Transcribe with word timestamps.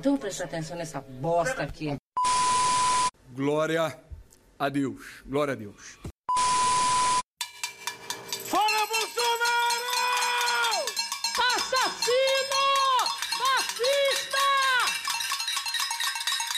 Então 0.00 0.16
presta 0.16 0.44
atenção 0.44 0.78
nessa 0.78 0.98
bosta 0.98 1.62
aqui. 1.62 1.94
Glória 3.34 4.02
a 4.58 4.68
Deus. 4.70 5.22
Glória 5.26 5.52
a 5.52 5.54
Deus. 5.54 5.98
Fora 8.46 8.86
Bolsonaro! 8.86 10.86
Assassino! 11.54 12.64
Fascista! 13.36 14.38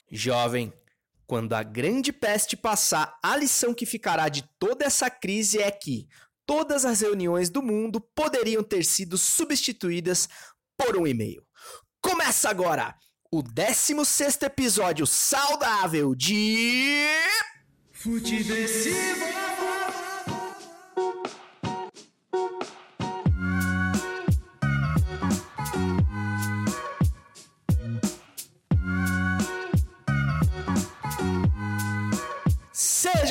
Jovem, 0.09 0.73
quando 1.27 1.55
a 1.55 1.65
grande 1.65 2.13
peste 2.13 2.57
passar, 2.57 3.19
a 3.21 3.37
lição 3.37 3.75
que 3.75 3.85
ficará 3.85 4.29
de 4.29 4.49
toda 4.57 4.85
essa 4.85 5.11
crise 5.11 5.61
é 5.61 5.73
que 5.73 6.09
todas 6.47 6.85
as 6.85 7.01
reuniões 7.01 7.51
do 7.51 7.61
mundo 7.61 8.01
poderiam 8.01 8.63
ter 8.63 8.85
sido 8.85 9.19
substituídas 9.19 10.29
por 10.77 10.97
um 10.97 11.09
e-mail. 11.09 11.45
Começa 12.01 12.49
agora 12.49 12.97
o 13.35 13.43
16 13.43 14.43
episódio 14.43 15.07
saudável 15.07 16.15
de. 16.15 17.09
Futeversivo! 17.91 19.52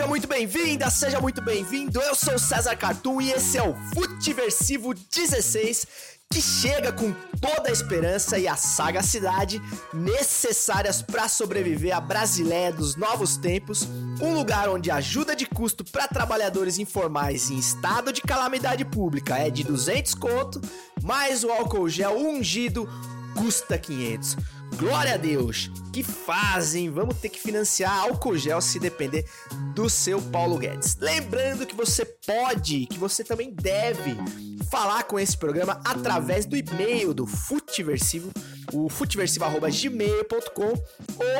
Seja 0.01 0.09
muito 0.09 0.27
bem-vinda, 0.27 0.89
seja 0.89 1.21
muito 1.21 1.41
bem-vindo. 1.43 2.01
Eu 2.01 2.15
sou 2.15 2.39
César 2.39 2.75
Cartoon 2.75 3.21
e 3.21 3.31
esse 3.33 3.59
é 3.59 3.61
o 3.61 3.75
Futiversivo 3.93 4.95
16, 4.95 5.85
que 6.33 6.41
chega 6.41 6.91
com 6.91 7.13
toda 7.39 7.69
a 7.69 7.71
esperança 7.71 8.39
e 8.39 8.47
a 8.47 8.55
sagacidade 8.55 9.61
necessárias 9.93 11.03
para 11.03 11.29
sobreviver 11.29 11.95
à 11.95 12.01
Brasileia 12.01 12.73
dos 12.73 12.95
novos 12.95 13.37
tempos, 13.37 13.87
um 14.19 14.33
lugar 14.33 14.69
onde 14.69 14.89
a 14.89 14.95
ajuda 14.95 15.35
de 15.35 15.45
custo 15.45 15.85
para 15.85 16.07
trabalhadores 16.07 16.79
informais 16.79 17.51
em 17.51 17.59
estado 17.59 18.11
de 18.11 18.21
calamidade 18.21 18.83
pública 18.83 19.37
é 19.37 19.51
de 19.51 19.63
200 19.63 20.15
conto, 20.15 20.59
mais 21.03 21.43
o 21.43 21.51
álcool 21.51 21.87
gel 21.87 22.17
ungido 22.17 22.89
custa 23.35 23.77
500. 23.77 24.35
Glória 24.77 25.13
a 25.13 25.17
Deus! 25.17 25.69
Que 25.91 26.03
fazem! 26.03 26.89
Vamos 26.89 27.17
ter 27.17 27.29
que 27.29 27.39
financiar 27.39 27.91
álcool 27.99 28.37
gel 28.37 28.61
se 28.61 28.79
depender 28.79 29.25
do 29.75 29.89
seu 29.89 30.21
Paulo 30.21 30.57
Guedes. 30.57 30.97
Lembrando 30.99 31.65
que 31.65 31.75
você 31.75 32.05
pode, 32.05 32.85
que 32.87 32.97
você 32.97 33.23
também 33.23 33.53
deve 33.53 34.15
falar 34.71 35.03
com 35.03 35.19
esse 35.19 35.37
programa 35.37 35.81
através 35.83 36.45
do 36.45 36.55
e-mail 36.55 37.13
do 37.13 37.27
Futiversivo, 37.27 38.31
o 38.71 38.87
futiversivo.gmail.com 38.87 40.73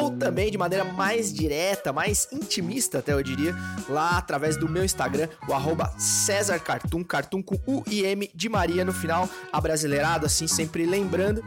ou 0.02 0.12
também 0.18 0.52
de 0.52 0.58
maneira 0.58 0.84
mais 0.84 1.34
direta, 1.34 1.94
mais 1.94 2.28
intimista 2.32 3.00
até 3.00 3.14
eu 3.14 3.24
diria, 3.24 3.56
lá 3.88 4.18
através 4.18 4.58
do 4.58 4.68
meu 4.68 4.84
Instagram, 4.84 5.30
o 5.48 5.54
arroba 5.54 5.94
César 5.98 6.60
Cartoon, 6.60 7.06
Cartoon 7.06 7.42
com 7.42 7.56
U 7.66 7.84
e 7.88 8.04
M 8.04 8.30
de 8.36 8.50
Maria 8.50 8.84
no 8.84 8.92
final, 8.92 9.30
abrasileirado 9.52 10.26
assim, 10.26 10.46
sempre 10.46 10.86
lembrando. 10.86 11.42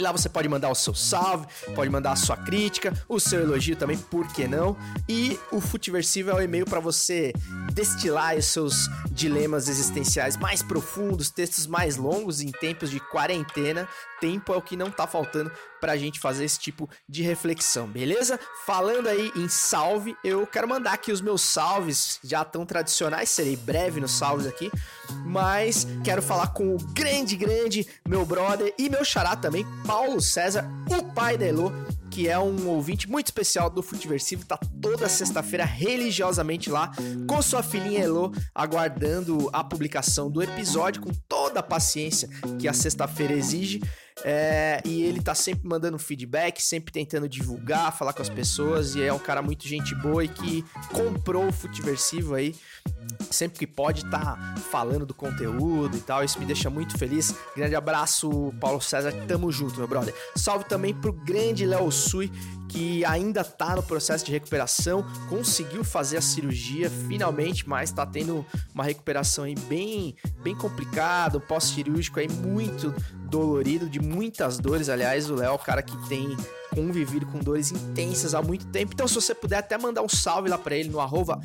Lá 0.00 0.12
você 0.12 0.28
pode 0.28 0.48
mandar 0.48 0.70
o 0.70 0.74
seu 0.74 0.94
salve, 0.94 1.46
pode 1.74 1.90
mandar 1.90 2.12
a 2.12 2.16
sua 2.16 2.36
crítica, 2.36 2.92
o 3.08 3.20
seu 3.20 3.40
elogio 3.40 3.76
também, 3.76 3.98
por 3.98 4.26
que 4.32 4.48
não? 4.48 4.76
E 5.08 5.38
o 5.52 5.60
Futiversivo 5.60 6.30
é 6.30 6.34
o 6.34 6.40
e-mail 6.40 6.64
para 6.64 6.80
você 6.80 7.32
destilar 7.72 8.36
os 8.36 8.46
seus 8.46 8.88
dilemas 9.10 9.68
existenciais 9.68 10.36
mais 10.36 10.62
profundos, 10.62 11.30
textos 11.30 11.66
mais 11.66 11.96
longos 11.96 12.40
em 12.40 12.50
tempos 12.50 12.90
de 12.90 12.98
quarentena. 12.98 13.86
Tempo 14.20 14.52
é 14.52 14.56
o 14.56 14.62
que 14.62 14.76
não 14.76 14.90
tá 14.90 15.06
faltando 15.06 15.50
pra 15.80 15.96
gente 15.96 16.20
fazer 16.20 16.44
esse 16.44 16.58
tipo 16.58 16.88
de 17.08 17.22
reflexão, 17.22 17.88
beleza? 17.88 18.38
Falando 18.66 19.08
aí 19.08 19.32
em 19.34 19.48
salve, 19.48 20.14
eu 20.22 20.46
quero 20.46 20.68
mandar 20.68 20.92
aqui 20.92 21.10
os 21.10 21.22
meus 21.22 21.40
salves, 21.40 22.20
já 22.22 22.44
tão 22.44 22.66
tradicionais, 22.66 23.30
serei 23.30 23.56
breve 23.56 23.98
nos 23.98 24.12
salves 24.12 24.46
aqui, 24.46 24.70
mas 25.24 25.86
quero 26.04 26.20
falar 26.20 26.48
com 26.48 26.74
o 26.74 26.78
grande, 26.92 27.34
grande 27.34 27.88
meu 28.06 28.26
brother 28.26 28.74
e 28.78 28.90
meu 28.90 29.04
xará 29.04 29.34
também, 29.34 29.66
Paulo 29.90 30.20
César, 30.20 30.70
o 30.88 31.02
pai 31.02 31.36
da 31.36 31.46
Elo, 31.46 31.72
que 32.12 32.28
é 32.28 32.38
um 32.38 32.68
ouvinte 32.68 33.10
muito 33.10 33.26
especial 33.26 33.68
do 33.68 33.82
Futiversivo, 33.82 34.46
tá 34.46 34.56
toda 34.80 35.08
sexta-feira 35.08 35.64
religiosamente 35.64 36.70
lá 36.70 36.92
com 37.26 37.42
sua 37.42 37.60
filhinha 37.60 38.04
Elo, 38.04 38.30
aguardando 38.54 39.50
a 39.52 39.64
publicação 39.64 40.30
do 40.30 40.40
episódio 40.40 41.02
com 41.02 41.10
toda 41.28 41.58
a 41.58 41.62
paciência 41.62 42.28
que 42.60 42.68
a 42.68 42.72
sexta-feira 42.72 43.32
exige. 43.32 43.82
É, 44.24 44.80
e 44.84 45.02
ele 45.02 45.22
tá 45.22 45.34
sempre 45.34 45.66
mandando 45.66 45.98
feedback, 45.98 46.62
sempre 46.62 46.92
tentando 46.92 47.28
divulgar, 47.28 47.96
falar 47.96 48.12
com 48.12 48.22
as 48.22 48.28
pessoas, 48.28 48.94
e 48.94 49.02
é 49.02 49.12
um 49.12 49.18
cara 49.18 49.40
muito 49.40 49.66
gente 49.66 49.94
boa 49.94 50.24
e 50.24 50.28
que 50.28 50.64
comprou 50.92 51.48
o 51.48 51.52
Futiversivo 51.52 52.34
aí 52.34 52.54
sempre 53.30 53.58
que 53.58 53.66
pode 53.66 54.04
tá 54.06 54.54
falando 54.70 55.06
do 55.06 55.14
conteúdo 55.14 55.96
e 55.96 56.00
tal. 56.00 56.24
Isso 56.24 56.38
me 56.38 56.46
deixa 56.46 56.68
muito 56.68 56.98
feliz. 56.98 57.34
Grande 57.56 57.74
abraço, 57.74 58.52
Paulo 58.60 58.80
César. 58.80 59.12
Tamo 59.26 59.50
junto, 59.50 59.76
meu 59.78 59.88
brother. 59.88 60.14
Salve 60.36 60.64
também 60.64 60.94
pro 60.94 61.12
grande 61.12 61.64
Léo 61.66 61.90
Sui, 61.90 62.30
que 62.70 63.04
ainda 63.04 63.42
tá 63.42 63.74
no 63.74 63.82
processo 63.82 64.24
de 64.24 64.30
recuperação, 64.30 65.04
conseguiu 65.28 65.82
fazer 65.82 66.18
a 66.18 66.22
cirurgia 66.22 66.88
finalmente, 67.08 67.68
mas 67.68 67.90
tá 67.90 68.06
tendo 68.06 68.46
uma 68.72 68.84
recuperação 68.84 69.44
aí 69.44 69.56
bem, 69.68 70.14
bem 70.42 70.54
complicada, 70.54 71.38
um 71.38 71.40
pós-cirúrgico 71.40 72.20
aí 72.20 72.28
muito 72.28 72.94
dolorido, 73.28 73.88
de 73.88 74.00
muitas 74.00 74.58
dores. 74.58 74.88
Aliás, 74.88 75.28
o 75.28 75.34
Léo 75.34 75.50
é 75.50 75.50
o 75.50 75.58
cara 75.58 75.82
que 75.82 75.96
tem 76.08 76.36
convivido 76.74 77.26
com 77.26 77.38
dores 77.38 77.70
intensas 77.72 78.34
há 78.34 78.42
muito 78.42 78.66
tempo. 78.66 78.92
Então, 78.94 79.06
se 79.06 79.14
você 79.14 79.34
puder 79.34 79.58
até 79.58 79.76
mandar 79.78 80.02
um 80.02 80.08
salve 80.08 80.48
lá 80.48 80.58
pra 80.58 80.76
ele 80.76 80.88
no 80.88 81.00
arroba 81.00 81.40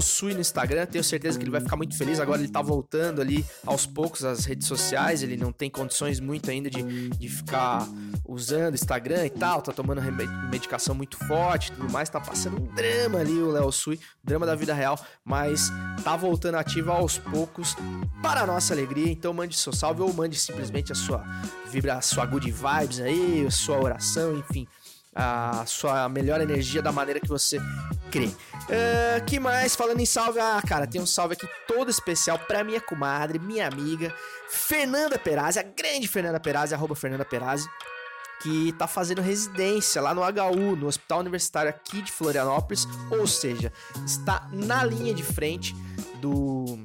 Sui 0.00 0.34
no 0.34 0.40
Instagram, 0.40 0.86
tenho 0.86 1.04
certeza 1.04 1.38
que 1.38 1.44
ele 1.44 1.50
vai 1.50 1.60
ficar 1.60 1.76
muito 1.76 1.96
feliz. 1.96 2.20
Agora 2.20 2.40
ele 2.40 2.50
tá 2.50 2.62
voltando 2.62 3.20
ali 3.20 3.44
aos 3.66 3.86
poucos 3.86 4.24
às 4.24 4.44
redes 4.44 4.66
sociais, 4.66 5.22
ele 5.22 5.36
não 5.36 5.52
tem 5.52 5.70
condições 5.70 6.20
muito 6.20 6.50
ainda 6.50 6.70
de, 6.70 7.08
de 7.10 7.28
ficar 7.28 7.86
usando 8.26 8.74
Instagram 8.74 9.26
e 9.26 9.30
tal, 9.30 9.62
tá 9.62 9.72
tomando 9.72 10.00
medicação 10.50 10.94
muito 10.94 11.16
forte 11.26 11.72
tudo 11.72 11.90
mais, 11.90 12.08
tá 12.08 12.20
passando 12.20 12.60
um 12.60 12.66
drama 12.74 13.18
ali 13.20 13.32
o 13.32 13.50
Léo 13.50 13.70
Sui, 13.70 13.98
drama 14.22 14.46
da 14.46 14.54
vida 14.54 14.74
real, 14.74 14.98
mas 15.24 15.70
tá 16.02 16.16
voltando 16.16 16.56
ativo 16.56 16.90
aos 16.90 17.18
poucos 17.18 17.76
para 18.22 18.46
nossa 18.46 18.74
alegria. 18.74 19.10
Então 19.10 19.32
mande 19.32 19.56
seu 19.56 19.72
salve 19.72 20.02
ou 20.02 20.12
mande 20.12 20.36
simplesmente 20.38 20.92
a 20.92 20.94
sua 20.94 21.24
vibra, 21.70 21.94
a 21.94 22.00
sua 22.00 22.26
good 22.26 22.50
vibes 22.50 23.00
aí, 23.00 23.46
a 23.46 23.50
sua 23.50 23.78
oração, 23.78 24.37
enfim, 24.38 24.66
a 25.14 25.64
sua 25.66 26.08
melhor 26.08 26.40
energia 26.40 26.80
da 26.80 26.92
maneira 26.92 27.20
que 27.20 27.28
você 27.28 27.58
crê. 28.10 28.26
Uh, 28.26 29.24
que 29.26 29.40
mais? 29.40 29.74
Falando 29.74 30.00
em 30.00 30.06
salve, 30.06 30.38
ah, 30.38 30.62
cara, 30.66 30.86
tem 30.86 31.00
um 31.00 31.06
salve 31.06 31.34
aqui 31.34 31.48
todo 31.66 31.90
especial 31.90 32.38
pra 32.38 32.62
minha 32.62 32.80
comadre, 32.80 33.38
minha 33.38 33.66
amiga, 33.66 34.14
Fernanda 34.48 35.18
Perazzi, 35.18 35.58
a 35.58 35.62
grande 35.62 36.06
Fernanda 36.06 36.38
Perazzi, 36.38 36.74
arroba 36.74 36.94
Fernanda 36.94 37.24
Perazzi 37.24 37.68
que 38.40 38.68
está 38.68 38.86
fazendo 38.86 39.20
residência 39.20 40.00
lá 40.00 40.14
no 40.14 40.22
HU, 40.22 40.76
no 40.76 40.86
Hospital 40.86 41.20
Universitário 41.20 41.68
aqui 41.68 42.00
de 42.02 42.12
Florianópolis, 42.12 42.86
ou 43.10 43.26
seja, 43.26 43.72
está 44.06 44.48
na 44.52 44.84
linha 44.84 45.12
de 45.12 45.22
frente 45.22 45.74
do 46.20 46.78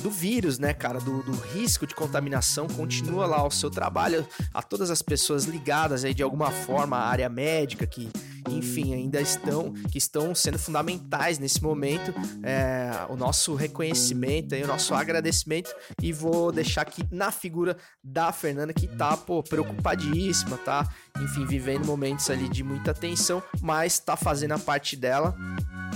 do 0.00 0.10
vírus, 0.10 0.58
né, 0.58 0.72
cara, 0.72 0.98
do, 0.98 1.22
do, 1.22 1.32
risco 1.32 1.86
de 1.86 1.94
contaminação, 1.94 2.66
continua 2.66 3.26
lá 3.26 3.46
o 3.46 3.50
seu 3.50 3.70
trabalho 3.70 4.26
a 4.52 4.62
todas 4.62 4.90
as 4.90 5.02
pessoas 5.02 5.44
ligadas 5.44 6.04
aí 6.04 6.14
de 6.14 6.22
alguma 6.22 6.50
forma 6.50 6.96
à 6.96 7.08
área 7.08 7.28
médica 7.28 7.86
que 7.86 8.10
enfim, 8.48 8.94
ainda 8.94 9.20
estão 9.20 9.72
que 9.90 9.98
estão 9.98 10.34
sendo 10.34 10.58
fundamentais 10.58 11.38
nesse 11.38 11.62
momento. 11.62 12.12
É, 12.42 12.90
o 13.08 13.16
nosso 13.16 13.54
reconhecimento 13.54 14.54
e 14.54 14.62
o 14.62 14.66
nosso 14.66 14.94
agradecimento. 14.94 15.70
E 16.02 16.12
vou 16.12 16.52
deixar 16.52 16.82
aqui 16.82 17.04
na 17.10 17.30
figura 17.30 17.76
da 18.02 18.32
Fernanda, 18.32 18.72
que 18.72 18.86
tá, 18.86 19.16
pô, 19.16 19.42
preocupadíssima, 19.42 20.56
tá? 20.58 20.88
Enfim, 21.20 21.46
vivendo 21.46 21.84
momentos 21.86 22.30
ali 22.30 22.48
de 22.48 22.62
muita 22.62 22.94
tensão, 22.94 23.42
mas 23.60 23.98
tá 23.98 24.16
fazendo 24.16 24.52
a 24.52 24.58
parte 24.58 24.96
dela 24.96 25.34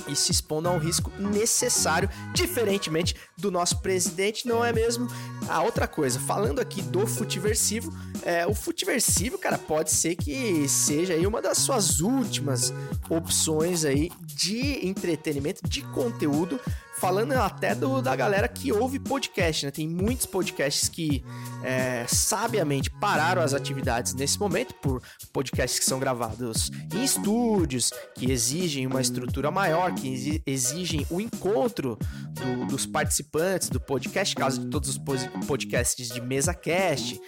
e 0.09 0.15
se 0.17 0.33
expondo 0.33 0.69
a 0.69 0.73
um 0.73 0.79
risco 0.79 1.11
necessário, 1.19 2.09
diferentemente 2.35 3.15
do 3.37 3.51
nosso 3.51 3.81
presidente, 3.81 4.47
não 4.47 4.65
é 4.65 4.73
mesmo? 4.73 5.09
A 5.49 5.63
outra 5.63 5.87
coisa, 5.87 6.19
falando 6.21 6.61
aqui 6.61 6.83
do 6.83 7.07
futiversivo, 7.07 7.93
é, 8.23 8.47
o 8.47 8.55
futiversivo, 8.55 9.39
cara, 9.39 9.59
pode 9.59 9.91
ser 9.91 10.17
que 10.17 10.69
seja 10.69 11.15
aí 11.15 11.27
uma 11.27 11.41
das 11.41 11.59
suas 11.59 12.01
últimas 12.01 12.73
opções 13.09 13.85
aí 13.85 14.11
de 14.23 14.87
entretenimento, 14.87 15.61
de 15.67 15.83
conteúdo 15.83 16.59
falando 17.05 17.33
até 17.33 17.75
do, 17.75 18.01
da 18.01 18.17
galera 18.17 18.49
que 18.49 18.73
ouve 18.73 18.99
podcast, 18.99 19.67
né? 19.67 19.71
Tem 19.71 19.87
muitos 19.87 20.25
podcasts 20.25 20.89
que 20.89 21.23
é, 21.63 22.07
sabiamente 22.09 22.91
pararam 22.91 23.43
as 23.43 23.53
atividades 23.53 24.15
nesse 24.15 24.41
momento 24.41 24.75
por 24.77 25.03
podcasts 25.31 25.79
que 25.79 25.85
são 25.85 25.99
gravados 25.99 26.71
em 26.95 27.05
estúdios, 27.05 27.93
que 28.15 28.33
exigem 28.33 28.87
uma 28.87 29.03
estrutura 29.03 29.51
maior, 29.51 29.93
que 29.93 30.43
exigem 30.47 31.07
o 31.11 31.21
encontro 31.21 31.99
do, 32.33 32.67
dos 32.69 32.87
participantes 32.87 33.69
do 33.69 33.79
podcast, 33.79 34.35
caso 34.35 34.63
de 34.63 34.71
todos 34.71 34.89
os 34.89 34.99
podcasts 35.47 36.09
de 36.09 36.23
mesa 36.23 36.55
cast, 36.55 37.21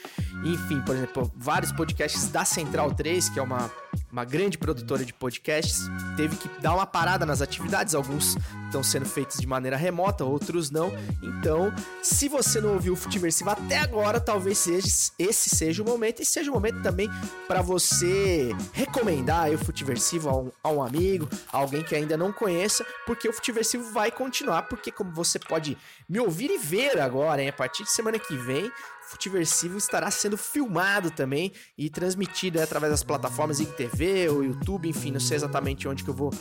enfim, 0.42 0.80
por 0.86 0.96
exemplo, 0.96 1.30
vários 1.36 1.70
podcasts 1.70 2.28
da 2.28 2.46
Central 2.46 2.94
3, 2.94 3.28
que 3.28 3.38
é 3.38 3.42
uma 3.42 3.70
uma 4.10 4.24
grande 4.24 4.56
produtora 4.56 5.04
de 5.04 5.12
podcasts, 5.12 5.90
teve 6.16 6.36
que 6.36 6.48
dar 6.60 6.74
uma 6.74 6.86
parada 6.86 7.26
nas 7.26 7.42
atividades. 7.42 7.94
Alguns 7.94 8.36
estão 8.76 8.82
sendo 8.82 9.06
feitos 9.06 9.38
de 9.38 9.46
maneira 9.46 9.76
remota, 9.76 10.24
outros 10.24 10.70
não. 10.70 10.92
Então, 11.22 11.72
se 12.02 12.28
você 12.28 12.60
não 12.60 12.74
ouviu 12.74 12.92
o 12.92 12.96
Futiversivo 12.96 13.50
até 13.50 13.78
agora, 13.78 14.20
talvez 14.20 14.58
seja, 14.58 14.86
esse 15.18 15.48
seja 15.48 15.82
o 15.82 15.86
momento 15.86 16.20
e 16.20 16.26
seja 16.26 16.50
o 16.50 16.54
momento 16.54 16.82
também 16.82 17.08
para 17.48 17.62
você 17.62 18.54
recomendar 18.72 19.50
o 19.50 19.58
Futiversivo 19.58 20.28
a 20.28 20.36
um, 20.36 20.50
a 20.62 20.70
um 20.70 20.82
amigo, 20.82 21.28
a 21.50 21.58
alguém 21.58 21.82
que 21.82 21.94
ainda 21.94 22.16
não 22.16 22.32
conheça, 22.32 22.84
porque 23.06 23.28
o 23.28 23.32
Futiversivo 23.32 23.90
vai 23.92 24.10
continuar, 24.10 24.62
porque 24.62 24.92
como 24.92 25.10
você 25.12 25.38
pode 25.38 25.76
me 26.08 26.20
ouvir 26.20 26.50
e 26.50 26.58
ver 26.58 27.00
agora, 27.00 27.42
hein, 27.42 27.48
a 27.48 27.52
partir 27.52 27.82
de 27.82 27.90
semana 27.90 28.18
que 28.18 28.36
vem, 28.36 28.70
Futiversivo 29.06 29.78
estará 29.78 30.10
sendo 30.10 30.36
filmado 30.36 31.10
também 31.10 31.52
e 31.78 31.88
transmitido 31.88 32.60
através 32.60 32.92
das 32.92 33.02
plataformas 33.02 33.60
IGTV 33.60 34.28
ou 34.30 34.44
YouTube, 34.44 34.88
enfim, 34.88 35.12
não 35.12 35.20
sei 35.20 35.36
exatamente 35.36 35.86
onde 35.86 36.02
que 36.02 36.10
eu 36.10 36.14
vou, 36.14 36.32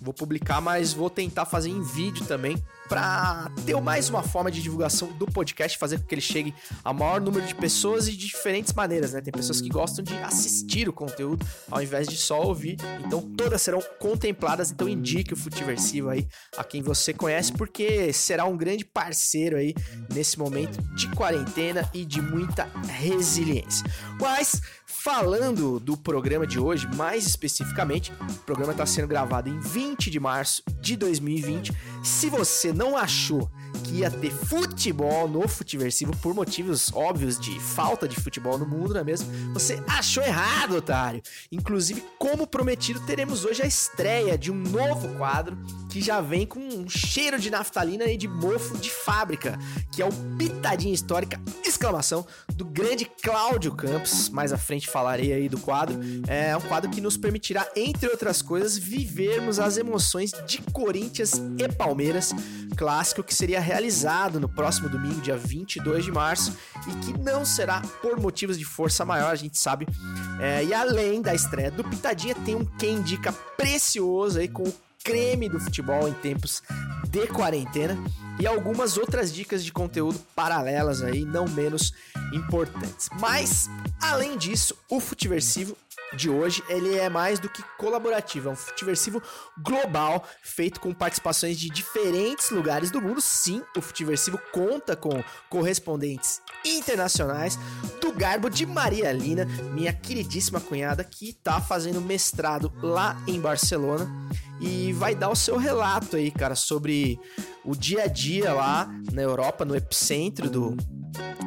vou 0.00 0.14
publicar, 0.14 0.60
mas 0.60 0.92
vou 0.92 1.10
tentar 1.10 1.44
fazer 1.44 1.70
em 1.70 1.82
vídeo 1.82 2.24
também 2.24 2.62
para 2.88 3.50
ter 3.64 3.80
mais 3.80 4.10
uma 4.10 4.22
forma 4.22 4.50
de 4.50 4.60
divulgação 4.60 5.08
do 5.12 5.24
podcast, 5.24 5.78
fazer 5.78 5.98
com 5.98 6.04
que 6.04 6.14
ele 6.14 6.20
chegue 6.20 6.54
a 6.84 6.92
maior 6.92 7.20
número 7.20 7.46
de 7.46 7.54
pessoas 7.54 8.06
e 8.06 8.12
de 8.12 8.26
diferentes 8.26 8.72
maneiras, 8.74 9.14
né? 9.14 9.20
Tem 9.20 9.32
pessoas 9.32 9.60
que 9.60 9.68
gostam 9.68 10.04
de 10.04 10.14
assistir 10.18 10.88
o 10.88 10.92
conteúdo 10.92 11.46
ao 11.70 11.82
invés 11.82 12.06
de 12.06 12.16
só 12.16 12.42
ouvir, 12.42 12.76
então 13.04 13.22
todas 13.22 13.62
serão 13.62 13.82
contempladas, 13.98 14.70
então 14.70 14.88
indique 14.88 15.32
o 15.32 15.36
Futiversivo 15.36 16.10
aí 16.10 16.28
a 16.56 16.62
quem 16.62 16.82
você 16.82 17.14
conhece, 17.14 17.52
porque 17.52 18.12
será 18.12 18.44
um 18.44 18.56
grande 18.56 18.84
parceiro 18.84 19.56
aí 19.56 19.74
nesse 20.12 20.38
momento 20.38 20.80
de 20.94 21.08
quarentena 21.12 21.88
e 21.94 22.04
de 22.04 22.11
muita 22.20 22.68
resiliência. 22.88 23.86
Mas 24.20 24.60
falando 24.92 25.80
do 25.80 25.96
programa 25.96 26.46
de 26.46 26.60
hoje, 26.60 26.86
mais 26.94 27.26
especificamente, 27.26 28.12
o 28.12 28.34
programa 28.44 28.72
está 28.72 28.86
sendo 28.86 29.08
gravado 29.08 29.48
em 29.48 29.58
20 29.58 30.10
de 30.10 30.20
março 30.20 30.62
de 30.80 30.96
2020. 30.96 31.72
Se 32.04 32.28
você 32.28 32.72
não 32.72 32.96
achou 32.96 33.50
que 33.82 33.96
ia 33.96 34.10
ter 34.10 34.30
futebol 34.30 35.26
no 35.28 35.48
Futiversivo 35.48 36.16
por 36.18 36.34
motivos 36.34 36.92
óbvios 36.92 37.38
de 37.38 37.58
falta 37.58 38.06
de 38.06 38.16
futebol 38.16 38.58
no 38.58 38.66
mundo, 38.66 38.94
não 38.94 39.00
é 39.00 39.04
mesmo? 39.04 39.28
Você 39.54 39.82
achou 39.88 40.22
errado, 40.22 40.76
otário. 40.76 41.22
Inclusive, 41.50 42.04
como 42.18 42.46
prometido, 42.46 43.00
teremos 43.00 43.44
hoje 43.44 43.62
a 43.62 43.66
estreia 43.66 44.36
de 44.36 44.52
um 44.52 44.54
novo 44.54 45.08
quadro 45.16 45.58
que 45.90 46.00
já 46.00 46.20
vem 46.20 46.46
com 46.46 46.60
um 46.60 46.88
cheiro 46.88 47.38
de 47.38 47.50
naftalina 47.50 48.04
e 48.06 48.16
de 48.16 48.28
mofo 48.28 48.78
de 48.78 48.90
fábrica, 48.90 49.58
que 49.90 50.00
é 50.00 50.06
o 50.06 50.12
Pitadinha 50.38 50.94
Histórica, 50.94 51.40
exclamação, 51.64 52.26
do 52.54 52.64
grande 52.64 53.04
Cláudio 53.04 53.74
Campos. 53.74 54.28
Mais 54.28 54.52
à 54.52 54.58
frente 54.58 54.81
falarei 54.88 55.32
aí 55.32 55.48
do 55.48 55.58
quadro. 55.58 55.98
É 56.26 56.56
um 56.56 56.60
quadro 56.60 56.90
que 56.90 57.00
nos 57.00 57.16
permitirá, 57.16 57.66
entre 57.76 58.08
outras 58.08 58.42
coisas, 58.42 58.76
vivermos 58.76 59.58
as 59.58 59.76
emoções 59.76 60.32
de 60.46 60.58
Corinthians 60.72 61.34
e 61.58 61.68
Palmeiras, 61.68 62.32
clássico 62.76 63.22
que 63.22 63.34
seria 63.34 63.60
realizado 63.60 64.40
no 64.40 64.48
próximo 64.48 64.88
domingo, 64.88 65.20
dia 65.20 65.36
22 65.36 66.04
de 66.04 66.12
março, 66.12 66.56
e 66.86 67.04
que 67.04 67.18
não 67.18 67.44
será 67.44 67.80
por 68.00 68.18
motivos 68.18 68.58
de 68.58 68.64
força 68.64 69.04
maior, 69.04 69.30
a 69.30 69.36
gente 69.36 69.58
sabe. 69.58 69.86
É, 70.40 70.64
e 70.64 70.74
além 70.74 71.22
da 71.22 71.34
estreia 71.34 71.70
do 71.70 71.84
Pitadinha, 71.84 72.34
tem 72.34 72.54
um 72.54 72.64
quem 72.64 72.94
indica 72.94 73.32
precioso 73.32 74.38
aí 74.38 74.48
com 74.48 74.62
o 74.62 74.74
creme 75.02 75.48
do 75.48 75.60
futebol 75.60 76.08
em 76.08 76.12
tempos 76.14 76.62
de 77.08 77.26
quarentena 77.26 77.98
e 78.38 78.46
algumas 78.46 78.96
outras 78.96 79.32
dicas 79.32 79.64
de 79.64 79.72
conteúdo 79.72 80.18
paralelas 80.34 81.02
aí, 81.02 81.24
não 81.24 81.46
menos 81.46 81.92
importantes. 82.32 83.08
Mas, 83.20 83.68
além 84.00 84.36
disso, 84.36 84.76
o 84.88 85.00
Futiversivo 85.00 85.76
de 86.14 86.28
hoje, 86.28 86.62
ele 86.68 86.96
é 86.96 87.08
mais 87.08 87.38
do 87.38 87.48
que 87.48 87.62
colaborativo, 87.78 88.48
é 88.48 88.52
um 88.52 88.56
Futiversivo 88.56 89.22
global, 89.58 90.26
feito 90.42 90.80
com 90.80 90.92
participações 90.92 91.58
de 91.58 91.70
diferentes 91.70 92.50
lugares 92.50 92.90
do 92.90 93.00
mundo. 93.00 93.20
Sim, 93.20 93.62
o 93.76 93.82
Futiversivo 93.82 94.38
conta 94.52 94.94
com 94.96 95.22
correspondentes 95.48 96.40
internacionais 96.64 97.58
do 98.00 98.12
garbo 98.12 98.48
de 98.48 98.66
Maria 98.66 99.12
Lina, 99.12 99.46
minha 99.74 99.92
queridíssima 99.92 100.60
cunhada, 100.60 101.04
que 101.04 101.32
tá 101.32 101.60
fazendo 101.60 102.00
mestrado 102.00 102.72
lá 102.82 103.16
em 103.26 103.40
Barcelona 103.40 104.10
e 104.60 104.92
vai 104.92 105.14
dar 105.14 105.28
o 105.28 105.34
seu 105.34 105.56
relato 105.56 106.16
aí, 106.16 106.30
cara, 106.30 106.54
sobre 106.54 107.18
o 107.64 107.74
dia 107.74 108.04
a 108.04 108.06
dia 108.06 108.52
lá 108.52 108.88
na 109.12 109.22
Europa, 109.22 109.64
no 109.64 109.74
epicentro 109.74 110.48
do, 110.48 110.76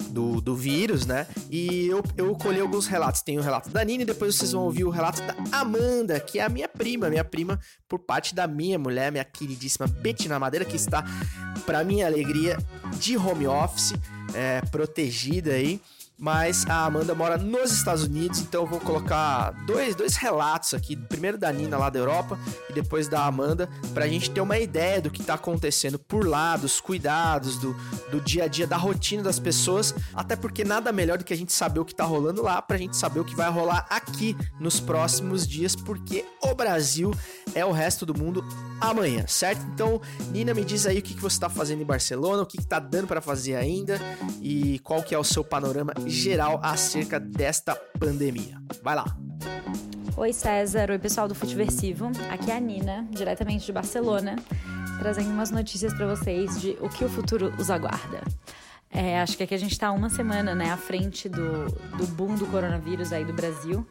do, 0.09 0.41
do 0.41 0.55
vírus, 0.55 1.05
né? 1.05 1.27
E 1.49 1.87
eu, 1.87 2.03
eu 2.17 2.35
colhi 2.35 2.59
alguns 2.59 2.87
relatos. 2.87 3.21
Tem 3.21 3.37
o 3.37 3.41
relato 3.41 3.69
da 3.69 3.83
Nina 3.83 4.03
e 4.03 4.05
depois 4.05 4.35
vocês 4.35 4.53
vão 4.55 4.63
ouvir 4.63 4.85
o 4.85 4.89
relato 4.89 5.21
da 5.21 5.35
Amanda, 5.59 6.19
que 6.19 6.39
é 6.39 6.43
a 6.43 6.49
minha 6.49 6.67
prima, 6.67 7.09
minha 7.09 7.23
prima 7.23 7.59
por 7.87 7.99
parte 7.99 8.33
da 8.33 8.47
minha 8.47 8.79
mulher, 8.79 9.11
minha 9.11 9.23
queridíssima 9.25 9.85
Betina 9.85 10.39
Madeira, 10.39 10.65
que 10.65 10.77
está, 10.77 11.03
para 11.65 11.83
minha 11.83 12.05
alegria, 12.05 12.57
de 12.97 13.17
home 13.17 13.47
office, 13.47 13.93
é, 14.33 14.61
protegida 14.71 15.51
aí. 15.51 15.81
Mas 16.17 16.65
a 16.67 16.85
Amanda 16.85 17.13
mora 17.13 17.37
nos 17.37 17.71
Estados 17.71 18.03
Unidos, 18.03 18.39
então 18.39 18.61
eu 18.61 18.67
vou 18.67 18.79
colocar 18.79 19.51
dois, 19.65 19.95
dois 19.95 20.15
relatos 20.15 20.73
aqui. 20.73 20.95
Primeiro 20.95 21.37
da 21.37 21.51
Nina 21.51 21.77
lá 21.77 21.89
da 21.89 21.99
Europa 21.99 22.39
e 22.69 22.73
depois 22.73 23.09
da 23.09 23.25
Amanda, 23.25 23.69
pra 23.93 24.07
gente 24.07 24.31
ter 24.31 24.39
uma 24.39 24.57
ideia 24.57 25.01
do 25.01 25.11
que 25.11 25.21
tá 25.21 25.33
acontecendo 25.33 25.99
por 25.99 26.25
lá, 26.25 26.55
dos 26.55 26.79
cuidados, 26.79 27.57
do, 27.57 27.75
do 28.09 28.21
dia 28.21 28.45
a 28.45 28.47
dia, 28.47 28.65
da 28.65 28.77
rotina 28.77 29.23
das 29.23 29.39
pessoas. 29.39 29.93
Até 30.13 30.37
porque 30.37 30.63
nada 30.63 30.91
melhor 30.91 31.17
do 31.17 31.25
que 31.25 31.33
a 31.33 31.37
gente 31.37 31.51
saber 31.51 31.81
o 31.81 31.85
que 31.85 31.93
tá 31.93 32.05
rolando 32.05 32.41
lá, 32.41 32.61
pra 32.61 32.77
gente 32.77 32.95
saber 32.95 33.19
o 33.19 33.25
que 33.25 33.35
vai 33.35 33.49
rolar 33.49 33.85
aqui 33.89 34.37
nos 34.57 34.79
próximos 34.79 35.45
dias, 35.45 35.75
porque 35.75 36.23
o 36.41 36.55
Brasil 36.55 37.13
é 37.53 37.65
o 37.65 37.71
resto 37.71 38.05
do 38.05 38.17
mundo 38.17 38.43
amanhã, 38.79 39.25
certo? 39.27 39.65
Então, 39.73 40.01
Nina, 40.31 40.53
me 40.53 40.63
diz 40.63 40.85
aí 40.85 40.99
o 40.99 41.01
que, 41.01 41.13
que 41.13 41.21
você 41.21 41.39
tá 41.39 41.49
fazendo 41.49 41.81
em 41.81 41.85
Barcelona, 41.85 42.43
o 42.43 42.45
que, 42.45 42.57
que 42.57 42.65
tá 42.65 42.79
dando 42.79 43.07
para 43.07 43.21
fazer 43.21 43.55
ainda 43.55 43.99
e 44.41 44.79
qual 44.79 45.03
que 45.03 45.13
é 45.13 45.19
o 45.19 45.23
seu 45.23 45.43
panorama 45.43 45.93
geral 46.05 46.59
acerca 46.61 47.19
desta 47.19 47.75
pandemia. 47.99 48.57
Vai 48.83 48.95
lá. 48.95 49.05
Oi 50.17 50.31
César, 50.31 50.89
oi 50.89 50.99
pessoal 50.99 51.27
do 51.27 51.35
Futiversivo. 51.35 52.11
Aqui 52.29 52.51
é 52.51 52.55
a 52.55 52.59
Nina, 52.59 53.07
diretamente 53.11 53.65
de 53.65 53.71
Barcelona, 53.71 54.35
trazendo 54.99 55.29
umas 55.29 55.51
notícias 55.51 55.93
para 55.93 56.07
vocês 56.07 56.61
de 56.61 56.77
o 56.79 56.89
que 56.89 57.03
o 57.03 57.09
futuro 57.09 57.53
os 57.59 57.69
aguarda. 57.69 58.21
É, 58.89 59.19
acho 59.19 59.35
que 59.35 59.43
aqui 59.43 59.53
a 59.53 59.57
gente 59.57 59.73
está 59.73 59.91
uma 59.91 60.09
semana 60.09 60.55
né, 60.55 60.71
à 60.71 60.77
frente 60.77 61.27
do, 61.27 61.65
do 61.97 62.07
boom 62.07 62.35
do 62.35 62.45
coronavírus 62.47 63.11
aí 63.11 63.25
do 63.25 63.33
Brasil. 63.33 63.85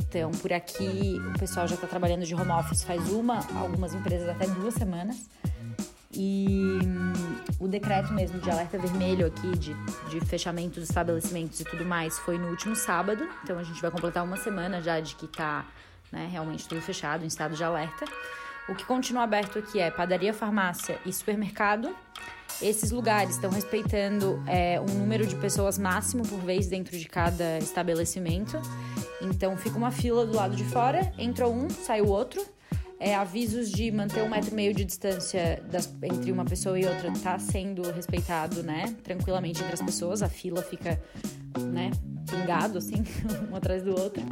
Então, 0.00 0.30
por 0.30 0.52
aqui, 0.52 1.20
o 1.34 1.38
pessoal 1.38 1.66
já 1.66 1.74
está 1.74 1.86
trabalhando 1.86 2.24
de 2.24 2.34
home 2.34 2.50
office 2.50 2.84
faz 2.84 3.10
uma, 3.10 3.38
algumas 3.58 3.94
empresas 3.94 4.28
até 4.28 4.46
duas 4.46 4.74
semanas. 4.74 5.28
E 6.16 6.78
hum, 6.84 7.12
o 7.58 7.66
decreto 7.66 8.12
mesmo 8.12 8.38
de 8.38 8.50
alerta 8.50 8.78
vermelho 8.78 9.26
aqui, 9.26 9.56
de, 9.58 9.74
de 10.08 10.20
fechamento 10.20 10.78
dos 10.80 10.88
estabelecimentos 10.88 11.60
e 11.60 11.64
tudo 11.64 11.84
mais, 11.84 12.18
foi 12.18 12.38
no 12.38 12.48
último 12.48 12.76
sábado. 12.76 13.28
Então 13.42 13.58
a 13.58 13.64
gente 13.64 13.80
vai 13.80 13.90
completar 13.90 14.22
uma 14.24 14.36
semana 14.36 14.80
já 14.80 15.00
de 15.00 15.14
que 15.16 15.26
tá 15.26 15.66
né, 16.12 16.28
realmente 16.30 16.68
tudo 16.68 16.80
fechado, 16.80 17.24
em 17.24 17.26
estado 17.26 17.56
de 17.56 17.64
alerta. 17.64 18.04
O 18.68 18.74
que 18.74 18.84
continua 18.84 19.24
aberto 19.24 19.58
aqui 19.58 19.78
é 19.78 19.90
padaria, 19.90 20.32
farmácia 20.32 20.98
e 21.04 21.12
supermercado. 21.12 21.94
Esses 22.62 22.92
lugares 22.92 23.34
estão 23.34 23.50
respeitando 23.50 24.42
é, 24.46 24.80
um 24.80 24.94
número 24.94 25.26
de 25.26 25.34
pessoas 25.36 25.76
máximo 25.76 26.26
por 26.26 26.38
vez 26.38 26.68
dentro 26.68 26.96
de 26.96 27.06
cada 27.06 27.58
estabelecimento. 27.58 28.60
Então 29.20 29.56
fica 29.56 29.76
uma 29.76 29.90
fila 29.90 30.24
do 30.24 30.34
lado 30.34 30.54
de 30.54 30.64
fora, 30.64 31.12
entra 31.18 31.48
um, 31.48 31.68
sai 31.68 32.00
o 32.00 32.08
outro 32.08 32.53
é, 33.04 33.14
avisos 33.14 33.70
de 33.70 33.92
manter 33.92 34.22
um 34.22 34.30
metro 34.30 34.50
e 34.50 34.54
meio 34.54 34.72
de 34.72 34.82
distância 34.82 35.62
das, 35.70 35.94
entre 36.02 36.32
uma 36.32 36.46
pessoa 36.46 36.80
e 36.80 36.86
outra 36.86 37.12
tá 37.22 37.38
sendo 37.38 37.82
respeitado, 37.92 38.62
né? 38.62 38.96
Tranquilamente 39.02 39.60
entre 39.60 39.74
as 39.74 39.82
pessoas, 39.82 40.22
a 40.22 40.28
fila 40.28 40.62
fica, 40.62 40.98
né, 41.60 41.90
pingado, 42.30 42.78
assim, 42.78 43.04
um 43.52 43.54
atrás 43.54 43.82
do 43.82 43.90
outro. 43.90 44.24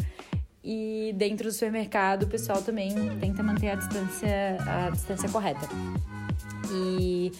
E 0.64 1.12
dentro 1.18 1.48
do 1.48 1.52
supermercado, 1.52 2.22
o 2.22 2.26
pessoal 2.26 2.62
também 2.62 2.94
tenta 3.20 3.42
manter 3.42 3.72
a 3.72 3.74
distância, 3.74 4.56
a 4.66 4.88
distância 4.88 5.28
correta. 5.28 5.68
E 6.72 7.30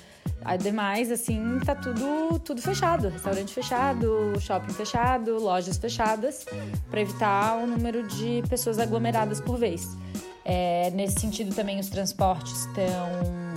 Ademais, 0.44 1.10
assim, 1.12 1.60
tá 1.64 1.74
tudo, 1.74 2.38
tudo 2.40 2.60
fechado. 2.60 3.08
Restaurante 3.08 3.54
fechado, 3.54 4.32
shopping 4.40 4.72
fechado, 4.72 5.38
lojas 5.38 5.78
fechadas, 5.78 6.44
para 6.90 7.00
evitar 7.00 7.58
o 7.58 7.66
número 7.66 8.02
de 8.06 8.42
pessoas 8.48 8.78
aglomeradas 8.80 9.40
por 9.40 9.56
vez. 9.56 9.96
É, 10.44 10.90
nesse 10.90 11.20
sentido, 11.20 11.54
também 11.54 11.78
os 11.78 11.88
transportes 11.88 12.66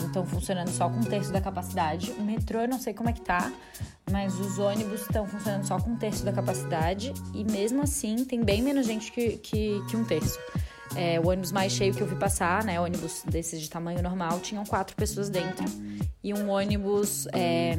estão 0.05 0.25
funcionando 0.25 0.69
só 0.69 0.89
com 0.89 0.97
um 0.97 1.03
terço 1.03 1.31
da 1.31 1.41
capacidade. 1.41 2.11
O 2.11 2.21
metrô 2.21 2.61
eu 2.61 2.67
não 2.67 2.79
sei 2.79 2.93
como 2.93 3.09
é 3.09 3.13
que 3.13 3.21
tá, 3.21 3.51
mas 4.11 4.39
os 4.39 4.59
ônibus 4.59 5.01
estão 5.01 5.27
funcionando 5.27 5.65
só 5.65 5.79
com 5.79 5.91
um 5.91 5.95
terço 5.95 6.23
da 6.23 6.31
capacidade 6.31 7.13
e 7.33 7.43
mesmo 7.43 7.81
assim 7.81 8.23
tem 8.23 8.43
bem 8.43 8.61
menos 8.61 8.85
gente 8.85 9.11
que, 9.11 9.37
que, 9.37 9.83
que 9.89 9.97
um 9.97 10.05
terço. 10.05 10.37
É, 10.93 11.19
o 11.19 11.27
ônibus 11.29 11.51
mais 11.51 11.71
cheio 11.71 11.93
que 11.93 12.01
eu 12.01 12.07
vi 12.07 12.15
passar, 12.15 12.63
né? 12.63 12.79
Ônibus 12.79 13.23
desses 13.25 13.61
de 13.61 13.69
tamanho 13.69 14.01
normal, 14.01 14.39
tinham 14.39 14.63
quatro 14.65 14.95
pessoas 14.95 15.29
dentro. 15.29 15.65
E 16.23 16.33
um 16.33 16.49
ônibus 16.49 17.27
é, 17.33 17.75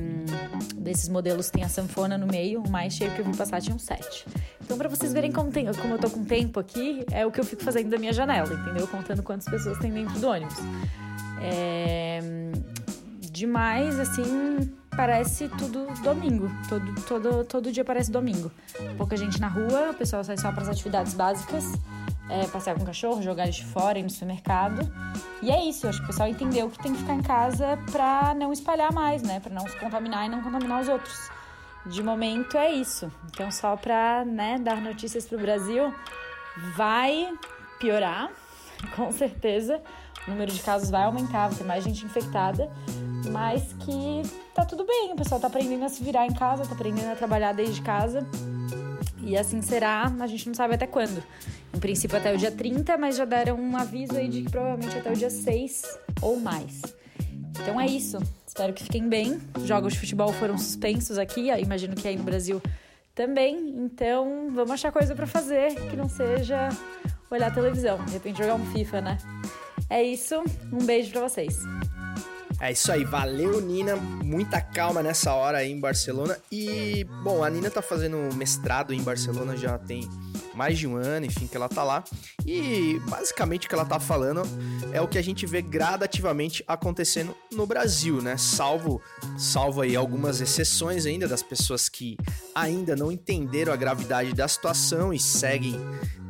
desses 0.76 1.08
modelos 1.08 1.50
tem 1.50 1.62
a 1.62 1.68
sanfona 1.68 2.18
no 2.18 2.26
meio, 2.26 2.62
o 2.62 2.70
mais 2.70 2.94
cheio 2.94 3.10
que 3.12 3.20
eu 3.20 3.24
vi 3.24 3.36
passar 3.36 3.60
tinham 3.60 3.78
sete. 3.78 4.26
Então, 4.62 4.76
para 4.76 4.88
vocês 4.88 5.12
verem 5.12 5.30
como, 5.30 5.50
tem, 5.50 5.66
como 5.74 5.94
eu 5.94 5.98
tô 5.98 6.10
com 6.10 6.24
tempo 6.24 6.58
aqui, 6.58 7.04
é 7.10 7.24
o 7.24 7.30
que 7.30 7.40
eu 7.40 7.44
fico 7.44 7.62
fazendo 7.62 7.88
da 7.90 7.98
minha 7.98 8.12
janela, 8.12 8.52
entendeu? 8.52 8.86
Contando 8.88 9.22
quantas 9.22 9.46
pessoas 9.48 9.78
tem 9.78 9.90
dentro 9.90 10.18
do 10.18 10.28
ônibus. 10.28 10.58
É, 11.40 12.20
demais, 13.30 13.98
assim, 13.98 14.24
parece 14.96 15.48
tudo 15.48 15.86
domingo. 16.02 16.50
Todo, 16.68 17.02
todo, 17.02 17.44
todo 17.44 17.72
dia 17.72 17.84
parece 17.84 18.10
domingo. 18.10 18.50
Pouca 18.96 19.16
gente 19.16 19.40
na 19.40 19.48
rua, 19.48 19.90
o 19.90 19.94
pessoal 19.94 20.22
sai 20.22 20.36
só 20.36 20.52
para 20.52 20.62
as 20.62 20.68
atividades 20.68 21.14
básicas 21.14 21.72
é, 22.28 22.46
passear 22.48 22.76
com 22.76 22.82
o 22.82 22.86
cachorro, 22.86 23.22
jogar 23.22 23.44
eles 23.44 23.58
fora, 23.58 23.98
ir 23.98 24.02
no 24.02 24.10
supermercado. 24.10 24.80
E 25.42 25.50
é 25.50 25.64
isso, 25.64 25.86
acho 25.86 25.98
que 25.98 26.04
o 26.04 26.06
pessoal 26.08 26.28
entendeu 26.28 26.68
que 26.70 26.78
tem 26.78 26.92
que 26.92 26.98
ficar 26.98 27.14
em 27.14 27.22
casa 27.22 27.78
pra 27.90 28.34
não 28.34 28.52
espalhar 28.52 28.92
mais, 28.92 29.22
né? 29.22 29.40
Pra 29.40 29.52
não 29.52 29.66
se 29.66 29.76
contaminar 29.76 30.26
e 30.26 30.28
não 30.28 30.42
contaminar 30.42 30.80
os 30.80 30.88
outros. 30.88 31.30
De 31.86 32.02
momento 32.02 32.56
é 32.56 32.72
isso. 32.72 33.10
Então, 33.32 33.50
só 33.50 33.76
pra 33.76 34.24
né, 34.24 34.58
dar 34.58 34.80
notícias 34.80 35.24
pro 35.26 35.38
Brasil, 35.38 35.94
vai 36.76 37.32
piorar, 37.78 38.30
com 38.96 39.12
certeza. 39.12 39.80
O 40.26 40.30
número 40.32 40.50
de 40.50 40.60
casos 40.60 40.90
vai 40.90 41.04
aumentar, 41.04 41.46
vai 41.48 41.56
ter 41.56 41.64
mais 41.64 41.84
gente 41.84 42.04
infectada, 42.04 42.68
mas 43.30 43.72
que 43.74 44.22
tá 44.52 44.64
tudo 44.64 44.84
bem. 44.84 45.12
O 45.12 45.16
pessoal 45.16 45.40
tá 45.40 45.46
aprendendo 45.46 45.84
a 45.84 45.88
se 45.88 46.02
virar 46.02 46.26
em 46.26 46.34
casa, 46.34 46.66
tá 46.66 46.74
aprendendo 46.74 47.12
a 47.12 47.14
trabalhar 47.14 47.52
desde 47.52 47.80
casa. 47.80 48.26
E 49.26 49.36
assim 49.36 49.60
será, 49.60 50.04
a 50.20 50.26
gente 50.28 50.46
não 50.46 50.54
sabe 50.54 50.76
até 50.76 50.86
quando. 50.86 51.20
Em 51.74 51.80
princípio 51.80 52.16
até 52.16 52.32
o 52.32 52.38
dia 52.38 52.52
30, 52.52 52.96
mas 52.96 53.16
já 53.16 53.24
deram 53.24 53.60
um 53.60 53.76
aviso 53.76 54.16
aí 54.16 54.28
de 54.28 54.42
que 54.42 54.50
provavelmente 54.50 54.96
até 54.96 55.10
o 55.10 55.16
dia 55.16 55.28
6 55.28 55.82
ou 56.22 56.38
mais. 56.38 56.80
Então 57.60 57.80
é 57.80 57.86
isso. 57.86 58.18
Espero 58.46 58.72
que 58.72 58.84
fiquem 58.84 59.08
bem. 59.08 59.40
Jogos 59.64 59.94
de 59.94 59.98
futebol 59.98 60.32
foram 60.34 60.56
suspensos 60.56 61.18
aqui, 61.18 61.50
imagino 61.50 61.96
que 61.96 62.06
aí 62.06 62.16
no 62.16 62.22
Brasil 62.22 62.62
também. 63.16 63.74
Então 63.76 64.48
vamos 64.54 64.70
achar 64.70 64.92
coisa 64.92 65.12
para 65.12 65.26
fazer 65.26 65.74
que 65.74 65.96
não 65.96 66.08
seja 66.08 66.68
olhar 67.28 67.52
televisão, 67.52 68.02
de 68.04 68.12
repente 68.12 68.38
jogar 68.38 68.54
um 68.54 68.66
FIFA, 68.66 69.00
né? 69.00 69.18
É 69.90 70.04
isso. 70.04 70.36
Um 70.72 70.86
beijo 70.86 71.10
para 71.10 71.22
vocês. 71.22 71.58
É 72.58 72.72
isso 72.72 72.90
aí, 72.90 73.04
valeu 73.04 73.60
Nina, 73.60 73.96
muita 73.96 74.60
calma 74.62 75.02
nessa 75.02 75.34
hora 75.34 75.58
aí 75.58 75.70
em 75.70 75.78
Barcelona. 75.78 76.38
E, 76.50 77.04
bom, 77.22 77.44
a 77.44 77.50
Nina 77.50 77.70
tá 77.70 77.82
fazendo 77.82 78.34
mestrado 78.34 78.94
em 78.94 79.02
Barcelona 79.02 79.56
já 79.56 79.78
tem 79.78 80.08
mais 80.54 80.78
de 80.78 80.86
um 80.86 80.96
ano, 80.96 81.26
enfim, 81.26 81.46
que 81.46 81.54
ela 81.54 81.68
tá 81.68 81.84
lá. 81.84 82.02
E 82.46 82.98
basicamente 83.08 83.66
o 83.66 83.68
que 83.68 83.74
ela 83.74 83.84
tá 83.84 84.00
falando 84.00 84.42
é 84.90 85.00
o 85.02 85.06
que 85.06 85.18
a 85.18 85.22
gente 85.22 85.44
vê 85.44 85.60
gradativamente 85.60 86.64
acontecendo 86.66 87.36
no 87.52 87.66
Brasil, 87.66 88.22
né? 88.22 88.38
Salvo, 88.38 89.02
salvo 89.36 89.82
aí 89.82 89.94
algumas 89.94 90.40
exceções 90.40 91.04
ainda 91.04 91.28
das 91.28 91.42
pessoas 91.42 91.90
que 91.90 92.16
ainda 92.54 92.96
não 92.96 93.12
entenderam 93.12 93.70
a 93.70 93.76
gravidade 93.76 94.32
da 94.32 94.48
situação 94.48 95.12
e 95.12 95.20
seguem 95.20 95.78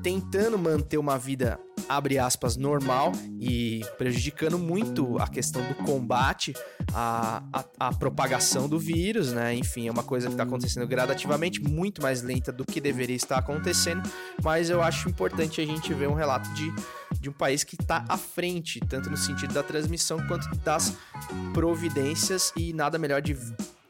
tentando 0.02 0.58
manter 0.58 0.98
uma 0.98 1.18
vida, 1.18 1.58
abre 1.88 2.18
aspas, 2.18 2.56
normal 2.56 3.12
e 3.40 3.84
prejudicando 3.98 4.58
muito 4.58 5.18
a 5.18 5.28
questão 5.28 5.62
do 5.66 5.74
combate 5.74 6.54
à, 6.92 7.42
à 7.78 7.92
propagação 7.92 8.68
do 8.68 8.78
vírus, 8.78 9.32
né? 9.32 9.54
Enfim, 9.54 9.88
é 9.88 9.90
uma 9.90 10.02
coisa 10.02 10.26
que 10.26 10.34
está 10.34 10.42
acontecendo 10.42 10.86
gradativamente, 10.86 11.60
muito 11.62 12.02
mais 12.02 12.22
lenta 12.22 12.52
do 12.52 12.64
que 12.64 12.80
deveria 12.80 13.16
estar 13.16 13.38
acontecendo, 13.38 14.02
mas 14.42 14.70
eu 14.70 14.82
acho 14.82 15.08
importante 15.08 15.60
a 15.60 15.66
gente 15.66 15.92
ver 15.94 16.08
um 16.08 16.14
relato 16.14 16.48
de, 16.54 16.72
de 17.20 17.28
um 17.28 17.32
país 17.32 17.64
que 17.64 17.74
está 17.74 18.04
à 18.08 18.16
frente, 18.16 18.80
tanto 18.80 19.10
no 19.10 19.16
sentido 19.16 19.54
da 19.54 19.62
transmissão 19.62 20.24
quanto 20.26 20.48
das 20.58 20.96
providências, 21.52 22.52
e 22.56 22.72
nada 22.72 22.98
melhor 22.98 23.22
de, 23.22 23.34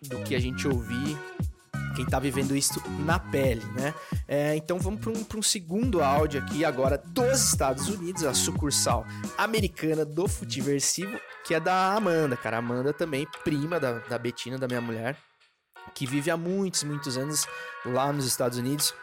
do 0.03 0.23
que 0.25 0.35
a 0.35 0.41
gente 0.41 0.67
ouvir 0.67 1.17
quem 1.97 2.05
tá 2.05 2.19
vivendo 2.19 2.55
isso 2.55 2.83
na 3.05 3.19
pele, 3.19 3.65
né? 3.75 3.95
É, 4.29 4.55
então 4.55 4.79
vamos 4.79 5.01
para 5.01 5.11
um, 5.11 5.39
um 5.39 5.43
segundo 5.43 6.03
áudio 6.03 6.43
aqui 6.43 6.63
agora 6.63 6.99
dos 6.99 7.49
Estados 7.49 7.89
Unidos, 7.89 8.23
a 8.23 8.35
sucursal 8.35 9.07
americana 9.39 10.05
do 10.05 10.29
Futiversivo, 10.29 11.19
que 11.45 11.55
é 11.55 11.61
da 11.61 11.95
Amanda, 11.95 12.37
cara. 12.37 12.59
Amanda 12.59 12.93
também, 12.93 13.27
prima 13.43 13.81
da, 13.81 13.99
da 14.01 14.19
Betina, 14.19 14.59
da 14.59 14.69
minha 14.69 14.81
mulher, 14.81 15.17
que 15.95 16.07
vive 16.07 16.31
há 16.31 16.37
muitos, 16.37 16.85
muitos 16.85 17.17
anos 17.17 17.47
lá 17.85 18.13
nos 18.13 18.27
Estados 18.27 18.59
Unidos. 18.59 18.95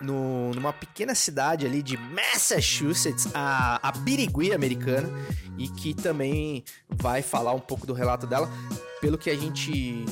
No, 0.00 0.50
numa 0.52 0.72
pequena 0.72 1.14
cidade 1.14 1.64
ali 1.64 1.80
de 1.80 1.96
Massachusetts, 1.96 3.28
a, 3.32 3.78
a 3.80 3.92
Birigui 3.92 4.52
americana, 4.52 5.08
e 5.56 5.68
que 5.68 5.94
também 5.94 6.64
vai 6.88 7.22
falar 7.22 7.52
um 7.52 7.60
pouco 7.60 7.86
do 7.86 7.92
relato 7.92 8.26
dela. 8.26 8.50
Pelo 9.00 9.16
que 9.16 9.30
a 9.30 9.36
gente 9.36 10.04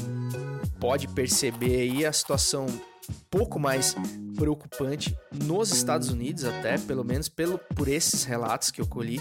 pode 0.82 1.06
perceber 1.06 1.76
aí 1.76 2.04
a 2.04 2.12
situação 2.12 2.66
um 2.66 3.14
pouco 3.30 3.60
mais 3.60 3.94
preocupante 4.34 5.16
nos 5.44 5.70
Estados 5.70 6.08
Unidos 6.08 6.44
até, 6.44 6.76
pelo 6.76 7.04
menos 7.04 7.28
pelo, 7.28 7.56
por 7.76 7.86
esses 7.86 8.24
relatos 8.24 8.72
que 8.72 8.80
eu 8.80 8.86
colhi. 8.88 9.20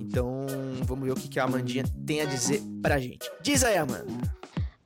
Então, 0.00 0.46
vamos 0.84 1.04
ver 1.04 1.12
o 1.12 1.14
que, 1.14 1.38
a 1.38 1.44
Amandinha 1.44 1.84
tem 2.06 2.22
a 2.22 2.24
dizer 2.24 2.62
pra 2.80 2.98
gente. 2.98 3.30
Diz 3.42 3.62
aí, 3.62 3.76
Amanda! 3.76 4.06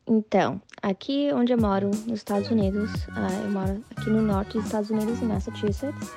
Então, 0.04 0.60
aqui 0.82 1.30
onde 1.32 1.52
eu 1.52 1.58
moro, 1.58 1.92
nos 2.08 2.18
Estados 2.18 2.50
Unidos, 2.50 2.92
uh, 2.92 3.44
eu 3.44 3.50
moro 3.52 3.84
aqui 3.96 4.10
no 4.10 4.20
norte 4.20 4.54
dos 4.54 4.66
Estados 4.66 4.90
Unidos, 4.90 5.22
em 5.22 5.26
Massachusetts. 5.26 6.10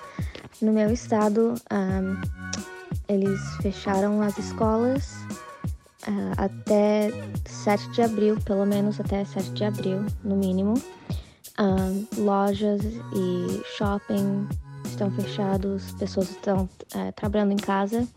No 0.59 0.73
meu 0.73 0.91
estado, 0.91 1.53
um, 1.71 2.21
eles 3.07 3.39
fecharam 3.61 4.23
as 4.23 4.35
escolas 4.39 5.13
uh, 6.07 6.33
até 6.37 7.11
7 7.45 7.91
de 7.91 8.01
abril, 8.01 8.37
pelo 8.45 8.65
menos 8.65 8.99
até 8.99 9.25
7 9.25 9.51
de 9.51 9.63
abril, 9.63 10.05
no 10.23 10.35
mínimo. 10.35 10.75
Uh, 11.59 12.07
lojas 12.17 12.81
e 12.83 13.61
shopping 13.77 14.47
estão 14.85 15.11
fechados, 15.11 15.91
pessoas 15.93 16.29
estão 16.29 16.69
uh, 16.95 17.11
trabalhando 17.15 17.51
em 17.51 17.57
casa. 17.57 18.07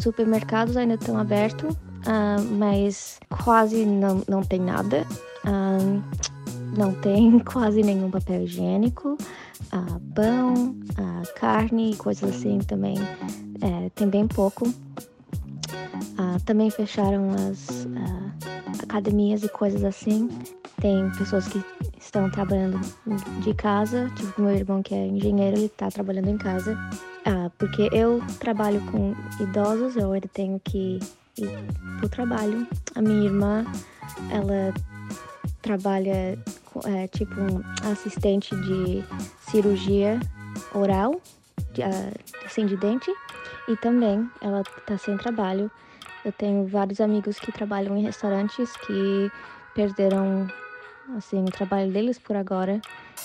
supermercados 0.00 0.76
ainda 0.76 0.94
estão 0.94 1.18
abertos, 1.18 1.74
mas 2.58 3.18
quase 3.42 3.84
não, 3.84 4.22
não 4.28 4.42
tem 4.42 4.60
nada. 4.60 5.06
não 6.76 6.92
tem 7.00 7.38
quase 7.52 7.82
nenhum 7.82 8.10
papel 8.10 8.42
higiênico, 8.42 9.16
pão, 10.14 10.76
carne, 11.36 11.96
coisas 11.96 12.36
assim 12.36 12.58
também. 12.58 12.96
É, 13.62 13.90
tem 13.90 14.08
bem 14.08 14.28
pouco. 14.28 14.72
Também 16.44 16.70
fecharam 16.70 17.30
as 17.30 17.84
uh, 17.86 18.82
academias 18.82 19.42
e 19.42 19.48
coisas 19.48 19.84
assim. 19.84 20.28
Tem 20.80 21.10
pessoas 21.12 21.46
que 21.48 21.62
estão 21.98 22.30
trabalhando 22.30 22.80
de 23.42 23.54
casa, 23.54 24.10
tipo 24.16 24.40
meu 24.40 24.54
irmão 24.54 24.82
que 24.82 24.94
é 24.94 25.06
engenheiro, 25.06 25.56
ele 25.56 25.66
está 25.66 25.90
trabalhando 25.90 26.28
em 26.28 26.38
casa. 26.38 26.74
Uh, 27.26 27.50
porque 27.58 27.88
eu 27.92 28.22
trabalho 28.38 28.80
com 28.90 29.14
idosos, 29.40 29.96
eu 29.96 30.12
ainda 30.12 30.28
tenho 30.28 30.60
que 30.64 30.98
ir 31.38 31.50
pro 31.98 32.08
trabalho. 32.08 32.66
A 32.94 33.02
minha 33.02 33.24
irmã, 33.24 33.64
ela 34.30 34.72
trabalha 35.62 36.38
é, 36.84 37.08
tipo 37.08 37.34
um 37.40 37.62
assistente 37.90 38.54
de 38.56 39.04
cirurgia 39.50 40.18
oral, 40.74 41.20
de, 41.72 41.82
assim, 42.44 42.66
de 42.66 42.76
dente. 42.76 43.10
E 43.68 43.76
também 43.76 44.28
ela 44.40 44.62
está 44.62 44.98
sem 44.98 45.16
trabalho 45.16 45.70
eu 46.24 46.32
tenho 46.32 46.66
vários 46.66 47.00
amigos 47.00 47.38
que 47.38 47.52
trabalham 47.52 47.96
em 47.96 48.02
restaurantes 48.02 48.76
que 48.78 49.30
perderam 49.74 50.46
assim 51.16 51.42
o 51.42 51.50
trabalho 51.50 51.92
deles 51.92 52.18
por 52.18 52.36
agora. 52.36 52.80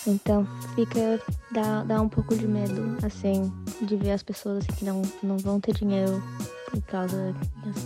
Então 0.08 0.46
fica 0.76 1.20
dá, 1.52 1.84
dá 1.84 2.02
um 2.02 2.10
pouco 2.10 2.36
de 2.36 2.48
medo 2.48 2.98
assim 3.04 3.52
de 3.82 3.96
ver 3.96 4.12
as 4.12 4.24
pessoas 4.24 4.64
assim, 4.64 4.74
que 4.74 4.86
não, 4.86 5.02
não 5.22 5.38
vão 5.38 5.60
ter 5.60 5.74
dinheiro 5.74 6.22
por 6.70 6.82
causa 6.84 7.36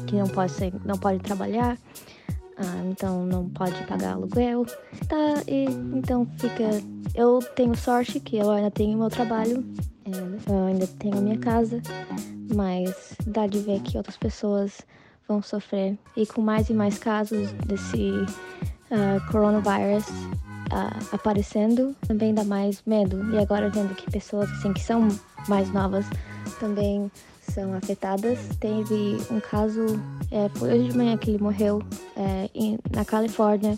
que 0.07 0.15
não 0.15 0.27
pode 0.27 0.51
ser, 0.51 0.73
não 0.85 0.97
pode 0.97 1.19
trabalhar. 1.19 1.77
Ah, 2.57 2.83
então 2.85 3.25
não 3.25 3.49
pode 3.49 3.81
pagar 3.85 4.13
aluguel. 4.13 4.65
Tá, 5.07 5.43
e 5.47 5.65
então 5.95 6.27
fica. 6.37 6.65
Eu 7.15 7.39
tenho 7.55 7.75
sorte 7.75 8.19
que 8.19 8.37
eu 8.37 8.51
ainda 8.51 8.69
tenho 8.69 8.97
meu 8.97 9.09
trabalho, 9.09 9.65
é, 10.05 10.51
eu 10.51 10.67
ainda 10.67 10.85
tenho 10.85 11.21
minha 11.21 11.37
casa, 11.37 11.81
mas 12.53 13.15
dá 13.25 13.47
de 13.47 13.59
ver 13.59 13.81
que 13.81 13.97
outras 13.97 14.17
pessoas 14.17 14.81
vão 15.29 15.41
sofrer. 15.41 15.97
E 16.17 16.25
com 16.25 16.41
mais 16.41 16.69
e 16.69 16.73
mais 16.73 16.97
casos 16.97 17.51
desse 17.67 18.11
uh, 18.11 19.31
coronavírus 19.31 20.05
uh, 20.09 21.15
aparecendo, 21.15 21.95
também 22.07 22.33
dá 22.33 22.43
mais 22.43 22.81
medo. 22.85 23.33
E 23.33 23.37
agora 23.37 23.69
vendo 23.69 23.95
que 23.95 24.11
pessoas 24.11 24.51
assim 24.51 24.73
que 24.73 24.81
são 24.81 25.07
mais 25.47 25.71
novas 25.71 26.05
também 26.59 27.09
são 27.41 27.73
afetadas. 27.75 28.39
Teve 28.59 29.17
um 29.31 29.39
caso, 29.39 29.85
é, 30.31 30.49
foi 30.49 30.73
hoje 30.73 30.89
de 30.89 30.97
manhã 30.97 31.17
que 31.17 31.31
ele 31.31 31.43
morreu 31.43 31.81
é, 32.17 32.49
em, 32.53 32.77
na 32.91 33.05
Califórnia, 33.05 33.77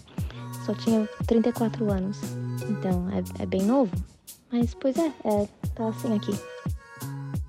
só 0.65 0.73
tinha 0.73 1.07
34 1.27 1.91
anos, 1.91 2.19
então 2.69 3.07
é, 3.09 3.43
é 3.43 3.45
bem 3.45 3.63
novo. 3.63 3.91
Mas, 4.51 4.73
pois 4.73 4.97
é, 4.97 5.11
é, 5.23 5.47
tá 5.75 5.87
assim 5.87 6.13
aqui. 6.15 6.37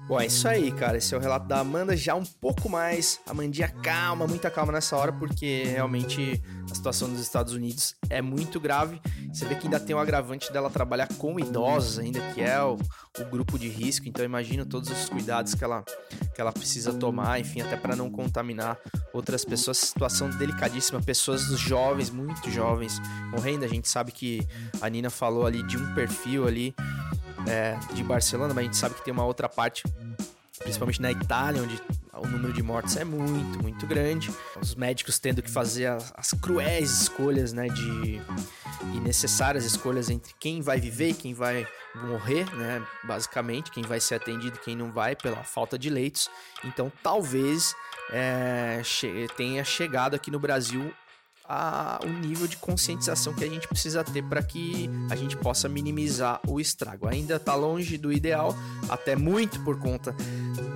Bom, 0.09 0.21
é 0.21 0.27
isso 0.27 0.49
aí, 0.49 0.73
cara. 0.73 0.99
Esse 0.99 1.15
é 1.15 1.17
o 1.17 1.21
relato 1.21 1.47
da 1.47 1.61
Amanda, 1.61 1.97
já 1.97 2.15
um 2.15 2.25
pouco 2.25 2.69
mais. 2.69 3.21
Amandinha, 3.27 3.69
calma, 3.69 4.27
muita 4.27 4.51
calma 4.51 4.73
nessa 4.73 4.97
hora, 4.97 5.13
porque 5.13 5.63
realmente 5.65 6.43
a 6.71 6.75
situação 6.75 7.09
dos 7.09 7.21
Estados 7.21 7.55
Unidos 7.55 7.95
é 8.11 8.21
muito 8.21 8.59
grave. 8.59 9.01
Você 9.33 9.47
vê 9.47 9.55
que 9.55 9.67
ainda 9.67 9.79
tem 9.79 9.95
o 9.95 9.99
agravante 10.01 10.53
dela 10.53 10.69
trabalhar 10.69 11.09
com 11.19 11.39
idosos, 11.39 12.01
ainda 12.01 12.21
que 12.35 12.41
é 12.41 12.61
o, 12.63 12.77
o 13.21 13.25
grupo 13.31 13.57
de 13.57 13.69
risco. 13.69 14.09
Então, 14.09 14.25
imagina 14.25 14.67
todos 14.67 14.91
os 14.91 15.09
cuidados 15.09 15.55
que 15.55 15.63
ela, 15.63 15.85
que 16.35 16.41
ela 16.41 16.53
precisa 16.53 16.93
tomar, 16.93 17.41
enfim, 17.41 17.61
até 17.61 17.77
para 17.77 17.95
não 17.95 18.11
contaminar 18.11 18.77
outras 19.13 19.45
pessoas. 19.45 19.79
Situação 19.79 20.29
delicadíssima, 20.31 21.01
pessoas 21.01 21.43
jovens, 21.59 22.11
muito 22.11 22.51
jovens, 22.51 23.01
morrendo. 23.31 23.65
A 23.65 23.69
gente 23.69 23.89
sabe 23.89 24.11
que 24.11 24.47
a 24.81 24.89
Nina 24.89 25.11
falou 25.11 25.47
ali 25.47 25.63
de 25.63 25.77
um 25.77 25.95
perfil 25.95 26.47
ali 26.47 26.75
é, 27.49 27.79
de 27.95 28.03
Barcelona, 28.03 28.55
mas 28.55 28.63
a 28.63 28.65
gente 28.65 28.77
sabe 28.77 28.95
que 28.95 29.05
tem 29.05 29.13
uma 29.13 29.25
outra 29.25 29.49
parte, 29.49 29.85
principalmente 30.59 31.01
na 31.01 31.11
Itália, 31.11 31.63
onde 31.63 31.81
o 32.13 32.27
número 32.27 32.53
de 32.53 32.63
mortes 32.63 32.97
é 32.97 33.05
muito, 33.05 33.61
muito 33.63 33.87
grande. 33.87 34.31
Os 34.61 34.75
médicos 34.75 35.19
tendo 35.19 35.43
que 35.43 35.51
fazer 35.51 35.87
as, 35.87 36.13
as 36.17 36.31
cruéis 36.33 37.03
escolhas, 37.03 37.53
né, 37.53 37.69
de 37.69 38.21
e 38.95 39.01
necessárias 39.01 39.65
escolhas 39.65 40.11
entre 40.11 40.35
quem 40.39 40.61
vai 40.61 40.81
viver 40.81 41.11
e 41.11 41.15
quem 41.15 41.35
vai 41.35 41.67
morrer, 41.95 42.45
né, 42.57 42.85
basicamente, 43.05 43.71
quem 43.71 43.85
vai 43.85 44.01
ser 44.01 44.17
atendido 44.17 44.57
e 44.57 44.65
quem 44.65 44.77
não 44.77 44.91
vai 44.91 45.15
pela 45.15 45.43
falta 45.45 45.79
de 45.79 45.89
leitos. 45.89 46.31
Então, 46.65 46.91
talvez 47.03 47.75
é, 48.11 48.81
che 48.85 49.27
tenha 49.37 49.65
chegado 49.65 50.15
aqui 50.15 50.31
no 50.31 50.39
Brasil 50.39 50.93
a, 51.45 52.01
o 52.05 52.09
nível 52.09 52.47
de 52.47 52.57
conscientização 52.57 53.33
que 53.35 53.45
a 53.45 53.49
gente 53.49 53.67
precisa 53.69 54.03
ter 54.05 54.23
para 54.23 54.43
que 54.43 54.89
a 55.11 55.17
gente 55.17 55.37
possa 55.37 55.69
minimizar 55.69 56.41
o 56.47 56.61
estrago. 56.61 57.09
Ainda 57.09 57.37
está 57.37 57.55
longe 57.55 57.99
do 57.99 58.13
ideal, 58.13 58.55
até 58.89 59.17
muito 59.17 59.63
por 59.65 59.79
conta 59.79 60.15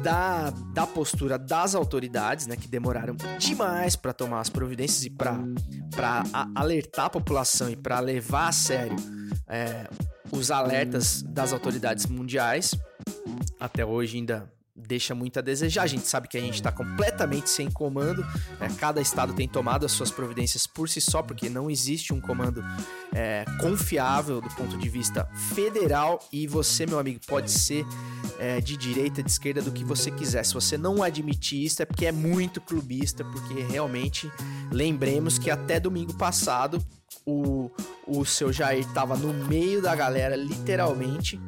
da, 0.02 0.50
da 0.73 0.87
postura 0.87 1.38
das 1.38 1.75
autoridades, 1.75 2.46
né, 2.46 2.56
que 2.56 2.68
demoraram 2.68 3.16
demais 3.38 3.96
para 3.96 4.12
tomar 4.12 4.40
as 4.40 4.50
providências 4.50 5.04
e 5.04 5.11
para 5.11 5.42
alertar 6.54 7.06
a 7.06 7.11
população 7.11 7.70
e 7.70 7.76
para 7.76 8.00
levar 8.00 8.49
a 8.49 8.52
sério 8.52 8.96
é, 9.49 9.88
os 10.30 10.50
alertas 10.50 11.23
das 11.23 11.52
autoridades 11.52 12.06
mundiais. 12.06 12.75
Até 13.58 13.85
hoje 13.85 14.18
ainda 14.18 14.56
deixa 14.76 15.14
muito 15.14 15.38
a 15.38 15.42
desejar. 15.42 15.83
A 15.83 15.87
gente 15.87 16.06
sabe 16.06 16.28
que 16.28 16.37
a 16.37 16.40
gente 16.40 16.54
está 16.54 16.71
completamente 16.71 17.49
sem 17.49 17.71
comando. 17.71 18.23
Né? 18.61 18.68
Cada 18.78 19.00
estado 19.00 19.33
tem 19.33 19.49
tomado 19.49 19.87
as 19.87 19.92
suas 19.92 20.11
providências 20.11 20.66
por 20.66 20.88
si 20.88 21.00
só, 21.00 21.23
porque 21.23 21.49
não 21.49 21.71
existe 21.71 22.12
um 22.12 22.21
comando 22.21 22.62
é, 23.14 23.45
confiável 23.61 24.40
do 24.40 24.50
ponto 24.50 24.76
de 24.76 24.88
vista 24.88 25.25
federal. 25.54 26.21
E 26.30 26.47
você, 26.47 26.87
meu 26.87 26.99
amigo, 26.99 27.21
pode 27.26 27.50
ser 27.50 27.87
é, 28.38 28.61
de 28.61 28.76
direita, 28.76 29.23
de 29.23 29.30
esquerda, 29.30 29.62
do 29.62 29.73
que 29.73 29.85
você 29.85 30.11
quiser. 30.11 30.45
Se 30.45 30.52
você 30.52 30.76
não 30.76 31.02
admitir 31.02 31.64
isso, 31.64 31.83
é 31.83 31.85
porque 31.85 32.06
é 32.06 32.12
muito 32.12 32.61
clubista, 32.61 33.25
porque 33.25 33.62
realmente 33.62 34.30
lembremos 34.71 35.38
que 35.38 35.50
até 35.50 35.80
domingo 35.80 36.14
passado 36.14 36.85
o, 37.25 37.71
o 38.06 38.25
seu 38.25 38.52
Jair 38.52 38.87
estava 38.87 39.16
no 39.16 39.33
meio 39.47 39.80
da 39.80 39.95
galera, 39.95 40.37
literalmente 40.37 41.40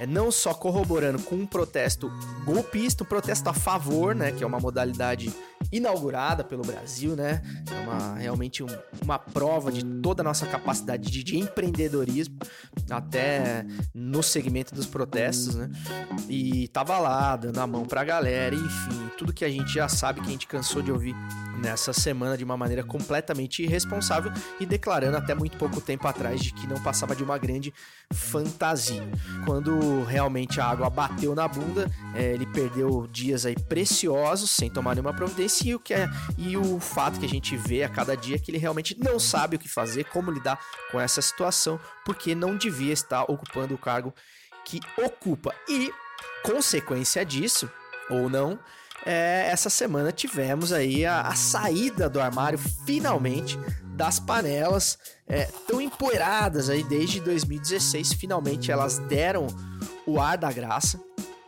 é, 0.00 0.06
não 0.06 0.32
só 0.32 0.54
corroborando 0.54 1.22
com 1.22 1.34
um 1.36 1.46
protesto 1.46 2.10
golpista, 2.46 3.04
um 3.04 3.06
protesto 3.06 3.50
a 3.50 3.52
favor, 3.52 4.14
né, 4.14 4.32
que 4.32 4.42
é 4.42 4.46
uma 4.46 4.58
modalidade 4.58 5.30
inaugurada 5.72 6.42
pelo 6.42 6.62
Brasil, 6.62 7.14
né, 7.14 7.42
é 7.70 7.80
uma, 7.80 8.14
realmente 8.14 8.62
um, 8.62 8.68
uma 9.02 9.18
prova 9.18 9.70
de 9.70 9.84
toda 9.84 10.22
a 10.22 10.24
nossa 10.24 10.46
capacidade 10.46 11.10
de, 11.10 11.22
de, 11.22 11.38
empreendedorismo, 11.38 12.36
até 12.90 13.64
no 13.94 14.22
segmento 14.22 14.74
dos 14.74 14.86
protestos, 14.86 15.54
né, 15.54 15.70
e 16.28 16.66
tava 16.68 16.98
lá 16.98 17.36
dando 17.36 17.58
a 17.58 17.66
mão 17.66 17.84
pra 17.84 18.02
galera, 18.02 18.54
enfim, 18.54 19.10
tudo 19.16 19.32
que 19.32 19.44
a 19.44 19.48
gente 19.48 19.72
já 19.72 19.88
sabe, 19.88 20.20
que 20.20 20.28
a 20.28 20.32
gente 20.32 20.46
cansou 20.46 20.82
de 20.82 20.90
ouvir 20.90 21.14
nessa 21.60 21.92
semana 21.92 22.36
de 22.36 22.44
uma 22.44 22.56
maneira 22.56 22.82
completamente 22.82 23.62
irresponsável 23.62 24.32
e 24.58 24.64
declarando 24.64 25.16
até 25.16 25.34
muito 25.34 25.58
pouco 25.58 25.80
tempo 25.80 26.08
atrás 26.08 26.40
de 26.40 26.52
que 26.54 26.66
não 26.66 26.82
passava 26.82 27.14
de 27.14 27.22
uma 27.22 27.36
grande 27.36 27.72
fantasia. 28.12 29.06
Quando 29.44 30.02
realmente 30.04 30.58
a 30.60 30.64
água 30.64 30.88
bateu 30.88 31.34
na 31.34 31.46
bunda, 31.46 31.90
é, 32.14 32.32
ele 32.32 32.46
perdeu 32.46 33.06
dias 33.06 33.44
aí 33.44 33.54
preciosos 33.54 34.50
sem 34.50 34.70
tomar 34.70 34.94
nenhuma 34.94 35.12
providência 35.12 35.49
e 35.62 35.74
o 35.74 35.80
que 35.80 35.94
é 35.94 36.08
e 36.38 36.56
o 36.56 36.78
fato 36.80 37.18
que 37.18 37.26
a 37.26 37.28
gente 37.28 37.56
vê 37.56 37.82
a 37.82 37.88
cada 37.88 38.16
dia 38.16 38.38
que 38.38 38.50
ele 38.50 38.58
realmente 38.58 38.96
não 38.98 39.18
sabe 39.18 39.56
o 39.56 39.58
que 39.58 39.68
fazer, 39.68 40.04
como 40.04 40.30
lidar 40.30 40.58
com 40.90 41.00
essa 41.00 41.20
situação, 41.20 41.78
porque 42.04 42.34
não 42.34 42.56
devia 42.56 42.92
estar 42.92 43.24
ocupando 43.24 43.74
o 43.74 43.78
cargo 43.78 44.14
que 44.64 44.80
ocupa. 44.96 45.54
E 45.68 45.92
consequência 46.42 47.24
disso, 47.24 47.70
ou 48.08 48.28
não, 48.28 48.58
é, 49.04 49.48
essa 49.50 49.70
semana 49.70 50.12
tivemos 50.12 50.72
aí 50.72 51.06
a, 51.06 51.22
a, 51.22 51.34
saída 51.34 52.08
do 52.08 52.20
armário, 52.20 52.58
finalmente, 52.84 53.58
das 53.96 54.20
panelas 54.20 54.98
é, 55.26 55.44
tão 55.66 55.80
empoeiradas 55.80 56.68
aí 56.68 56.82
desde 56.82 57.20
2016. 57.20 58.12
Finalmente 58.14 58.70
elas 58.70 58.98
deram 58.98 59.46
o 60.06 60.20
ar 60.20 60.36
da 60.36 60.52
graça 60.52 61.00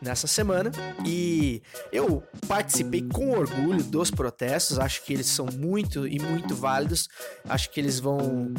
nessa 0.03 0.27
semana 0.27 0.71
e 1.07 1.63
eu 1.93 2.23
participei 2.49 3.03
com 3.03 3.31
orgulho 3.31 3.83
dos 3.85 4.11
protestos. 4.11 4.79
Acho 4.79 5.03
que 5.05 5.13
eles 5.13 5.27
são 5.27 5.47
muito 5.47 6.07
e 6.07 6.19
muito 6.19 6.55
válidos. 6.55 7.09
Acho 7.49 7.71
que 7.71 7.81
eles 7.81 8.01
vão, 8.01 8.53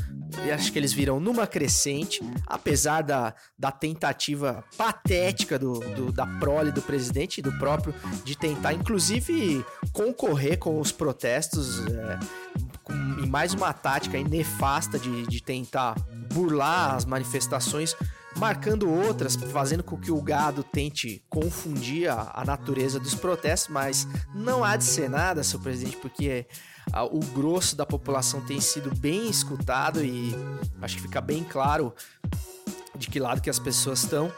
acho 0.53 0.71
que 0.71 0.79
eles 0.79 0.93
viram 0.93 1.19
numa 1.19 1.45
crescente, 1.45 2.21
apesar 2.47 3.01
da, 3.01 3.35
da 3.59 3.71
tentativa 3.71 4.63
patética 4.77 5.59
do, 5.59 5.79
do 5.79 6.11
da 6.11 6.25
prole 6.25 6.71
do 6.71 6.81
presidente 6.81 7.39
e 7.39 7.41
do 7.41 7.51
próprio 7.59 7.93
de 8.23 8.37
tentar, 8.37 8.73
inclusive, 8.73 9.65
concorrer 9.91 10.57
com 10.57 10.79
os 10.79 10.91
protestos. 10.91 11.85
É, 11.87 12.19
com, 12.83 12.93
em 12.93 13.27
mais 13.27 13.53
uma 13.53 13.73
tática 13.73 14.21
nefasta 14.23 14.99
de, 14.99 15.25
de 15.27 15.41
tentar 15.41 15.95
burlar 16.33 16.95
as 16.95 17.05
manifestações 17.05 17.95
marcando 18.37 18.89
outras, 18.89 19.35
fazendo 19.35 19.83
com 19.83 19.97
que 19.97 20.11
o 20.11 20.21
gado 20.21 20.63
tente 20.63 21.23
confundir 21.29 22.09
a, 22.09 22.31
a 22.33 22.45
natureza 22.45 22.99
dos 22.99 23.15
protestos, 23.15 23.69
mas 23.69 24.07
não 24.33 24.63
há 24.63 24.75
de 24.75 24.83
ser 24.83 25.09
nada, 25.09 25.43
seu 25.43 25.59
presidente, 25.59 25.97
porque 25.97 26.45
a, 26.91 27.03
o 27.03 27.19
grosso 27.19 27.75
da 27.75 27.85
população 27.85 28.41
tem 28.41 28.59
sido 28.59 28.93
bem 28.95 29.29
escutado 29.29 30.03
e 30.03 30.33
acho 30.81 30.97
que 30.97 31.01
fica 31.03 31.21
bem 31.21 31.43
claro 31.43 31.93
de 32.95 33.07
que 33.07 33.19
lado 33.19 33.41
que 33.41 33.49
as 33.49 33.59
pessoas 33.59 34.03
estão. 34.03 34.31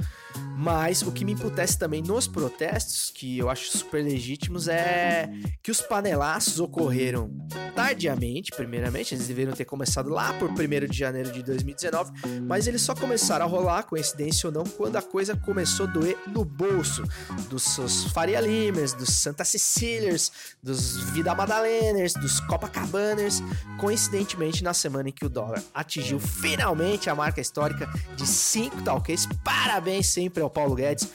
Mas 0.58 1.02
o 1.02 1.12
que 1.12 1.26
me 1.26 1.34
imputece 1.34 1.78
também 1.78 2.02
nos 2.02 2.28
protestos, 2.28 3.12
que 3.14 3.38
eu 3.38 3.50
acho 3.50 3.78
super 3.78 4.04
legítimos, 4.04 4.68
é 4.68 5.30
que 5.62 5.72
os 5.72 5.82
panelaços 5.82 6.60
ocorreram 6.60 7.30
tardiamente, 7.76 8.52
primeiramente, 8.56 9.14
eles 9.14 9.28
deveriam 9.28 9.54
ter 9.54 9.66
começado 9.66 10.10
lá 10.10 10.34
por 10.34 10.50
1 10.50 10.88
de 10.90 10.98
janeiro 10.98 11.32
de 11.32 11.44
2019, 11.44 12.14
mas 12.48 12.68
eles 12.68 12.82
só 12.82 12.96
começaram 12.96 13.46
a 13.46 13.50
rolar, 13.50 13.84
coincidência 13.84 14.48
ou 14.48 14.54
não, 14.54 14.64
quando 14.64 14.96
a 14.96 15.02
coisa 15.02 15.36
começou 15.36 15.86
a 15.86 15.90
doer 15.90 16.18
no 16.28 16.46
bolso 16.46 17.04
dos 17.50 17.64
seus 17.64 18.06
Faria 18.06 18.40
Limers, 18.40 18.94
dos 18.94 19.10
Santa 19.10 19.44
Ceciliers, 19.44 20.32
dos 20.64 20.98
Vida 21.12 21.36
Madaleners, 21.36 22.14
dos 22.14 22.40
Copacabaners, 22.40 23.42
coincidentemente 23.78 24.64
na 24.64 24.74
semana 24.74 25.10
em 25.10 25.12
que 25.12 25.26
o 25.26 25.30
dólar 25.30 25.62
atingiu 25.74 26.20
finalmente 26.20 27.10
a 27.10 27.16
marca 27.16 27.42
histórica 27.42 27.90
de 28.16 28.26
5 28.26 28.82
talques. 28.84 29.28
Parabéns 29.44 30.08
sempre 30.26 30.42
ao 30.42 30.50
Paulo 30.50 30.76
Guedes 30.76 31.12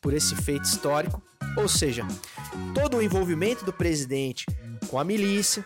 por 0.00 0.12
esse 0.12 0.36
feito 0.36 0.64
histórico. 0.64 1.22
Ou 1.56 1.66
seja, 1.66 2.06
todo 2.74 2.98
o 2.98 3.02
envolvimento 3.02 3.64
do 3.64 3.72
presidente 3.72 4.44
com 4.88 4.98
a 4.98 5.04
milícia, 5.04 5.64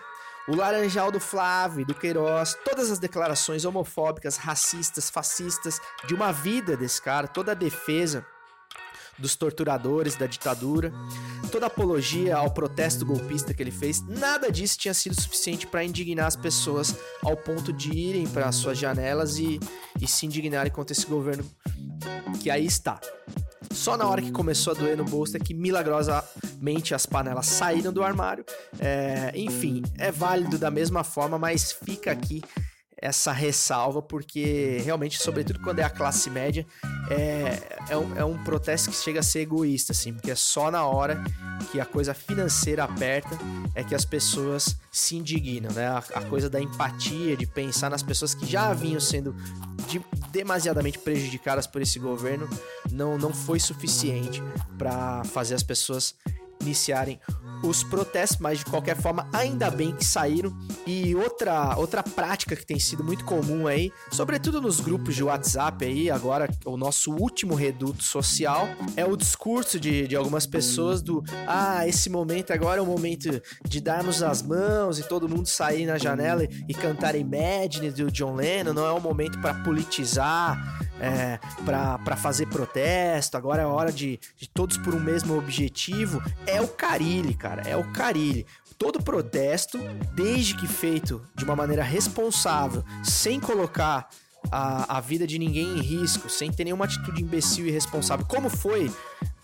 o 0.48 0.54
Laranjal 0.54 1.10
do 1.10 1.18
Flávio 1.18 1.80
e 1.82 1.84
do 1.84 1.94
Queiroz, 1.94 2.56
todas 2.64 2.90
as 2.90 2.98
declarações 2.98 3.64
homofóbicas, 3.64 4.36
racistas, 4.36 5.10
fascistas 5.10 5.80
de 6.06 6.14
uma 6.14 6.32
vida 6.32 6.76
desse 6.76 7.02
cara, 7.02 7.26
toda 7.26 7.52
a 7.52 7.54
defesa 7.54 8.24
dos 9.18 9.36
torturadores 9.36 10.16
da 10.16 10.26
ditadura, 10.26 10.92
toda 11.50 11.66
apologia 11.66 12.36
ao 12.36 12.50
protesto 12.50 13.06
golpista 13.06 13.54
que 13.54 13.62
ele 13.62 13.70
fez, 13.70 14.02
nada 14.02 14.50
disso 14.50 14.78
tinha 14.78 14.94
sido 14.94 15.20
suficiente 15.20 15.66
para 15.66 15.84
indignar 15.84 16.26
as 16.26 16.36
pessoas 16.36 16.96
ao 17.22 17.36
ponto 17.36 17.72
de 17.72 17.92
irem 17.92 18.26
para 18.26 18.50
suas 18.50 18.76
janelas 18.76 19.38
e, 19.38 19.60
e 20.00 20.06
se 20.08 20.26
indignarem 20.26 20.72
contra 20.72 20.92
esse 20.92 21.06
governo 21.06 21.44
que 22.34 22.50
aí 22.50 22.66
está. 22.66 23.00
Só 23.72 23.96
na 23.96 24.06
hora 24.06 24.22
que 24.22 24.30
começou 24.30 24.72
a 24.72 24.76
doer 24.76 24.96
no 24.96 25.04
bolso 25.04 25.36
é 25.36 25.40
que 25.40 25.54
milagrosamente 25.54 26.94
as 26.94 27.06
panelas 27.06 27.46
saíram 27.46 27.92
do 27.92 28.02
armário. 28.02 28.44
É, 28.78 29.32
enfim, 29.34 29.82
é 29.98 30.12
válido 30.12 30.58
da 30.58 30.70
mesma 30.70 31.02
forma, 31.02 31.38
mas 31.38 31.72
fica 31.72 32.12
aqui 32.12 32.42
essa 33.04 33.32
ressalva, 33.32 34.00
porque 34.00 34.80
realmente, 34.82 35.22
sobretudo 35.22 35.60
quando 35.60 35.78
é 35.78 35.82
a 35.82 35.90
classe 35.90 36.30
média, 36.30 36.66
é, 37.10 37.76
é, 37.90 37.98
um, 37.98 38.16
é 38.16 38.24
um 38.24 38.42
protesto 38.42 38.88
que 38.88 38.96
chega 38.96 39.20
a 39.20 39.22
ser 39.22 39.40
egoísta, 39.40 39.92
assim, 39.92 40.14
porque 40.14 40.30
é 40.30 40.34
só 40.34 40.70
na 40.70 40.86
hora 40.86 41.22
que 41.70 41.78
a 41.78 41.84
coisa 41.84 42.14
financeira 42.14 42.82
aperta 42.82 43.38
é 43.74 43.84
que 43.84 43.94
as 43.94 44.06
pessoas 44.06 44.74
se 44.90 45.16
indignam, 45.16 45.70
né? 45.74 45.86
A, 45.86 45.98
a 45.98 46.22
coisa 46.22 46.48
da 46.48 46.58
empatia, 46.58 47.36
de 47.36 47.46
pensar 47.46 47.90
nas 47.90 48.02
pessoas 48.02 48.34
que 48.34 48.46
já 48.46 48.72
vinham 48.72 49.00
sendo 49.00 49.36
de, 49.86 50.00
demasiadamente 50.30 50.98
prejudicadas 50.98 51.66
por 51.66 51.82
esse 51.82 51.98
governo, 51.98 52.48
não, 52.90 53.18
não 53.18 53.34
foi 53.34 53.60
suficiente 53.60 54.42
para 54.78 55.22
fazer 55.24 55.54
as 55.54 55.62
pessoas 55.62 56.14
iniciarem 56.58 57.20
os 57.68 57.82
protestos, 57.82 58.38
mas 58.38 58.58
de 58.58 58.64
qualquer 58.66 58.96
forma, 58.96 59.28
ainda 59.32 59.70
bem 59.70 59.94
que 59.94 60.04
saíram. 60.04 60.56
E 60.86 61.14
outra, 61.14 61.76
outra 61.76 62.02
prática 62.02 62.54
que 62.56 62.66
tem 62.66 62.78
sido 62.78 63.02
muito 63.02 63.24
comum 63.24 63.66
aí, 63.66 63.92
sobretudo 64.10 64.60
nos 64.60 64.80
grupos 64.80 65.14
de 65.14 65.22
WhatsApp 65.22 65.84
aí, 65.84 66.10
agora 66.10 66.48
o 66.64 66.76
nosso 66.76 67.12
último 67.12 67.54
reduto 67.54 68.02
social, 68.02 68.68
é 68.96 69.04
o 69.04 69.16
discurso 69.16 69.78
de, 69.80 70.06
de 70.06 70.16
algumas 70.16 70.46
pessoas 70.46 71.02
do 71.02 71.22
ah, 71.46 71.86
esse 71.86 72.10
momento 72.10 72.52
agora 72.52 72.80
é 72.80 72.82
o 72.82 72.86
momento 72.86 73.40
de 73.66 73.80
darmos 73.80 74.22
as 74.22 74.42
mãos 74.42 74.98
e 74.98 75.02
todo 75.08 75.28
mundo 75.28 75.46
sair 75.46 75.86
na 75.86 75.98
janela 75.98 76.44
e, 76.44 76.48
e 76.68 76.74
cantar 76.74 77.14
Imagine 77.14 77.90
do 77.90 78.10
John 78.10 78.34
Lennon, 78.34 78.72
não 78.72 78.86
é 78.86 78.92
o 78.92 79.00
momento 79.00 79.40
para 79.40 79.54
politizar, 79.54 80.84
é, 81.00 81.38
para 81.64 82.16
fazer 82.16 82.46
protesto, 82.46 83.36
agora 83.36 83.62
é 83.62 83.66
hora 83.66 83.92
de, 83.92 84.18
de 84.36 84.48
todos 84.48 84.76
por 84.78 84.94
um 84.94 85.00
mesmo 85.00 85.36
objetivo. 85.36 86.22
É 86.46 86.60
o 86.60 86.68
Carilli, 86.68 87.34
cara, 87.34 87.53
é 87.66 87.76
o 87.76 87.92
Carilli. 87.92 88.46
Todo 88.78 89.02
protesto, 89.02 89.78
desde 90.14 90.56
que 90.56 90.66
feito 90.66 91.22
de 91.34 91.44
uma 91.44 91.54
maneira 91.54 91.82
responsável, 91.82 92.84
sem 93.02 93.38
colocar 93.38 94.08
a, 94.50 94.98
a 94.98 95.00
vida 95.00 95.26
de 95.26 95.38
ninguém 95.38 95.78
em 95.78 95.80
risco, 95.80 96.28
sem 96.28 96.52
ter 96.52 96.64
nenhuma 96.64 96.84
atitude 96.84 97.22
imbecil 97.22 97.66
e 97.66 97.68
irresponsável, 97.68 98.26
como 98.26 98.48
foi 98.48 98.92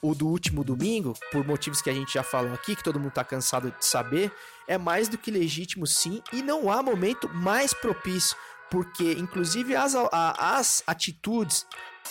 o 0.02 0.14
do 0.14 0.26
último 0.26 0.64
domingo, 0.64 1.14
por 1.30 1.46
motivos 1.46 1.80
que 1.80 1.90
a 1.90 1.94
gente 1.94 2.14
já 2.14 2.22
falou 2.22 2.52
aqui, 2.52 2.74
que 2.74 2.82
todo 2.82 2.98
mundo 2.98 3.12
tá 3.12 3.24
cansado 3.24 3.72
de 3.78 3.84
saber, 3.84 4.32
é 4.66 4.76
mais 4.78 5.08
do 5.08 5.18
que 5.18 5.30
legítimo 5.30 5.86
sim, 5.86 6.22
e 6.32 6.42
não 6.42 6.70
há 6.70 6.82
momento 6.82 7.28
mais 7.28 7.72
propício 7.72 8.36
porque 8.70 9.12
inclusive 9.18 9.74
as, 9.74 9.94
as 10.12 10.82
atitudes 10.86 11.66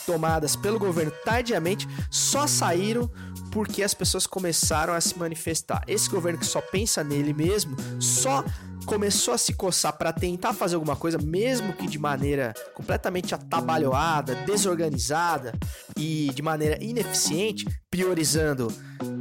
tomadas 0.05 0.55
pelo 0.55 0.77
governo 0.77 1.11
tardiamente 1.23 1.87
só 2.11 2.45
saíram 2.45 3.09
porque 3.51 3.83
as 3.83 3.93
pessoas 3.93 4.27
começaram 4.27 4.93
a 4.93 5.01
se 5.01 5.17
manifestar. 5.17 5.83
Esse 5.87 6.09
governo 6.09 6.39
que 6.39 6.45
só 6.45 6.61
pensa 6.61 7.03
nele 7.03 7.33
mesmo 7.33 7.75
só 7.99 8.43
começou 8.85 9.33
a 9.33 9.37
se 9.37 9.53
coçar 9.53 9.93
para 9.97 10.11
tentar 10.11 10.53
fazer 10.53 10.75
alguma 10.75 10.95
coisa, 10.95 11.17
mesmo 11.17 11.73
que 11.73 11.87
de 11.87 11.99
maneira 11.99 12.53
completamente 12.73 13.35
atabalhoada, 13.35 14.33
desorganizada 14.35 15.53
e 15.95 16.31
de 16.33 16.41
maneira 16.41 16.83
ineficiente, 16.83 17.65
priorizando 17.91 18.73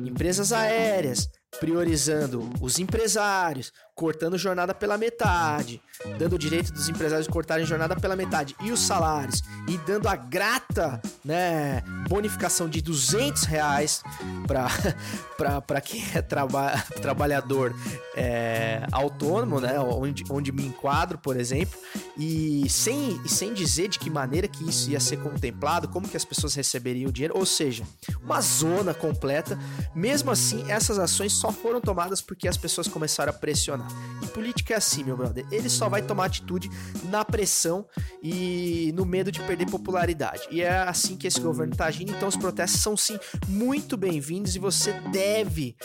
empresas 0.06 0.52
aéreas, 0.52 1.28
priorizando 1.60 2.48
os 2.60 2.78
empresários, 2.78 3.72
cortando 3.98 4.38
jornada 4.38 4.72
pela 4.72 4.96
metade, 4.96 5.82
dando 6.20 6.36
o 6.36 6.38
direito 6.38 6.72
dos 6.72 6.88
empresários 6.88 7.26
cortarem 7.26 7.66
jornada 7.66 7.96
pela 7.96 8.14
metade 8.14 8.54
e 8.62 8.70
os 8.70 8.78
salários, 8.78 9.42
e 9.66 9.76
dando 9.78 10.06
a 10.06 10.14
grata 10.14 11.02
né, 11.24 11.82
bonificação 12.08 12.68
de 12.68 12.80
200 12.80 13.42
reais 13.42 14.04
para 14.46 15.80
quem 15.82 16.00
é 16.14 16.22
traba 16.22 16.80
trabalhador 17.02 17.74
é, 18.14 18.86
autônomo, 18.92 19.60
né, 19.60 19.80
onde, 19.80 20.24
onde 20.30 20.52
me 20.52 20.64
enquadro, 20.64 21.18
por 21.18 21.36
exemplo, 21.36 21.76
e 22.16 22.70
sem, 22.70 23.20
sem 23.26 23.52
dizer 23.52 23.88
de 23.88 23.98
que 23.98 24.08
maneira 24.08 24.46
que 24.46 24.68
isso 24.68 24.90
ia 24.90 25.00
ser 25.00 25.16
contemplado, 25.16 25.88
como 25.88 26.08
que 26.08 26.16
as 26.16 26.24
pessoas 26.24 26.54
receberiam 26.54 27.08
o 27.08 27.12
dinheiro, 27.12 27.36
ou 27.36 27.44
seja, 27.44 27.82
uma 28.22 28.40
zona 28.40 28.94
completa. 28.94 29.58
Mesmo 29.92 30.30
assim, 30.30 30.70
essas 30.70 31.00
ações 31.00 31.32
só 31.32 31.50
foram 31.50 31.80
tomadas 31.80 32.20
porque 32.20 32.46
as 32.46 32.56
pessoas 32.56 32.86
começaram 32.86 33.30
a 33.30 33.32
pressionar. 33.32 33.87
E 34.22 34.26
política 34.28 34.74
é 34.74 34.76
assim, 34.76 35.04
meu 35.04 35.16
brother. 35.16 35.46
Ele 35.50 35.68
só 35.68 35.88
vai 35.88 36.02
tomar 36.02 36.26
atitude 36.26 36.70
na 37.04 37.24
pressão 37.24 37.86
e 38.22 38.92
no 38.94 39.04
medo 39.04 39.30
de 39.30 39.40
perder 39.40 39.70
popularidade. 39.70 40.42
E 40.50 40.60
é 40.60 40.78
assim 40.78 41.16
que 41.16 41.26
esse 41.26 41.40
governo 41.40 41.76
tá 41.76 41.86
agindo. 41.86 42.12
Então 42.12 42.28
os 42.28 42.36
protestos 42.36 42.80
são 42.80 42.96
sim 42.96 43.18
muito 43.46 43.96
bem-vindos 43.96 44.56
e 44.56 44.58
você 44.58 44.92
deve, 45.12 45.76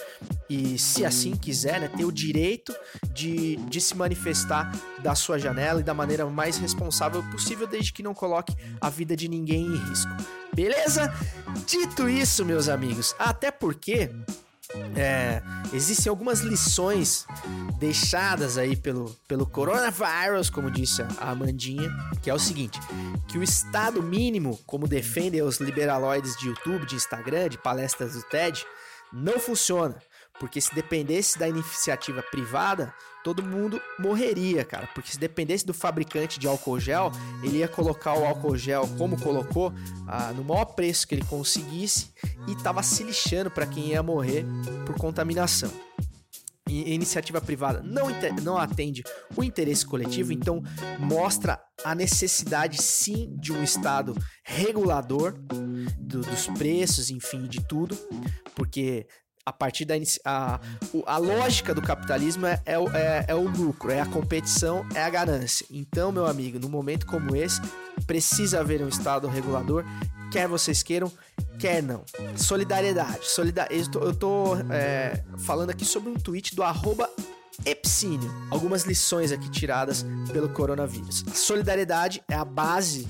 e 0.50 0.78
se 0.78 1.06
assim 1.06 1.36
quiser, 1.36 1.80
né, 1.80 1.88
ter 1.88 2.06
o 2.06 2.12
direito 2.12 2.74
de, 3.14 3.58
de 3.58 3.80
se 3.80 3.96
manifestar 3.96 4.72
da 5.02 5.16
sua 5.16 5.38
janela 5.38 5.80
e 5.80 5.84
da 5.84 5.94
maneira 5.94 6.26
mais 6.26 6.58
responsável 6.58 7.24
possível, 7.32 7.68
desde 7.68 7.94
que 7.94 8.04
não 8.04 8.14
coloque 8.14 8.56
a 8.80 8.90
vida 8.90 9.16
de 9.16 9.28
ninguém 9.28 9.66
em 9.66 9.78
risco. 9.90 10.12
Beleza? 10.54 11.14
Dito 11.66 12.08
isso, 12.08 12.46
meus 12.46 12.70
amigos, 12.70 13.16
até 13.18 13.52
porque 13.52 14.12
é, 14.96 15.42
existem 15.74 16.10
algumas 16.10 16.42
lições 16.42 17.26
deixadas 17.80 18.58
aí 18.58 18.76
pelo, 18.76 19.10
pelo 19.28 19.46
coronavírus, 19.46 20.50
como 20.50 20.72
disse 20.72 21.02
a 21.02 21.32
Amandinha, 21.32 21.92
que 22.22 22.30
é 22.30 22.34
o 22.34 22.40
seguinte: 22.40 22.80
que 23.28 23.38
o 23.38 23.44
estado 23.44 24.02
mínimo, 24.02 24.60
como 24.66 24.88
defendem 24.88 25.42
os 25.42 25.60
liberaloides 25.60 26.36
de 26.38 26.48
YouTube, 26.48 26.86
de 26.86 26.96
Instagram, 26.96 27.50
de 27.50 27.58
palestras 27.58 28.14
do 28.14 28.24
TED, 28.24 28.66
não 29.12 29.40
funciona. 29.40 29.96
Porque 30.40 30.60
se 30.60 30.74
dependesse 30.74 31.38
da 31.38 31.48
iniciativa 31.48 32.24
privada, 32.24 32.94
todo 33.24 33.42
mundo 33.44 33.82
morreria, 33.98 34.64
cara. 34.66 34.88
Porque 34.94 35.12
se 35.12 35.20
dependesse 35.20 35.66
do 35.66 35.74
fabricante 35.74 36.40
de 36.40 36.48
álcool 36.48 36.80
gel, 36.80 37.12
ele 37.42 37.58
ia 37.58 37.68
colocar 37.68 38.18
o 38.18 38.26
álcool 38.26 38.58
gel 38.58 38.88
como 38.98 39.20
colocou, 39.20 39.74
ah, 40.08 40.34
no 40.34 40.44
maior 40.44 40.66
preço 40.66 41.08
que 41.08 41.16
ele 41.16 41.26
conseguisse 41.26 42.12
e 42.48 42.56
tava 42.56 42.84
se 42.84 43.04
lixando 43.04 43.50
para 43.50 43.66
quem 43.66 43.90
ia 43.90 44.04
morrer 44.04 44.46
por 44.86 44.96
contaminação. 44.96 45.72
E 46.68 46.94
iniciativa 46.94 47.42
privada 47.42 47.84
não, 47.84 48.08
não 48.42 48.58
atende 48.58 49.04
o 49.36 49.44
interesse 49.44 49.86
coletivo, 49.86 50.32
então 50.32 50.64
mostra 50.98 51.60
a 51.84 51.94
necessidade 51.94 52.82
sim 52.82 53.36
de 53.38 53.52
um 53.52 53.62
Estado 53.62 54.16
regulador 54.44 55.34
do, 56.00 56.22
dos 56.22 56.48
preços, 56.48 57.10
enfim, 57.10 57.48
de 57.48 57.62
tudo, 57.68 57.98
porque 58.56 59.06
a 59.46 59.52
partir 59.52 59.86
da 59.86 59.96
a, 60.26 60.60
a 61.06 61.18
lógica 61.18 61.74
do 61.74 61.82
capitalismo 61.82 62.46
é, 62.46 62.62
é, 62.66 62.74
é, 62.76 63.26
é, 63.28 63.36
o 63.36 63.48
lucro, 63.48 63.92
é 63.92 64.00
a 64.00 64.06
competição, 64.06 64.86
é 64.96 65.04
a 65.04 65.10
ganância. 65.10 65.66
Então, 65.70 66.12
meu 66.12 66.26
amigo, 66.26 66.60
num 66.60 66.70
momento 66.70 67.06
como 67.06 67.36
esse, 67.36 67.62
precisa 68.08 68.62
haver 68.62 68.82
um 68.82 68.88
Estado 68.88 69.28
regulador, 69.28 69.84
quer 70.32 70.48
vocês 70.48 70.82
queiram, 70.82 71.12
quer 71.60 71.84
não. 71.84 72.04
Solidariedade. 72.36 73.26
Solidar 73.26 73.68
eu 73.70 73.88
tô, 73.90 74.00
eu 74.00 74.16
tô 74.16 74.56
é, 74.72 75.24
falando 75.40 75.70
aqui 75.70 75.84
sobre 75.84 76.10
um 76.10 76.16
tweet 76.16 76.56
do 76.56 76.64
arroba 76.64 77.10
Epsínio. 77.66 78.34
Algumas 78.50 78.84
lições 78.84 79.32
aqui 79.32 79.50
tiradas 79.50 80.06
pelo 80.32 80.50
coronavírus. 80.50 81.24
Solidariedade 81.34 82.24
é 82.30 82.36
a 82.36 82.46
base 82.46 83.08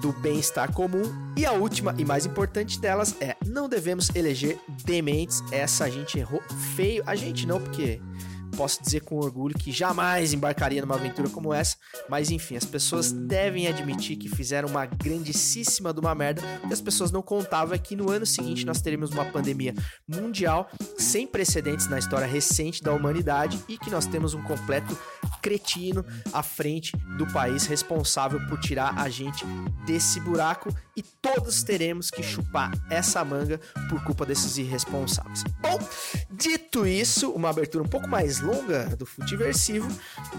do 0.00 0.12
bem-estar 0.12 0.72
comum. 0.72 1.02
E 1.36 1.44
a 1.46 1.52
última 1.52 1.94
e 1.98 2.04
mais 2.04 2.26
importante 2.26 2.80
delas 2.80 3.16
é: 3.20 3.36
não 3.46 3.68
devemos 3.68 4.10
eleger 4.14 4.58
dementes. 4.84 5.42
Essa 5.52 5.84
a 5.84 5.90
gente 5.90 6.18
errou 6.18 6.42
feio. 6.74 7.02
A 7.06 7.14
gente 7.14 7.46
não, 7.46 7.60
porque 7.60 8.00
posso 8.58 8.82
dizer 8.82 9.02
com 9.02 9.18
orgulho 9.18 9.56
que 9.56 9.70
jamais 9.70 10.32
embarcaria 10.32 10.80
numa 10.80 10.96
aventura 10.96 11.28
como 11.28 11.54
essa, 11.54 11.76
mas 12.08 12.28
enfim, 12.28 12.56
as 12.56 12.64
pessoas 12.64 13.12
devem 13.12 13.68
admitir 13.68 14.16
que 14.16 14.28
fizeram 14.28 14.68
uma 14.68 14.84
grandíssima 14.84 15.94
de 15.94 16.00
uma 16.00 16.12
merda, 16.12 16.42
e 16.68 16.72
as 16.72 16.80
pessoas 16.80 17.12
não 17.12 17.22
contavam 17.22 17.72
é 17.72 17.78
que 17.78 17.94
no 17.94 18.10
ano 18.10 18.26
seguinte 18.26 18.66
nós 18.66 18.80
teremos 18.80 19.10
uma 19.10 19.24
pandemia 19.26 19.72
mundial 20.08 20.68
sem 20.98 21.24
precedentes 21.24 21.88
na 21.88 22.00
história 22.00 22.26
recente 22.26 22.82
da 22.82 22.92
humanidade 22.92 23.62
e 23.68 23.78
que 23.78 23.90
nós 23.90 24.06
temos 24.06 24.34
um 24.34 24.42
completo 24.42 24.98
cretino 25.40 26.04
à 26.32 26.42
frente 26.42 26.96
do 27.16 27.26
país 27.32 27.64
responsável 27.66 28.44
por 28.48 28.58
tirar 28.58 28.98
a 28.98 29.08
gente 29.08 29.46
desse 29.86 30.18
buraco 30.18 30.68
e 30.96 31.02
todos 31.02 31.62
teremos 31.62 32.10
que 32.10 32.24
chupar 32.24 32.72
essa 32.90 33.24
manga 33.24 33.60
por 33.88 34.02
culpa 34.02 34.26
desses 34.26 34.58
irresponsáveis. 34.58 35.44
Bom, 35.60 35.78
dito 36.30 36.84
isso, 36.84 37.30
uma 37.30 37.50
abertura 37.50 37.84
um 37.84 37.88
pouco 37.88 38.08
mais 38.08 38.40
longa 38.48 38.96
do 38.96 39.04
Futiversivo, 39.04 39.88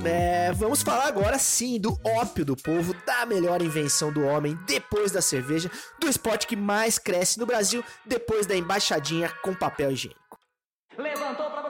é, 0.03 0.51
vamos 0.53 0.81
falar 0.81 1.07
agora 1.07 1.37
sim 1.37 1.79
do 1.79 1.95
ópio 2.03 2.43
do 2.43 2.55
povo, 2.55 2.95
da 3.05 3.25
melhor 3.25 3.61
invenção 3.61 4.11
do 4.11 4.23
homem 4.25 4.57
depois 4.65 5.11
da 5.11 5.21
cerveja, 5.21 5.69
do 5.99 6.09
esporte 6.09 6.47
que 6.47 6.55
mais 6.55 6.97
cresce 6.97 7.37
no 7.37 7.45
Brasil 7.45 7.83
depois 8.05 8.47
da 8.47 8.55
embaixadinha 8.55 9.29
com 9.43 9.53
papel 9.53 9.91
higiênico. 9.91 10.39
Levantou 10.97 11.51
pra 11.51 11.68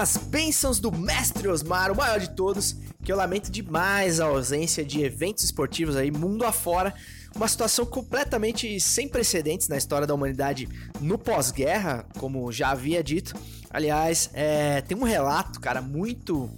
as 0.00 0.16
bênçãos 0.16 0.80
do 0.80 0.90
mestre 0.90 1.46
Osmar, 1.46 1.92
o 1.92 1.96
maior 1.96 2.18
de 2.18 2.30
todos, 2.30 2.74
que 3.04 3.12
eu 3.12 3.16
lamento 3.16 3.50
demais 3.50 4.18
a 4.18 4.24
ausência 4.24 4.82
de 4.82 5.02
eventos 5.02 5.44
esportivos 5.44 5.94
aí 5.94 6.10
mundo 6.10 6.46
afora. 6.46 6.94
Uma 7.36 7.46
situação 7.46 7.84
completamente 7.84 8.80
sem 8.80 9.06
precedentes 9.06 9.68
na 9.68 9.76
história 9.76 10.06
da 10.06 10.14
humanidade 10.14 10.66
no 11.02 11.18
pós-guerra, 11.18 12.06
como 12.18 12.50
já 12.50 12.70
havia 12.70 13.04
dito. 13.04 13.34
Aliás, 13.68 14.30
é, 14.32 14.80
tem 14.80 14.96
um 14.96 15.02
relato, 15.02 15.60
cara, 15.60 15.82
muito 15.82 16.50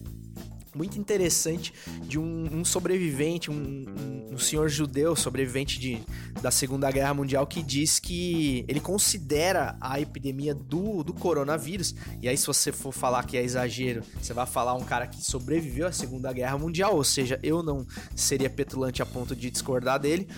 muito 0.74 0.98
interessante 0.98 1.74
de 2.06 2.18
um, 2.18 2.48
um 2.50 2.64
sobrevivente, 2.64 3.50
um, 3.50 3.54
um, 3.54 4.21
senhor 4.42 4.68
judeu 4.68 5.16
sobrevivente 5.16 5.78
de, 5.78 6.02
da 6.40 6.50
Segunda 6.50 6.90
Guerra 6.90 7.14
Mundial 7.14 7.46
que 7.46 7.62
diz 7.62 7.98
que 7.98 8.64
ele 8.68 8.80
considera 8.80 9.76
a 9.80 10.00
epidemia 10.00 10.54
do, 10.54 11.02
do 11.02 11.14
coronavírus. 11.14 11.94
E 12.20 12.28
aí, 12.28 12.36
se 12.36 12.46
você 12.46 12.72
for 12.72 12.92
falar 12.92 13.24
que 13.24 13.36
é 13.36 13.42
exagero, 13.42 14.02
você 14.20 14.32
vai 14.32 14.46
falar 14.46 14.74
um 14.74 14.84
cara 14.84 15.06
que 15.06 15.24
sobreviveu 15.24 15.86
à 15.86 15.92
Segunda 15.92 16.32
Guerra 16.32 16.58
Mundial, 16.58 16.94
ou 16.94 17.04
seja, 17.04 17.38
eu 17.42 17.62
não 17.62 17.86
seria 18.14 18.50
petulante 18.50 19.00
a 19.00 19.06
ponto 19.06 19.34
de 19.34 19.50
discordar 19.50 19.98
dele 19.98 20.28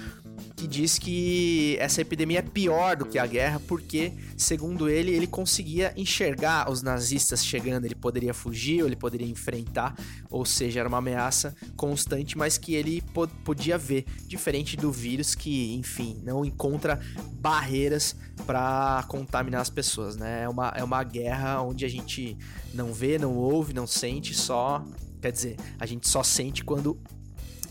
que 0.57 0.67
diz 0.67 0.99
que 0.99 1.77
essa 1.79 2.01
epidemia 2.01 2.39
é 2.39 2.43
pior 2.43 2.97
do 2.97 3.07
que 3.07 3.19
a 3.19 3.27
guerra 3.27 3.61
porque, 3.67 4.13
segundo 4.37 4.89
ele, 4.89 5.11
ele 5.11 5.27
conseguia 5.27 5.93
enxergar 5.97 6.71
os 6.71 6.83
nazistas 6.83 7.45
chegando, 7.45 7.85
ele 7.85 7.95
poderia 7.95 8.33
fugir 8.33 8.83
ou 8.83 8.89
ele 8.89 8.97
poderia 8.97 9.27
enfrentar, 9.27 9.95
ou 10.31 10.45
seja, 10.45 10.81
era 10.81 10.89
uma 10.89 10.99
ameaça 10.99 11.55
constante, 11.77 12.37
mas 12.39 12.57
que 12.57 12.75
ele 12.75 13.03
podia 13.45 13.77
ver, 13.77 14.05
diferente 14.27 14.77
do 14.77 14.91
vírus 14.91 15.35
que, 15.35 15.75
enfim, 15.75 16.21
não 16.25 16.45
encontra 16.45 17.01
barreiras 17.35 18.17
para 18.47 19.05
contaminar 19.09 19.61
as 19.61 19.71
pessoas, 19.71 20.17
né? 20.17 20.43
É 20.43 20.49
uma, 20.49 20.69
é 20.77 20.83
uma 20.83 21.03
guerra 21.03 21.63
onde 21.63 21.85
a 21.85 21.89
gente 21.89 22.37
não 22.73 22.93
vê, 22.93 23.19
não 23.19 23.37
ouve, 23.37 23.73
não 23.73 23.87
sente, 23.87 24.35
só 24.35 24.85
Quer 25.25 25.33
dizer, 25.33 25.57
a 25.81 25.87
gente 25.87 26.07
só 26.07 26.23
sente 26.23 26.63
quando 26.63 27.01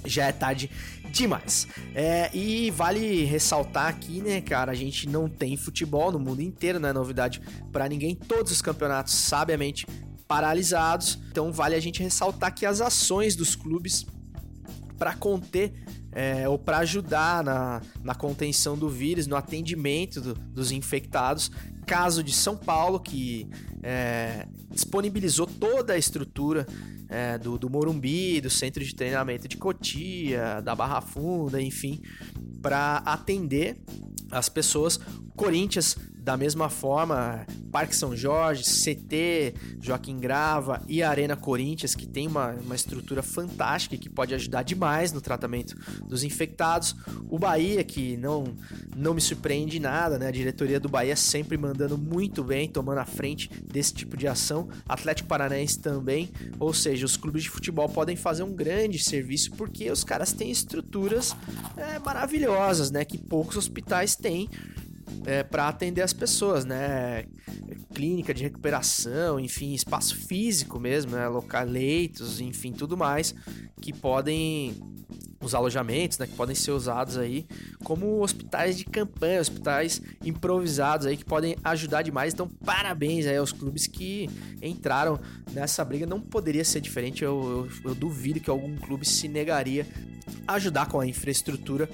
já 0.05 0.27
é 0.27 0.31
tarde 0.31 0.69
demais. 1.11 1.67
É, 1.93 2.29
e 2.33 2.71
vale 2.71 3.23
ressaltar 3.23 3.87
aqui, 3.87 4.21
né, 4.21 4.41
cara, 4.41 4.71
a 4.71 4.75
gente 4.75 5.07
não 5.07 5.29
tem 5.29 5.55
futebol 5.55 6.11
no 6.11 6.19
mundo 6.19 6.41
inteiro, 6.41 6.79
não 6.79 6.89
é 6.89 6.93
novidade 6.93 7.41
para 7.71 7.87
ninguém. 7.87 8.15
Todos 8.15 8.51
os 8.51 8.61
campeonatos 8.61 9.13
sabiamente 9.13 9.85
paralisados. 10.27 11.19
Então 11.29 11.51
vale 11.51 11.75
a 11.75 11.79
gente 11.79 12.01
ressaltar 12.01 12.53
que 12.53 12.65
as 12.65 12.81
ações 12.81 13.35
dos 13.35 13.55
clubes 13.55 14.05
para 14.97 15.13
conter 15.13 15.73
é, 16.15 16.47
ou 16.47 16.57
para 16.57 16.79
ajudar 16.79 17.43
na, 17.43 17.81
na 18.03 18.15
contenção 18.15 18.77
do 18.77 18.89
vírus, 18.89 19.27
no 19.27 19.35
atendimento 19.35 20.21
do, 20.21 20.33
dos 20.33 20.71
infectados. 20.71 21.51
Caso 21.85 22.23
de 22.23 22.31
São 22.31 22.55
Paulo, 22.55 22.99
que 22.99 23.47
é, 23.81 24.47
disponibilizou 24.69 25.45
toda 25.45 25.93
a 25.93 25.97
estrutura 25.97 26.65
é, 27.09 27.37
do, 27.37 27.57
do 27.57 27.69
Morumbi, 27.69 28.39
do 28.41 28.49
centro 28.49 28.83
de 28.83 28.95
treinamento 28.95 29.47
de 29.47 29.57
Cotia, 29.57 30.61
da 30.61 30.75
Barra 30.75 31.01
Funda, 31.01 31.61
enfim, 31.61 32.01
para 32.61 32.97
atender 33.05 33.77
as 34.31 34.49
pessoas. 34.49 34.99
Corinthians 35.35 35.97
da 36.23 36.37
mesma 36.37 36.69
forma, 36.69 37.45
Parque 37.69 37.93
São 37.93 38.15
Jorge, 38.15 38.63
CT, 38.63 39.55
Joaquim 39.81 40.17
Grava 40.17 40.81
e 40.87 41.03
Arena 41.03 41.35
Corinthians, 41.35 41.95
que 41.95 42.07
tem 42.07 42.27
uma, 42.27 42.51
uma 42.51 42.75
estrutura 42.75 43.21
fantástica 43.21 43.97
que 43.97 44.09
pode 44.09 44.33
ajudar 44.33 44.63
demais 44.63 45.11
no 45.11 45.19
tratamento 45.19 45.75
dos 46.07 46.23
infectados. 46.23 46.95
O 47.29 47.37
Bahia, 47.37 47.83
que 47.83 48.15
não, 48.15 48.55
não 48.95 49.13
me 49.13 49.19
surpreende 49.19 49.81
nada, 49.81 50.17
né? 50.17 50.27
A 50.27 50.31
diretoria 50.31 50.79
do 50.79 50.87
Bahia 50.87 51.15
sempre 51.17 51.57
mandando 51.57 51.97
muito 51.97 52.41
bem, 52.41 52.69
tomando 52.69 52.99
a 52.99 53.05
frente 53.05 53.49
desse 53.61 53.93
tipo 53.93 54.15
de 54.15 54.25
ação. 54.25 54.69
Atlético 54.87 55.27
Paranaense 55.27 55.77
também. 55.79 56.31
Ou 56.57 56.73
seja, 56.73 57.05
os 57.05 57.17
clubes 57.17 57.43
de 57.43 57.49
futebol 57.49 57.89
podem 57.89 58.15
fazer 58.15 58.43
um 58.43 58.53
grande 58.53 58.97
serviço 58.97 59.51
porque 59.51 59.91
os 59.91 60.05
caras 60.05 60.31
têm 60.31 60.49
estruturas 60.49 61.35
é, 61.75 61.99
maravilhosas, 61.99 62.91
né? 62.91 63.03
Que 63.03 63.17
poucos 63.17 63.57
hospitais 63.57 64.15
têm 64.15 64.49
é, 65.25 65.43
para 65.43 65.67
atender 65.67 66.01
as 66.01 66.13
pessoas, 66.13 66.65
né? 66.65 67.25
Clínica 67.93 68.33
de 68.33 68.43
recuperação, 68.43 69.39
enfim, 69.39 69.73
espaço 69.73 70.15
físico 70.15 70.79
mesmo, 70.79 71.11
né? 71.11 71.27
Local, 71.27 71.65
leitos, 71.65 72.41
enfim, 72.41 72.71
tudo 72.71 72.97
mais 72.97 73.33
que 73.81 73.91
podem 73.91 74.73
os 75.41 75.53
alojamentos, 75.53 76.17
né, 76.17 76.25
que 76.25 76.35
podem 76.35 76.55
ser 76.55 76.71
usados 76.71 77.17
aí 77.17 77.45
como 77.83 78.21
hospitais 78.21 78.77
de 78.77 78.85
campanha, 78.85 79.41
hospitais 79.41 80.01
improvisados 80.23 81.05
aí 81.05 81.17
que 81.17 81.25
podem 81.25 81.57
ajudar 81.63 82.01
demais. 82.01 82.33
Então, 82.33 82.47
parabéns 82.47 83.25
aí 83.25 83.35
aos 83.35 83.51
clubes 83.51 83.85
que 83.85 84.29
entraram 84.61 85.19
nessa 85.51 85.83
briga. 85.83 86.05
Não 86.05 86.21
poderia 86.21 86.63
ser 86.63 86.79
diferente. 86.79 87.23
Eu, 87.23 87.67
eu, 87.83 87.89
eu 87.89 87.95
duvido 87.95 88.39
que 88.39 88.49
algum 88.49 88.75
clube 88.77 89.05
se 89.05 89.27
negaria 89.27 89.85
a 90.47 90.53
ajudar 90.53 90.87
com 90.87 90.99
a 90.99 91.05
infraestrutura 91.05 91.89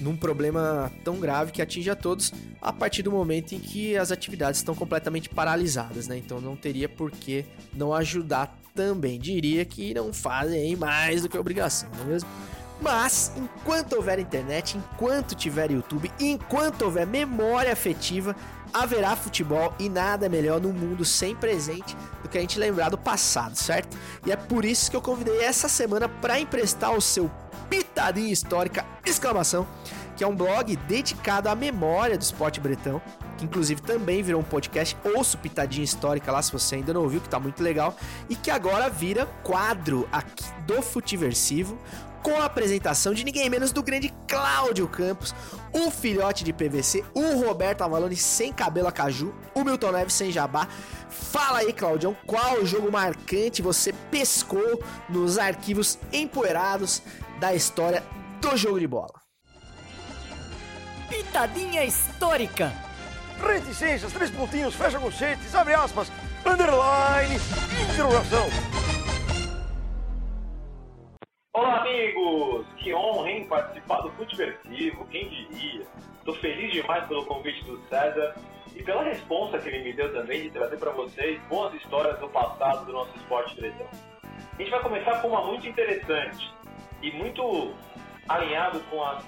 num 0.00 0.16
problema 0.16 0.92
tão 1.04 1.18
grave 1.18 1.52
que 1.52 1.62
atinge 1.62 1.90
a 1.90 1.96
todos 1.96 2.32
a 2.60 2.72
partir 2.72 3.02
do 3.02 3.10
momento 3.10 3.54
em 3.54 3.58
que 3.58 3.96
as 3.96 4.10
atividades 4.10 4.60
estão 4.60 4.74
completamente 4.74 5.28
paralisadas, 5.28 6.08
né? 6.08 6.16
Então 6.16 6.40
não 6.40 6.56
teria 6.56 6.88
por 6.88 7.10
que 7.10 7.44
não 7.74 7.92
ajudar 7.94 8.56
também. 8.74 9.18
Diria 9.18 9.64
que 9.64 9.92
não 9.94 10.12
fazem 10.12 10.76
mais 10.76 11.22
do 11.22 11.28
que 11.28 11.38
obrigação, 11.38 11.88
não 11.96 12.04
é 12.04 12.06
mesmo? 12.06 12.28
Mas, 12.80 13.32
enquanto 13.36 13.94
houver 13.94 14.20
internet, 14.20 14.78
enquanto 14.78 15.34
tiver 15.34 15.70
YouTube, 15.72 16.12
enquanto 16.20 16.82
houver 16.82 17.06
memória 17.06 17.72
afetiva, 17.72 18.36
haverá 18.72 19.16
futebol 19.16 19.72
e 19.78 19.88
nada 19.88 20.28
melhor 20.28 20.60
no 20.60 20.72
mundo 20.72 21.04
sem 21.04 21.34
presente 21.34 21.96
do 22.22 22.28
que 22.28 22.38
a 22.38 22.40
gente 22.40 22.58
lembrar 22.58 22.90
do 22.90 22.98
passado, 22.98 23.56
certo? 23.56 23.96
E 24.26 24.32
é 24.32 24.36
por 24.36 24.64
isso 24.64 24.90
que 24.90 24.96
eu 24.96 25.02
convidei 25.02 25.40
essa 25.40 25.68
semana 25.68 26.08
para 26.08 26.40
emprestar 26.40 26.92
o 26.92 27.00
seu 27.00 27.30
Pitadinha 27.68 28.32
Histórica, 28.32 28.84
exclamação, 29.04 29.66
que 30.16 30.24
é 30.24 30.26
um 30.26 30.34
blog 30.34 30.74
dedicado 30.88 31.48
à 31.48 31.54
memória 31.54 32.16
do 32.16 32.22
esporte 32.22 32.60
bretão, 32.60 33.00
que 33.36 33.44
inclusive 33.44 33.80
também 33.80 34.22
virou 34.22 34.40
um 34.40 34.44
podcast, 34.44 34.96
ouço 35.14 35.38
Pitadinha 35.38 35.84
Histórica 35.84 36.32
lá 36.32 36.42
se 36.42 36.50
você 36.50 36.76
ainda 36.76 36.92
não 36.92 37.02
ouviu, 37.02 37.20
que 37.20 37.28
tá 37.28 37.38
muito 37.38 37.62
legal, 37.62 37.94
e 38.28 38.34
que 38.34 38.50
agora 38.50 38.90
vira 38.90 39.26
quadro 39.44 40.08
aqui 40.10 40.44
do 40.66 40.82
Futiversivo, 40.82 41.78
com 42.22 42.40
a 42.40 42.44
apresentação 42.44 43.14
de 43.14 43.24
ninguém 43.24 43.48
menos 43.48 43.72
do 43.72 43.82
grande 43.82 44.12
Cláudio 44.26 44.88
Campos, 44.88 45.34
o 45.72 45.90
filhote 45.90 46.44
de 46.44 46.52
PVC, 46.52 47.04
o 47.14 47.44
Roberto 47.44 47.82
Avalone 47.82 48.16
sem 48.16 48.52
cabelo 48.52 48.88
a 48.88 48.92
caju, 48.92 49.34
o 49.54 49.64
Milton 49.64 49.92
Neves 49.92 50.14
sem 50.14 50.30
jabá. 50.30 50.68
Fala 51.08 51.58
aí, 51.58 51.72
Claudião, 51.72 52.16
qual 52.26 52.64
jogo 52.64 52.90
marcante 52.90 53.62
você 53.62 53.92
pescou 54.10 54.82
nos 55.08 55.38
arquivos 55.38 55.98
empoeirados 56.12 57.02
da 57.40 57.54
história 57.54 58.02
do 58.40 58.56
jogo 58.56 58.80
de 58.80 58.86
bola. 58.86 59.14
Pitadinha 61.08 61.84
histórica. 61.84 62.72
Reticências, 63.40 64.12
três 64.12 64.30
pontinhos, 64.30 64.74
fecha 64.74 64.98
conchetes, 64.98 65.54
abre 65.54 65.74
aspas, 65.74 66.10
underline, 66.44 67.36
interrogação. 67.92 68.97
Olá, 71.58 71.80
amigos! 71.80 72.64
Que 72.76 72.94
honra, 72.94 73.32
hein, 73.32 73.44
participar 73.48 74.00
do 74.02 74.12
Futeversivo, 74.12 75.04
quem 75.06 75.28
diria? 75.28 75.84
Tô 76.24 76.32
feliz 76.34 76.72
demais 76.72 77.04
pelo 77.08 77.26
convite 77.26 77.64
do 77.64 77.76
César 77.88 78.36
e 78.76 78.82
pela 78.84 79.02
resposta 79.02 79.58
que 79.58 79.68
ele 79.68 79.82
me 79.82 79.92
deu 79.92 80.12
também 80.12 80.42
de 80.42 80.50
trazer 80.50 80.76
para 80.76 80.92
vocês 80.92 81.42
boas 81.48 81.74
histórias 81.74 82.16
do 82.20 82.28
passado 82.28 82.86
do 82.86 82.92
nosso 82.92 83.10
esporte 83.16 83.56
direção. 83.56 83.88
A 84.56 84.56
gente 84.56 84.70
vai 84.70 84.80
começar 84.80 85.20
com 85.20 85.30
uma 85.30 85.46
muito 85.46 85.66
interessante 85.66 86.48
e 87.02 87.10
muito 87.10 87.74
alinhado 88.28 88.78
com 88.88 89.02
as 89.02 89.24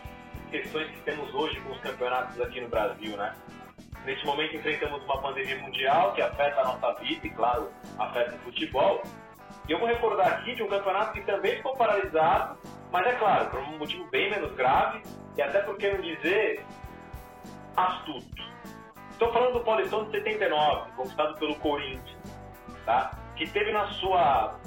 questões 0.52 0.88
que 0.88 1.00
temos 1.00 1.34
hoje 1.34 1.60
com 1.62 1.72
os 1.72 1.80
campeonatos 1.80 2.40
aqui 2.40 2.60
no 2.60 2.68
Brasil, 2.68 3.16
né? 3.16 3.34
Neste 4.06 4.24
momento 4.24 4.54
enfrentamos 4.54 5.02
uma 5.02 5.20
pandemia 5.20 5.58
mundial 5.58 6.12
que 6.12 6.22
afeta 6.22 6.60
a 6.60 6.64
nossa 6.64 6.94
vida 7.02 7.26
e, 7.26 7.30
claro, 7.30 7.72
afeta 7.98 8.36
o 8.36 8.38
futebol. 8.38 9.02
E 9.70 9.72
eu 9.72 9.78
vou 9.78 9.86
recordar 9.86 10.26
aqui 10.26 10.52
de 10.56 10.64
um 10.64 10.66
campeonato 10.66 11.12
que 11.12 11.20
também 11.20 11.58
ficou 11.58 11.76
paralisado, 11.76 12.58
mas 12.90 13.06
é 13.06 13.12
claro, 13.12 13.50
por 13.50 13.60
um 13.60 13.78
motivo 13.78 14.04
bem 14.10 14.28
menos 14.28 14.52
grave 14.56 15.00
e 15.36 15.40
até 15.40 15.60
por 15.60 15.78
que 15.78 15.92
não 15.92 16.00
dizer 16.00 16.66
astuto. 17.76 18.42
Estou 19.12 19.32
falando 19.32 19.52
do 19.52 19.60
Paulistão 19.60 20.06
de 20.06 20.10
79, 20.10 20.90
conquistado 20.96 21.38
pelo 21.38 21.54
Corinthians, 21.60 22.18
tá? 22.84 23.16
que 23.36 23.48
teve 23.48 23.70
na 23.70 23.86
sua 23.92 24.58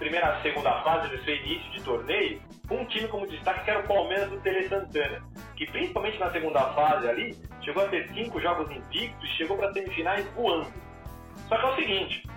primeira 0.00 0.42
segunda 0.42 0.82
fase 0.82 1.06
do 1.16 1.22
seu 1.22 1.36
início 1.36 1.70
de 1.70 1.84
torneio, 1.84 2.42
um 2.68 2.84
time 2.86 3.06
como 3.06 3.28
destaque 3.28 3.62
que 3.62 3.70
era 3.70 3.78
o 3.78 3.86
Palmeiras 3.86 4.28
do 4.28 4.40
Tele 4.40 4.68
Santana, 4.68 5.22
que 5.54 5.70
principalmente 5.70 6.18
na 6.18 6.32
segunda 6.32 6.62
fase 6.72 7.08
ali, 7.08 7.38
chegou 7.60 7.84
a 7.84 7.88
ter 7.88 8.12
cinco 8.12 8.40
jogos 8.40 8.68
invictos 8.72 9.22
e 9.22 9.36
chegou 9.36 9.56
para 9.56 9.72
semifinais 9.72 10.28
voando. 10.32 10.72
Só 11.48 11.56
que 11.56 11.64
é 11.64 11.68
o 11.68 11.76
seguinte, 11.76 12.32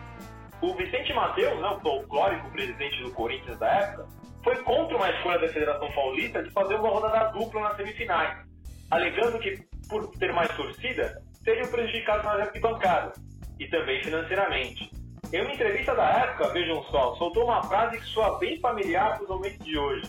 o 0.70 0.76
Vicente 0.76 1.14
Matheus, 1.14 1.60
né, 1.62 1.68
o 1.70 1.80
folclórico 1.80 2.50
presidente 2.52 3.04
do 3.04 3.12
Corinthians 3.12 3.58
da 3.60 3.68
época, 3.68 4.08
foi 4.44 4.56
contra 4.64 4.96
uma 4.98 5.10
escolha 5.10 5.40
da 5.40 5.48
Federação 5.48 5.92
Paulista 5.92 6.44
de 6.44 6.52
fazer 6.52 6.76
uma 6.76 6.90
rodada 6.90 7.32
dupla 7.32 7.62
nas 7.62 7.76
semifinais, 7.78 8.46
alegando 8.92 9.40
que, 9.40 9.64
por 9.90 10.08
ter 10.18 10.34
mais 10.34 10.56
torcida, 10.56 11.22
seriam 11.44 11.68
prejudicados 11.68 12.26
nas 12.26 12.42
arquibancadas 12.42 13.18
e 13.60 13.68
também 13.68 14.04
financeiramente. 14.04 14.92
Em 15.34 15.42
uma 15.42 15.54
entrevista 15.54 15.96
da 15.96 16.08
época, 16.08 16.54
vejam 16.54 16.84
só, 16.86 17.16
soltou 17.16 17.46
uma 17.46 17.64
frase 17.64 17.98
que 17.98 18.06
soa 18.06 18.38
bem 18.40 18.60
familiar 18.60 19.16
para 19.16 19.24
os 19.24 19.30
momentos 19.30 19.66
de 19.66 19.78
hoje. 19.78 20.08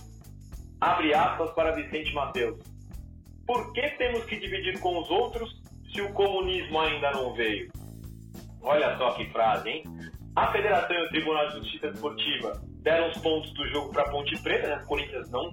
Abre 0.81 1.15
aspas 1.15 1.51
para 1.53 1.73
Vicente 1.73 2.15
Mateus. 2.15 2.59
Por 3.47 3.73
que 3.73 3.89
temos 3.91 4.25
que 4.25 4.39
dividir 4.39 4.79
com 4.81 4.99
os 4.99 5.11
outros 5.11 5.63
se 5.93 6.03
o 6.03 6.13
comunismo 6.13 6.79
ainda 6.81 7.11
não 7.13 7.35
veio? 7.35 7.71
Olha 8.61 8.97
só 8.99 9.13
que 9.13 9.31
frase, 9.31 9.69
hein? 9.71 9.85
A 10.37 10.53
Federação 10.53 10.95
e 10.95 11.03
o 11.03 11.09
Tribunal 11.09 11.49
de 11.49 11.55
Justiça 11.61 11.87
Esportiva 11.87 12.61
deram 12.83 13.09
os 13.09 13.17
pontos 13.17 13.51
do 13.55 13.67
jogo 13.69 13.91
para 13.91 14.05
Ponte 14.11 14.39
Preta, 14.43 14.69
né? 14.69 14.83
O 14.83 14.87
Corinthians 14.87 15.31
não 15.31 15.51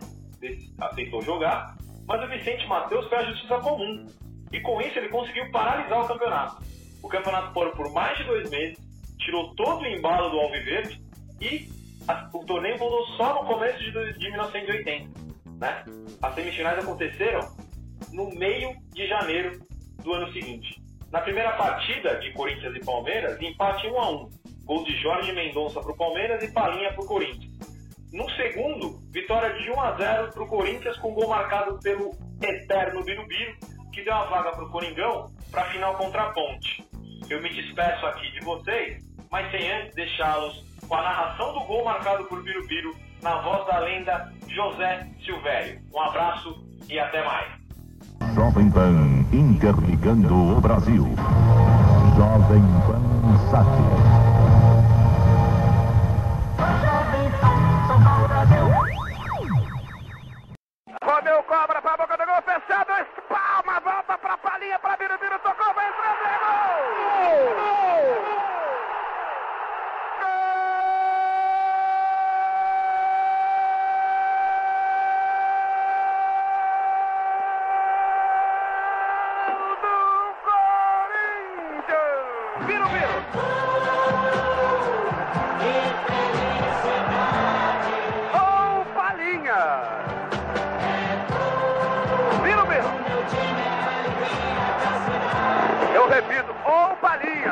aceitou 0.81 1.21
jogar, 1.21 1.77
mas 2.05 2.21
o 2.21 2.27
Vicente 2.27 2.67
Matheus 2.67 3.07
fez 3.07 3.21
a 3.21 3.31
justiça 3.31 3.59
comum. 3.59 4.05
E 4.51 4.59
com 4.59 4.81
isso 4.81 4.99
ele 4.99 5.07
conseguiu 5.07 5.49
paralisar 5.51 6.01
o 6.01 6.07
campeonato. 6.07 6.61
O 7.01 7.07
campeonato 7.07 7.53
parou 7.53 7.71
por 7.71 7.93
mais 7.93 8.17
de 8.17 8.25
dois 8.25 8.49
meses, 8.49 8.77
tirou 9.19 9.55
todo 9.55 9.83
o 9.83 9.87
embalo 9.87 10.29
do 10.29 10.39
Alviverde 10.41 11.01
e 11.39 11.69
a, 12.05 12.29
o 12.33 12.45
torneio 12.45 12.77
voltou 12.77 13.07
só 13.15 13.41
no 13.41 13.47
começo 13.47 13.79
de, 13.79 13.91
de 13.91 14.31
1980. 14.31 15.09
Né? 15.61 15.85
As 16.21 16.35
semifinais 16.35 16.79
aconteceram 16.79 17.39
no 18.11 18.29
meio 18.35 18.75
de 18.93 19.07
janeiro 19.07 19.65
do 20.03 20.13
ano 20.13 20.29
seguinte. 20.33 20.75
Na 21.09 21.21
primeira 21.21 21.53
partida 21.53 22.19
de 22.19 22.33
Corinthians 22.33 22.75
e 22.75 22.83
Palmeiras, 22.83 23.41
empate 23.41 23.87
1 23.87 23.97
a 23.97 24.11
1 24.11 24.42
Gol 24.65 24.83
de 24.85 24.95
Jorge 25.01 25.31
Mendonça 25.33 25.81
para 25.81 25.91
o 25.91 25.97
Palmeiras 25.97 26.43
e 26.43 26.51
Palinha 26.51 26.93
para 26.93 27.03
o 27.03 27.07
Corinthians. 27.07 27.53
No 28.13 28.29
segundo, 28.31 28.99
vitória 29.11 29.53
de 29.53 29.71
1 29.71 29.81
a 29.81 29.91
0 29.93 30.31
para 30.33 30.43
o 30.43 30.47
Corinthians 30.47 30.97
com 30.97 31.13
gol 31.13 31.27
marcado 31.27 31.79
pelo 31.79 32.11
eterno 32.41 33.03
Birubiru, 33.03 33.55
que 33.91 34.03
deu 34.03 34.13
a 34.13 34.25
vaga 34.25 34.51
para 34.51 34.65
o 34.65 34.69
Coringão 34.69 35.25
para 35.51 35.63
a 35.63 35.71
final 35.71 35.95
contra 35.95 36.23
a 36.23 36.31
Ponte. 36.31 36.87
Eu 37.29 37.41
me 37.41 37.49
despeço 37.49 38.05
aqui 38.05 38.31
de 38.31 38.41
vocês, 38.41 39.03
mas 39.31 39.49
sem 39.51 39.71
antes 39.71 39.95
deixá-los 39.95 40.63
com 40.87 40.95
a 40.95 41.01
narração 41.01 41.53
do 41.53 41.61
gol 41.61 41.85
marcado 41.85 42.25
por 42.25 42.43
Birubiru 42.43 42.95
na 43.23 43.41
voz 43.41 43.65
da 43.65 43.79
lenda 43.79 44.31
José 44.47 45.07
Silvério. 45.25 45.81
Um 45.93 46.01
abraço 46.01 46.63
e 46.87 46.99
até 46.99 47.23
mais. 47.23 47.63
Jovem 48.35 48.69
Pan 48.69 49.25
interligando 49.31 50.57
o 50.57 50.61
Brasil. 50.61 51.03
Jovem 52.15 52.61
Pan 52.85 53.49
Sat. 53.49 54.22
Cobra 61.53 61.79
pra 61.83 61.95
boca 61.95 62.17
do 62.17 62.25
gol, 62.25 62.41
fechado, 62.41 62.93
espalma, 63.15 63.79
volta 63.81 64.17
pra 64.17 64.35
Palinha, 64.39 64.79
pra 64.79 64.97
Birubiru, 64.97 65.37
tocou, 65.37 65.71
vai 65.75 65.87
entrando, 65.87 66.25
é 66.25 66.39
gol! 66.39 67.55
Gol! 67.55 67.92
repito, 67.92 67.92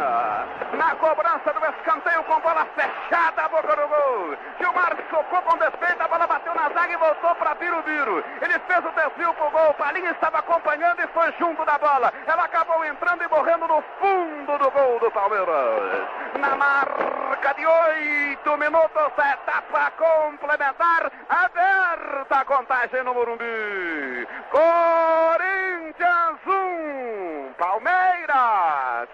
Na 0.01 0.95
cobrança 0.95 1.53
do 1.53 1.63
escanteio 1.63 2.23
com 2.23 2.39
bola 2.39 2.65
fechada, 2.73 3.43
a 3.43 3.49
boca 3.49 3.75
do 3.75 3.87
gol. 3.87 4.35
Gilmar 4.59 4.97
socou 5.11 5.41
com 5.43 5.57
defeito, 5.57 6.01
a 6.01 6.07
bola 6.07 6.25
bateu 6.25 6.55
na 6.55 6.69
zaga 6.69 6.91
e 6.91 6.97
voltou 6.97 7.35
para 7.35 7.53
Birubiru. 7.53 8.23
Ele 8.41 8.59
fez 8.59 8.79
o 8.83 8.91
desvio 8.91 9.31
pro 9.35 9.51
gol. 9.51 9.75
Palinha 9.75 10.09
estava 10.09 10.39
acompanhando 10.39 11.01
e 11.01 11.07
foi 11.09 11.31
junto 11.37 11.63
da 11.65 11.77
bola. 11.77 12.11
Ela 12.25 12.45
acabou 12.45 12.83
entrando 12.83 13.23
e 13.23 13.27
morrendo 13.27 13.67
no 13.67 13.83
fundo 13.99 14.57
do 14.57 14.71
gol 14.71 14.99
do 14.99 15.11
Palmeiras. 15.11 16.07
Na 16.39 16.55
marca 16.55 17.53
de 17.53 17.65
oito 17.65 18.57
minutos, 18.57 19.11
a 19.17 19.33
etapa 19.33 19.91
complementar, 19.91 21.11
aberta 21.29 22.37
a 22.37 22.45
contagem 22.45 23.03
no 23.03 23.13
Morumbi. 23.13 24.27
Corinthians 24.49 26.39
1, 26.47 26.51
um, 26.51 27.53
Palmeiras 27.53 29.09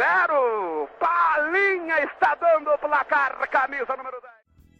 0. 0.00 0.88
Palinha 0.98 2.04
está 2.04 2.34
dando 2.34 2.70
o 2.70 2.78
placar, 2.78 3.36
camisa 3.50 3.94
número 3.98 4.18
10. 4.22 4.32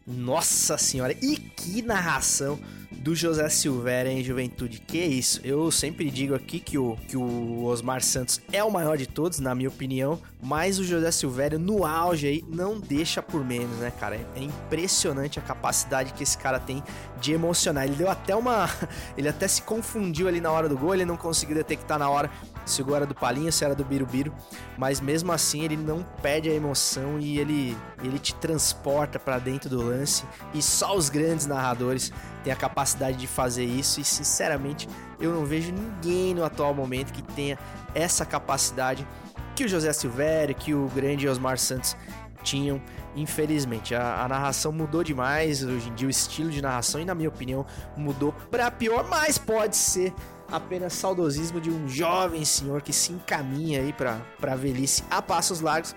Nossa 0.07 0.79
senhora, 0.79 1.13
e 1.13 1.37
que 1.37 1.83
narração 1.83 2.59
do 2.91 3.15
José 3.15 3.49
Silveira 3.51 4.11
em 4.11 4.25
Juventude. 4.25 4.81
Que 4.81 4.99
isso? 4.99 5.41
Eu 5.45 5.71
sempre 5.71 6.11
digo 6.11 6.35
aqui 6.35 6.59
que 6.59 6.79
o, 6.79 6.97
que 7.07 7.19
o 7.19 7.65
Osmar 7.65 8.03
Santos 8.03 8.41
é 8.51 8.65
o 8.65 8.71
maior 8.71 8.97
de 8.97 9.07
todos, 9.07 9.39
na 9.41 9.55
minha 9.55 9.69
opinião, 9.69 10.21
mas 10.43 10.79
o 10.79 10.85
José 10.85 11.11
Silveira 11.11 11.59
no 11.59 11.85
auge 11.85 12.27
aí 12.27 12.45
não 12.49 12.81
deixa 12.81 13.23
por 13.23 13.45
menos, 13.45 13.77
né, 13.79 13.93
cara? 14.01 14.17
É 14.35 14.41
impressionante 14.43 15.39
a 15.39 15.43
capacidade 15.43 16.15
que 16.15 16.23
esse 16.23 16.37
cara 16.37 16.59
tem 16.59 16.83
de 17.21 17.33
emocionar. 17.33 17.85
Ele 17.85 17.95
deu 17.95 18.11
até 18.11 18.35
uma. 18.35 18.69
Ele 19.17 19.29
até 19.29 19.47
se 19.47 19.63
confundiu 19.63 20.29
ali 20.29 20.41
na 20.41 20.51
hora 20.51 20.69
do 20.69 20.79
gol, 20.79 20.95
ele 20.95 21.05
não 21.05 21.17
conseguiu 21.17 21.55
detectar 21.55 21.99
na 21.99 22.09
hora 22.09 22.31
se 22.71 22.83
o 22.83 22.95
era 22.95 23.05
do 23.05 23.15
Palinha, 23.15 23.53
se 23.53 23.65
era 23.65 23.75
do 23.75 23.85
Birubiru, 23.85 24.33
mas 24.79 25.01
mesmo 25.01 25.33
assim 25.33 25.63
ele 25.63 25.77
não 25.77 26.03
perde 26.23 26.49
a 26.49 26.55
emoção 26.55 27.19
e 27.19 27.39
ele, 27.39 27.77
ele 28.03 28.19
te 28.19 28.35
transporta 28.35 29.19
para 29.19 29.39
dentro 29.39 29.69
do 29.69 29.83
lance 29.83 30.25
e 30.55 30.63
só 30.63 30.97
os 30.97 31.09
grandes 31.09 31.47
narradores 31.47 32.13
têm 32.43 32.53
a 32.53 32.57
capacidade 32.57 33.17
de 33.17 33.27
fazer 33.27 33.65
isso 33.65 34.01
e 34.01 34.05
sinceramente 34.05 34.89
eu 35.21 35.35
não 35.35 35.45
vejo 35.45 35.73
ninguém 35.73 36.35
no 36.35 36.45
atual 36.45 36.73
momento 36.73 37.13
que 37.13 37.23
tenha 37.23 37.59
essa 37.95 38.25
capacidade 38.25 39.07
que 39.55 39.65
o 39.65 39.69
José 39.69 39.93
Silvério, 39.93 40.55
que 40.55 40.73
o 40.73 40.89
grande 40.95 41.29
Osmar 41.29 41.59
Santos 41.59 41.97
tinham. 42.43 42.81
Infelizmente, 43.15 43.95
a, 43.95 44.23
a, 44.23 44.29
narração 44.29 44.73
mudou 44.73 45.03
demais. 45.03 45.63
Hoje 45.63 45.89
em 45.89 45.95
dia, 45.95 46.07
o 46.07 46.11
estilo 46.11 46.51
de 46.51 46.63
narração, 46.63 47.01
e 47.01 47.05
na 47.05 47.15
minha 47.15 47.29
opinião, 47.29 47.67
mudou 47.97 48.33
para 48.51 48.71
pior, 48.71 49.07
mas 49.09 49.37
pode 49.37 49.77
ser 49.77 50.15
apenas 50.51 50.93
saudosismo 50.93 51.61
de 51.61 51.71
um 51.71 51.89
jovem 51.89 52.45
senhor 52.45 52.83
que 52.83 52.93
se 52.93 53.13
encaminha 53.13 53.81
aí 53.81 53.93
para 53.93 54.21
a 54.43 54.57
velhice 54.57 55.05
a 55.11 55.21
passos 55.23 55.61
largos. 55.61 55.95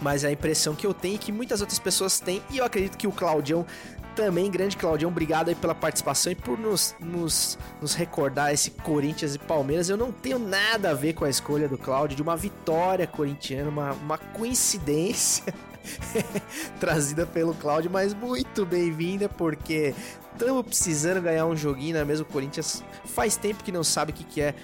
Mas 0.00 0.24
a 0.24 0.32
impressão 0.32 0.74
que 0.74 0.86
eu 0.86 0.92
tenho 0.92 1.14
e 1.14 1.18
que 1.18 1.30
muitas 1.30 1.60
outras 1.60 1.78
pessoas 1.78 2.18
têm, 2.18 2.42
e 2.50 2.58
eu 2.58 2.64
acredito 2.64 2.98
que 2.98 3.06
o 3.06 3.12
Claudião 3.12 3.64
também, 4.14 4.50
grande 4.50 4.76
Claudião, 4.76 5.10
obrigado 5.10 5.48
aí 5.48 5.54
pela 5.54 5.74
participação 5.74 6.32
e 6.32 6.34
por 6.34 6.58
nos, 6.58 6.94
nos, 7.00 7.58
nos 7.80 7.94
recordar 7.94 8.52
esse 8.52 8.70
Corinthians 8.70 9.34
e 9.34 9.38
Palmeiras. 9.38 9.88
Eu 9.88 9.96
não 9.96 10.12
tenho 10.12 10.38
nada 10.38 10.90
a 10.90 10.94
ver 10.94 11.14
com 11.14 11.24
a 11.24 11.30
escolha 11.30 11.68
do 11.68 11.78
Claudio, 11.78 12.16
de 12.16 12.22
uma 12.22 12.36
vitória 12.36 13.06
corintiana, 13.06 13.70
uma, 13.70 13.92
uma 13.92 14.18
coincidência 14.18 15.54
trazida 16.78 17.26
pelo 17.26 17.54
Claudio, 17.54 17.90
mas 17.90 18.14
muito 18.14 18.66
bem-vinda, 18.66 19.28
porque 19.28 19.94
estamos 20.32 20.62
precisando 20.64 21.20
ganhar 21.20 21.46
um 21.46 21.56
joguinho, 21.56 21.94
né? 21.94 22.04
Mesmo 22.04 22.26
o 22.28 22.32
Corinthians 22.32 22.82
faz 23.04 23.36
tempo 23.36 23.62
que 23.62 23.72
não 23.72 23.84
sabe 23.84 24.12
o 24.12 24.14
que, 24.14 24.24
que 24.24 24.40
é 24.40 24.54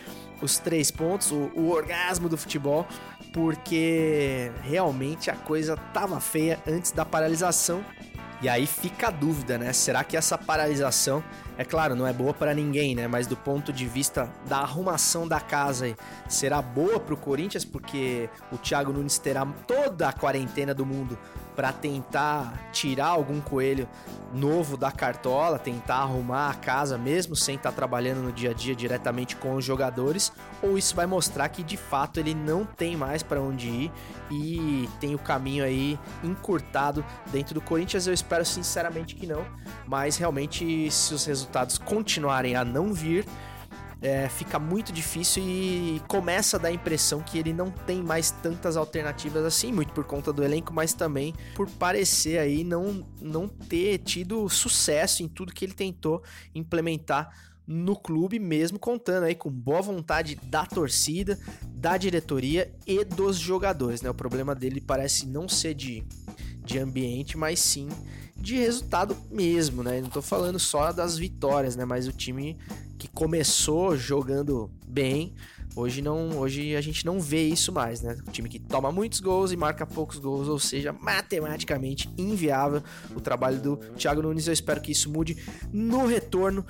os 0.40 0.58
três 0.58 0.90
pontos, 0.90 1.30
o, 1.30 1.50
o 1.54 1.70
orgasmo 1.70 2.28
do 2.28 2.36
futebol, 2.36 2.86
porque 3.32 4.50
realmente 4.62 5.30
a 5.30 5.36
coisa 5.36 5.76
tava 5.76 6.20
feia 6.20 6.60
antes 6.66 6.92
da 6.92 7.04
paralisação. 7.04 7.84
E 8.40 8.48
aí 8.48 8.68
fica 8.68 9.08
a 9.08 9.10
dúvida, 9.10 9.58
né? 9.58 9.72
Será 9.72 10.04
que 10.04 10.16
essa 10.16 10.38
paralisação, 10.38 11.24
é 11.56 11.64
claro, 11.64 11.96
não 11.96 12.06
é 12.06 12.12
boa 12.12 12.32
para 12.32 12.54
ninguém, 12.54 12.94
né? 12.94 13.08
Mas 13.08 13.26
do 13.26 13.36
ponto 13.36 13.72
de 13.72 13.84
vista 13.84 14.30
da 14.46 14.58
arrumação 14.58 15.26
da 15.26 15.40
casa, 15.40 15.96
será 16.28 16.62
boa 16.62 17.00
para 17.00 17.14
o 17.14 17.16
Corinthians 17.16 17.64
porque 17.64 18.30
o 18.52 18.56
Thiago 18.56 18.92
Nunes 18.92 19.18
terá 19.18 19.44
toda 19.66 20.08
a 20.08 20.12
quarentena 20.12 20.72
do 20.72 20.86
mundo 20.86 21.18
para 21.58 21.72
tentar 21.72 22.70
tirar 22.70 23.08
algum 23.08 23.40
coelho 23.40 23.88
novo 24.32 24.76
da 24.76 24.92
cartola, 24.92 25.58
tentar 25.58 25.96
arrumar 25.96 26.50
a 26.50 26.54
casa 26.54 26.96
mesmo 26.96 27.34
sem 27.34 27.56
estar 27.56 27.70
tá 27.70 27.74
trabalhando 27.74 28.22
no 28.22 28.30
dia 28.30 28.52
a 28.52 28.54
dia 28.54 28.76
diretamente 28.76 29.34
com 29.34 29.56
os 29.56 29.64
jogadores, 29.64 30.32
ou 30.62 30.78
isso 30.78 30.94
vai 30.94 31.04
mostrar 31.04 31.48
que 31.48 31.64
de 31.64 31.76
fato 31.76 32.20
ele 32.20 32.32
não 32.32 32.64
tem 32.64 32.96
mais 32.96 33.24
para 33.24 33.40
onde 33.40 33.66
ir 33.66 33.92
e 34.30 34.88
tem 35.00 35.16
o 35.16 35.18
caminho 35.18 35.64
aí 35.64 35.98
encurtado 36.22 37.04
dentro 37.32 37.54
do 37.54 37.60
Corinthians. 37.60 38.06
Eu 38.06 38.14
espero 38.14 38.46
sinceramente 38.46 39.16
que 39.16 39.26
não, 39.26 39.44
mas 39.84 40.16
realmente 40.16 40.88
se 40.92 41.12
os 41.12 41.24
resultados 41.24 41.76
continuarem 41.76 42.54
a 42.54 42.64
não 42.64 42.94
vir, 42.94 43.26
é, 44.00 44.28
fica 44.28 44.58
muito 44.58 44.92
difícil 44.92 45.42
e 45.44 46.00
começa 46.06 46.56
a 46.56 46.60
dar 46.60 46.68
a 46.68 46.72
impressão 46.72 47.20
que 47.20 47.38
ele 47.38 47.52
não 47.52 47.70
tem 47.70 48.02
mais 48.02 48.30
tantas 48.30 48.76
alternativas 48.76 49.44
assim, 49.44 49.72
muito 49.72 49.92
por 49.92 50.04
conta 50.04 50.32
do 50.32 50.44
elenco, 50.44 50.72
mas 50.72 50.94
também 50.94 51.34
por 51.54 51.68
parecer 51.68 52.38
aí 52.38 52.62
não, 52.62 53.06
não 53.20 53.48
ter 53.48 53.98
tido 53.98 54.48
sucesso 54.48 55.22
em 55.22 55.28
tudo 55.28 55.52
que 55.52 55.64
ele 55.64 55.74
tentou 55.74 56.22
implementar 56.54 57.30
no 57.66 57.94
clube, 57.94 58.38
mesmo 58.38 58.78
contando 58.78 59.24
aí 59.24 59.34
com 59.34 59.50
boa 59.50 59.82
vontade 59.82 60.36
da 60.44 60.64
torcida, 60.64 61.38
da 61.68 61.98
diretoria 61.98 62.72
e 62.86 63.04
dos 63.04 63.36
jogadores, 63.36 64.00
né? 64.00 64.08
O 64.08 64.14
problema 64.14 64.54
dele 64.54 64.80
parece 64.80 65.26
não 65.26 65.46
ser 65.46 65.74
de, 65.74 66.02
de 66.64 66.78
ambiente, 66.78 67.36
mas 67.36 67.60
sim 67.60 67.88
de 68.38 68.56
resultado 68.56 69.16
mesmo, 69.30 69.82
né? 69.82 70.00
Não 70.00 70.08
tô 70.08 70.22
falando 70.22 70.58
só 70.58 70.92
das 70.92 71.18
vitórias, 71.18 71.76
né? 71.76 71.84
Mas 71.84 72.06
o 72.06 72.12
time 72.12 72.56
que 72.96 73.08
começou 73.08 73.96
jogando 73.96 74.70
bem, 74.86 75.34
Hoje 75.76 76.02
não, 76.02 76.38
hoje 76.38 76.74
a 76.74 76.80
gente 76.80 77.06
não 77.06 77.20
vê 77.20 77.42
isso 77.42 77.72
mais, 77.72 78.00
né? 78.00 78.16
O 78.26 78.30
time 78.30 78.48
que 78.48 78.58
toma 78.58 78.90
muitos 78.90 79.20
gols 79.20 79.52
e 79.52 79.56
marca 79.56 79.86
poucos 79.86 80.18
gols, 80.18 80.48
ou 80.48 80.58
seja, 80.58 80.92
matematicamente 80.92 82.10
inviável 82.18 82.82
o 83.14 83.20
trabalho 83.20 83.60
do 83.60 83.76
Thiago 83.96 84.22
Nunes. 84.22 84.46
Eu 84.46 84.52
espero 84.52 84.80
que 84.80 84.90
isso 84.90 85.10
mude 85.10 85.36
no 85.72 86.06
retorno 86.06 86.66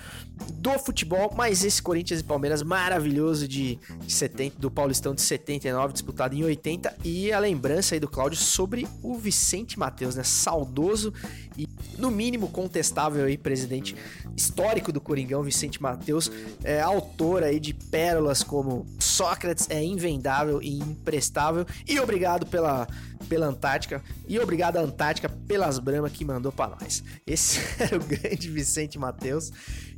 do 0.54 0.78
futebol, 0.78 1.32
mas 1.34 1.64
esse 1.64 1.82
Corinthians 1.82 2.20
e 2.20 2.24
Palmeiras 2.24 2.62
maravilhoso 2.62 3.48
de 3.48 3.78
70 4.06 4.58
do 4.58 4.70
Paulistão 4.70 5.14
de 5.14 5.22
79 5.22 5.92
disputado 5.92 6.34
em 6.34 6.44
80 6.44 6.96
e 7.02 7.32
a 7.32 7.38
lembrança 7.38 7.94
aí 7.94 8.00
do 8.00 8.08
Cláudio 8.08 8.38
sobre 8.38 8.86
o 9.02 9.16
Vicente 9.16 9.78
Matheus, 9.78 10.16
né? 10.16 10.22
Saudoso 10.22 11.12
e 11.56 11.66
no 11.96 12.10
mínimo 12.10 12.48
contestável 12.48 13.24
aí 13.24 13.38
presidente 13.38 13.96
histórico 14.38 14.92
do 14.92 15.00
Coringão, 15.00 15.42
Vicente 15.42 15.82
Matheus, 15.82 16.30
é 16.62 16.80
autor 16.80 17.42
aí 17.42 17.58
de 17.58 17.74
pérolas 17.74 18.42
como 18.42 18.86
Sócrates 18.98 19.66
é 19.68 19.82
invendável 19.82 20.62
e 20.62 20.78
imprestável. 20.78 21.66
E 21.86 21.98
obrigado 21.98 22.46
pela, 22.46 22.86
pela 23.28 23.46
Antártica. 23.46 24.02
E 24.28 24.38
obrigado 24.38 24.76
à 24.76 24.80
Antártica 24.80 25.28
pelas 25.28 25.78
bramas 25.80 26.12
que 26.12 26.24
mandou 26.24 26.52
para 26.52 26.76
nós. 26.80 27.02
Esse 27.26 27.60
era 27.82 27.96
o 27.96 28.04
grande 28.04 28.48
Vicente 28.48 28.98
Matheus 28.98 29.52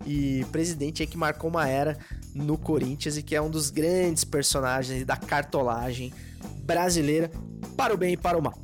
e 0.07 0.45
presidente 0.51 1.03
aí 1.03 1.07
que 1.07 1.18
marcou 1.18 1.51
uma 1.51 1.68
era 1.68 1.99
no 2.34 2.57
Corinthians 2.57 3.18
e 3.18 3.22
que 3.22 3.36
é 3.36 3.43
um 3.43 3.51
dos 3.51 3.68
grandes 3.70 4.24
personagens 4.24 5.05
da 5.05 5.16
cartolagem 5.16 6.12
brasileira 6.64 7.30
para 7.76 7.93
o 7.93 7.97
bem 7.97 8.14
e 8.14 8.16
para 8.16 8.38
o 8.38 8.43
mal. 8.43 8.59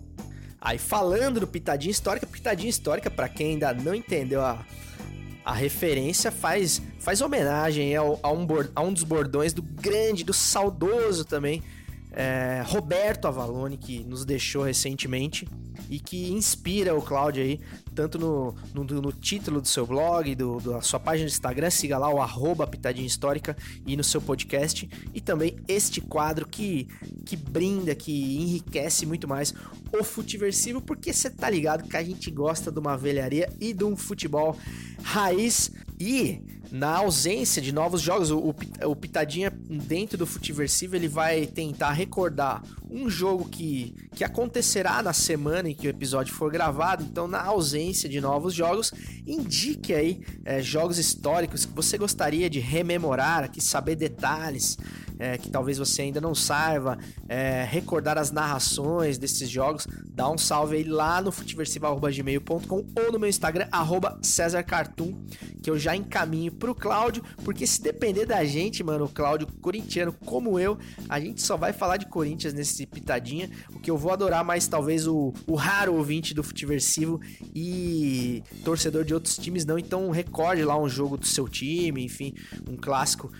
Aí 0.58 0.78
falando 0.78 1.38
do 1.38 1.46
Pitadinha 1.46 1.90
Histórica, 1.90 2.26
Pitadinha 2.26 2.70
Histórica, 2.70 3.10
para 3.10 3.28
quem 3.28 3.52
ainda 3.52 3.74
não 3.74 3.94
entendeu 3.94 4.42
a 4.42 4.64
a 5.46 5.52
referência 5.52 6.32
faz, 6.32 6.82
faz 6.98 7.20
homenagem 7.20 7.94
ao, 7.94 8.18
a, 8.20 8.32
um, 8.32 8.44
a 8.74 8.82
um 8.82 8.92
dos 8.92 9.04
bordões 9.04 9.52
do 9.52 9.62
grande, 9.62 10.24
do 10.24 10.34
saudoso 10.34 11.24
também, 11.24 11.62
é, 12.10 12.64
Roberto 12.66 13.28
Avalone, 13.28 13.76
que 13.76 14.02
nos 14.02 14.24
deixou 14.24 14.64
recentemente 14.64 15.46
e 15.88 16.00
que 16.00 16.32
inspira 16.32 16.96
o 16.96 17.00
Cláudio 17.00 17.44
aí, 17.44 17.60
tanto 17.96 18.18
no, 18.18 18.54
no, 18.74 18.84
no 18.84 19.10
título 19.10 19.60
do 19.60 19.66
seu 19.66 19.86
blog, 19.86 20.34
do, 20.34 20.60
da 20.60 20.82
sua 20.82 21.00
página 21.00 21.26
de 21.26 21.32
Instagram, 21.32 21.70
siga 21.70 21.96
lá 21.96 22.12
o 22.12 22.20
arroba 22.20 22.66
Pitadinha 22.66 23.06
Histórica 23.06 23.56
e 23.86 23.96
no 23.96 24.04
seu 24.04 24.20
podcast, 24.20 24.88
e 25.14 25.20
também 25.20 25.56
este 25.66 26.02
quadro 26.02 26.46
que, 26.46 26.86
que 27.24 27.36
brinda, 27.36 27.94
que 27.94 28.36
enriquece 28.36 29.06
muito 29.06 29.26
mais 29.26 29.54
o 29.90 30.04
Futiversivo, 30.04 30.82
porque 30.82 31.10
você 31.10 31.30
tá 31.30 31.48
ligado 31.48 31.88
que 31.88 31.96
a 31.96 32.04
gente 32.04 32.30
gosta 32.30 32.70
de 32.70 32.78
uma 32.78 32.98
velharia 32.98 33.50
e 33.58 33.72
de 33.72 33.82
um 33.82 33.96
futebol 33.96 34.56
raiz. 35.02 35.72
E 35.98 36.42
na 36.70 36.96
ausência 36.98 37.62
de 37.62 37.72
novos 37.72 38.02
jogos, 38.02 38.30
o, 38.30 38.54
o 38.84 38.96
Pitadinha 38.96 39.50
dentro 39.50 40.18
do 40.18 40.26
Futiversivo 40.26 40.96
ele 40.96 41.08
vai 41.08 41.46
tentar 41.46 41.92
recordar 41.92 42.62
um 42.90 43.08
jogo 43.08 43.48
que, 43.48 43.94
que 44.14 44.24
acontecerá 44.24 45.02
na 45.02 45.12
semana 45.12 45.70
em 45.70 45.74
que 45.74 45.86
o 45.86 45.90
episódio 45.90 46.34
for 46.34 46.50
gravado. 46.50 47.04
Então, 47.04 47.26
na 47.26 47.42
ausência 47.42 48.08
de 48.08 48.20
novos 48.20 48.52
jogos, 48.52 48.92
indique 49.26 49.94
aí 49.94 50.20
é, 50.44 50.60
jogos 50.60 50.98
históricos 50.98 51.64
que 51.64 51.72
você 51.72 51.96
gostaria 51.96 52.50
de 52.50 52.60
rememorar, 52.60 53.44
aqui 53.44 53.60
saber 53.60 53.96
detalhes 53.96 54.76
é, 55.18 55.38
que 55.38 55.50
talvez 55.50 55.78
você 55.78 56.02
ainda 56.02 56.20
não 56.20 56.34
saiba, 56.34 56.98
é, 57.28 57.64
recordar 57.64 58.18
as 58.18 58.30
narrações 58.30 59.18
desses 59.18 59.48
jogos, 59.48 59.86
dá 60.08 60.30
um 60.30 60.38
salve 60.38 60.76
aí 60.76 60.84
lá 60.84 61.20
no 61.20 61.32
futiversivo.gmail.com 61.32 62.86
ou 62.96 63.12
no 63.12 63.18
meu 63.18 63.28
Instagram, 63.28 63.68
arroba 63.70 64.18
César 64.22 64.62
Cartoon, 64.62 65.14
que 65.62 65.70
eu 65.70 65.78
já 65.78 65.96
encaminho 65.96 66.52
pro 66.52 66.74
Cláudio, 66.74 67.22
porque 67.44 67.66
se 67.66 67.82
depender 67.82 68.26
da 68.26 68.44
gente, 68.44 68.82
mano, 68.82 69.04
o 69.04 69.08
Cláudio 69.08 69.46
corintiano 69.60 70.12
como 70.24 70.58
eu, 70.58 70.78
a 71.08 71.18
gente 71.20 71.42
só 71.42 71.56
vai 71.56 71.72
falar 71.72 71.96
de 71.96 72.06
Corinthians 72.06 72.52
nesse 72.52 72.86
pitadinha, 72.86 73.50
o 73.74 73.80
que 73.80 73.90
eu 73.90 73.96
vou 73.96 74.12
adorar 74.12 74.44
mais 74.44 74.66
talvez 74.66 75.06
o, 75.06 75.32
o 75.46 75.54
raro 75.54 75.94
ouvinte 75.94 76.34
do 76.34 76.42
Futiversivo 76.42 77.20
e 77.54 78.42
torcedor 78.64 79.04
de 79.04 79.14
outros 79.14 79.36
times 79.36 79.64
não, 79.64 79.78
então 79.78 80.10
recorde 80.10 80.64
lá 80.64 80.78
um 80.78 80.88
jogo 80.88 81.16
do 81.16 81.26
seu 81.26 81.48
time, 81.48 82.04
enfim, 82.04 82.34
um 82.68 82.76
clássico 82.76 83.30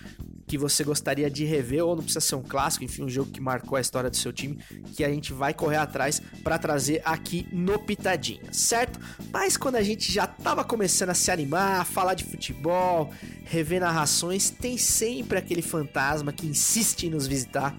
que 0.47 0.57
você 0.57 0.83
gostaria 0.83 1.29
de 1.29 1.43
rever, 1.43 1.83
ou 1.83 1.95
não 1.95 2.03
precisa 2.03 2.21
ser 2.21 2.35
um 2.35 2.41
clássico, 2.41 2.85
enfim, 2.85 3.03
um 3.03 3.09
jogo 3.09 3.31
que 3.31 3.41
marcou 3.41 3.77
a 3.77 3.81
história 3.81 4.09
do 4.09 4.15
seu 4.15 4.31
time, 4.31 4.57
que 4.95 5.03
a 5.03 5.09
gente 5.09 5.33
vai 5.33 5.53
correr 5.53 5.75
atrás 5.75 6.21
para 6.43 6.57
trazer 6.57 7.01
aqui 7.03 7.47
no 7.51 7.77
Pitadinha, 7.77 8.51
certo? 8.53 8.99
Mas 9.31 9.57
quando 9.57 9.75
a 9.75 9.83
gente 9.83 10.11
já 10.11 10.25
tava 10.25 10.63
começando 10.63 11.09
a 11.09 11.13
se 11.13 11.29
animar, 11.29 11.85
falar 11.85 12.13
de 12.13 12.23
futebol, 12.23 13.11
rever 13.43 13.81
narrações, 13.81 14.49
tem 14.49 14.77
sempre 14.77 15.37
aquele 15.37 15.61
fantasma 15.61 16.31
que 16.31 16.47
insiste 16.47 17.07
em 17.07 17.09
nos 17.09 17.27
visitar. 17.27 17.75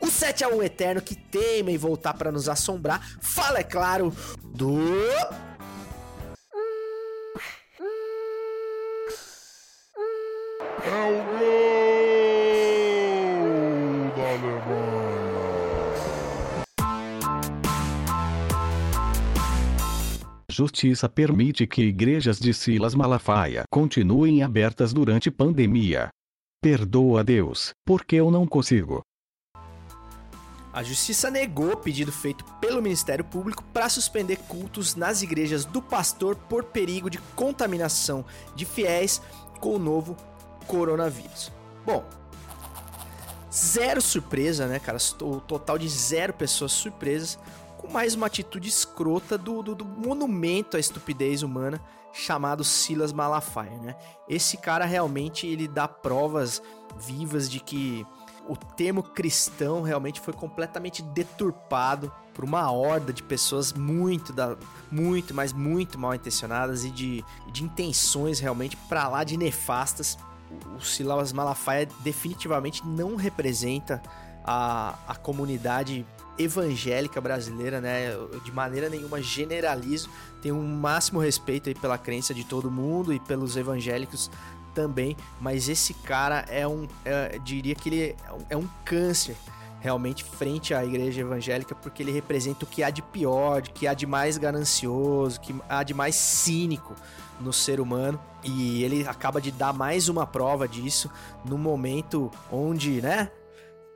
O 0.00 0.10
7 0.10 0.42
a 0.42 0.48
1 0.48 0.62
eterno 0.64 1.00
que 1.00 1.14
teima 1.14 1.70
em 1.70 1.78
voltar 1.78 2.14
para 2.14 2.32
nos 2.32 2.48
assombrar. 2.48 3.16
Fala, 3.20 3.60
é 3.60 3.64
claro, 3.64 4.12
do 4.42 4.78
Justiça 20.58 21.08
permite 21.08 21.68
que 21.68 21.82
igrejas 21.82 22.40
de 22.40 22.52
Silas 22.52 22.92
Malafaia 22.92 23.62
continuem 23.70 24.42
abertas 24.42 24.92
durante 24.92 25.30
pandemia. 25.30 26.08
Perdoa 26.60 27.22
Deus, 27.22 27.70
porque 27.86 28.16
eu 28.16 28.28
não 28.28 28.44
consigo. 28.44 29.00
A 30.72 30.82
justiça 30.82 31.30
negou 31.30 31.74
o 31.74 31.76
pedido 31.76 32.10
feito 32.10 32.44
pelo 32.60 32.82
Ministério 32.82 33.24
Público 33.24 33.62
para 33.72 33.88
suspender 33.88 34.34
cultos 34.48 34.96
nas 34.96 35.22
igrejas 35.22 35.64
do 35.64 35.80
pastor 35.80 36.34
por 36.34 36.64
perigo 36.64 37.08
de 37.08 37.18
contaminação 37.36 38.24
de 38.56 38.64
fiéis 38.64 39.22
com 39.60 39.76
o 39.76 39.78
novo 39.78 40.16
coronavírus. 40.66 41.52
Bom, 41.86 42.04
zero 43.54 44.02
surpresa, 44.02 44.66
né, 44.66 44.80
cara? 44.80 44.98
O 45.22 45.38
total 45.38 45.78
de 45.78 45.88
zero 45.88 46.32
pessoas 46.32 46.72
surpresas 46.72 47.38
mais 47.92 48.14
uma 48.14 48.26
atitude 48.26 48.68
escrota 48.68 49.38
do, 49.38 49.62
do, 49.62 49.74
do 49.74 49.84
monumento 49.84 50.76
à 50.76 50.80
estupidez 50.80 51.42
humana 51.42 51.80
chamado 52.12 52.64
Silas 52.64 53.12
Malafaia, 53.12 53.78
né? 53.78 53.96
Esse 54.28 54.56
cara 54.56 54.84
realmente 54.84 55.46
ele 55.46 55.68
dá 55.68 55.86
provas 55.86 56.62
vivas 56.98 57.48
de 57.48 57.60
que 57.60 58.06
o 58.48 58.56
termo 58.56 59.02
cristão 59.02 59.82
realmente 59.82 60.20
foi 60.20 60.32
completamente 60.32 61.02
deturpado 61.02 62.10
por 62.32 62.44
uma 62.44 62.70
horda 62.70 63.12
de 63.12 63.22
pessoas 63.22 63.72
muito 63.72 64.32
da 64.32 64.56
muito, 64.90 65.34
mas 65.34 65.52
muito 65.52 65.98
mal 65.98 66.14
intencionadas 66.14 66.84
e 66.84 66.90
de, 66.90 67.24
de 67.52 67.62
intenções 67.62 68.40
realmente 68.40 68.76
para 68.88 69.06
lá 69.08 69.22
de 69.22 69.36
nefastas 69.36 70.16
o 70.76 70.80
Silas 70.80 71.32
Malafaia 71.32 71.86
definitivamente 72.00 72.86
não 72.86 73.16
representa 73.16 74.02
a, 74.44 74.98
a 75.06 75.14
comunidade 75.14 76.06
evangélica 76.38 77.20
brasileira, 77.20 77.80
né? 77.80 78.10
De 78.44 78.52
maneira 78.52 78.88
nenhuma 78.88 79.20
generalizo. 79.20 80.08
Tenho 80.40 80.56
um 80.56 80.66
máximo 80.66 81.20
respeito 81.20 81.68
aí 81.68 81.74
pela 81.74 81.98
crença 81.98 82.32
de 82.32 82.44
todo 82.44 82.70
mundo 82.70 83.12
e 83.12 83.20
pelos 83.20 83.56
evangélicos 83.56 84.30
também, 84.74 85.16
mas 85.40 85.68
esse 85.68 85.92
cara 85.92 86.44
é 86.48 86.66
um, 86.66 86.86
é, 87.04 87.38
diria 87.42 87.74
que 87.74 87.88
ele 87.88 88.16
é 88.48 88.56
um 88.56 88.68
câncer 88.84 89.34
realmente 89.80 90.24
frente 90.24 90.74
à 90.74 90.84
igreja 90.84 91.20
evangélica, 91.20 91.74
porque 91.74 92.02
ele 92.02 92.12
representa 92.12 92.64
o 92.64 92.68
que 92.68 92.82
há 92.82 92.90
de 92.90 93.02
pior, 93.02 93.60
o 93.60 93.62
que 93.62 93.86
há 93.86 93.94
de 93.94 94.06
mais 94.06 94.36
ganancioso, 94.36 95.38
o 95.38 95.40
que 95.40 95.54
há 95.68 95.82
de 95.82 95.94
mais 95.94 96.14
cínico 96.14 96.94
no 97.40 97.52
ser 97.52 97.80
humano. 97.80 98.20
E 98.42 98.82
ele 98.82 99.06
acaba 99.06 99.40
de 99.40 99.50
dar 99.50 99.72
mais 99.72 100.08
uma 100.08 100.26
prova 100.26 100.66
disso 100.68 101.10
no 101.44 101.58
momento 101.58 102.30
onde, 102.50 103.00
né? 103.00 103.30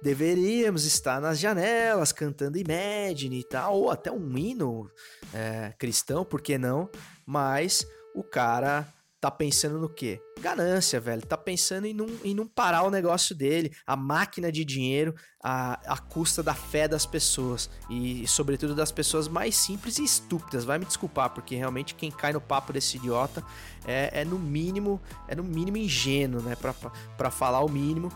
Deveríamos 0.03 0.85
estar 0.85 1.21
nas 1.21 1.39
janelas 1.39 2.11
cantando 2.11 2.59
Imagine 2.59 3.39
e 3.39 3.45
tal, 3.45 3.77
ou 3.77 3.91
até 3.91 4.11
um 4.11 4.37
hino 4.37 4.91
é, 5.33 5.73
cristão, 5.79 6.25
por 6.25 6.43
que 6.43 6.59
não? 6.59 6.91
Mas 7.25 7.87
o 8.15 8.25
cara 8.25 8.87
tá 9.23 9.31
pensando 9.31 9.79
no 9.79 9.89
quê? 9.89 10.21
Ganância, 10.41 10.99
velho. 10.99 11.23
Tá 11.23 11.37
pensando 11.37 11.87
em 11.87 11.95
não, 11.95 12.09
em 12.25 12.35
não 12.35 12.45
parar 12.45 12.83
o 12.83 12.91
negócio 12.91 13.37
dele, 13.37 13.73
a 13.87 13.95
máquina 13.95 14.51
de 14.51 14.65
dinheiro, 14.65 15.15
a, 15.41 15.75
a 15.87 15.97
custa 15.97 16.43
da 16.43 16.53
fé 16.53 16.89
das 16.89 17.07
pessoas. 17.07 17.71
E, 17.89 18.27
sobretudo, 18.27 18.75
das 18.75 18.91
pessoas 18.91 19.29
mais 19.29 19.55
simples 19.55 20.01
e 20.01 20.05
estúpidas. 20.05 20.65
Vai 20.65 20.81
me 20.81 20.85
desculpar, 20.85 21.31
porque 21.31 21.55
realmente 21.55 21.95
quem 21.95 22.11
cai 22.11 22.33
no 22.33 22.41
papo 22.41 22.73
desse 22.73 22.97
idiota 22.97 23.45
é, 23.87 24.23
é 24.23 24.25
no 24.25 24.41
mínimo, 24.41 25.01
é 25.29 25.37
no 25.37 25.45
mínimo 25.45 25.77
ingênuo, 25.77 26.43
né? 26.43 26.57
Pra, 26.57 26.75
pra 27.17 27.31
falar 27.31 27.61
o 27.61 27.71
mínimo. 27.71 28.11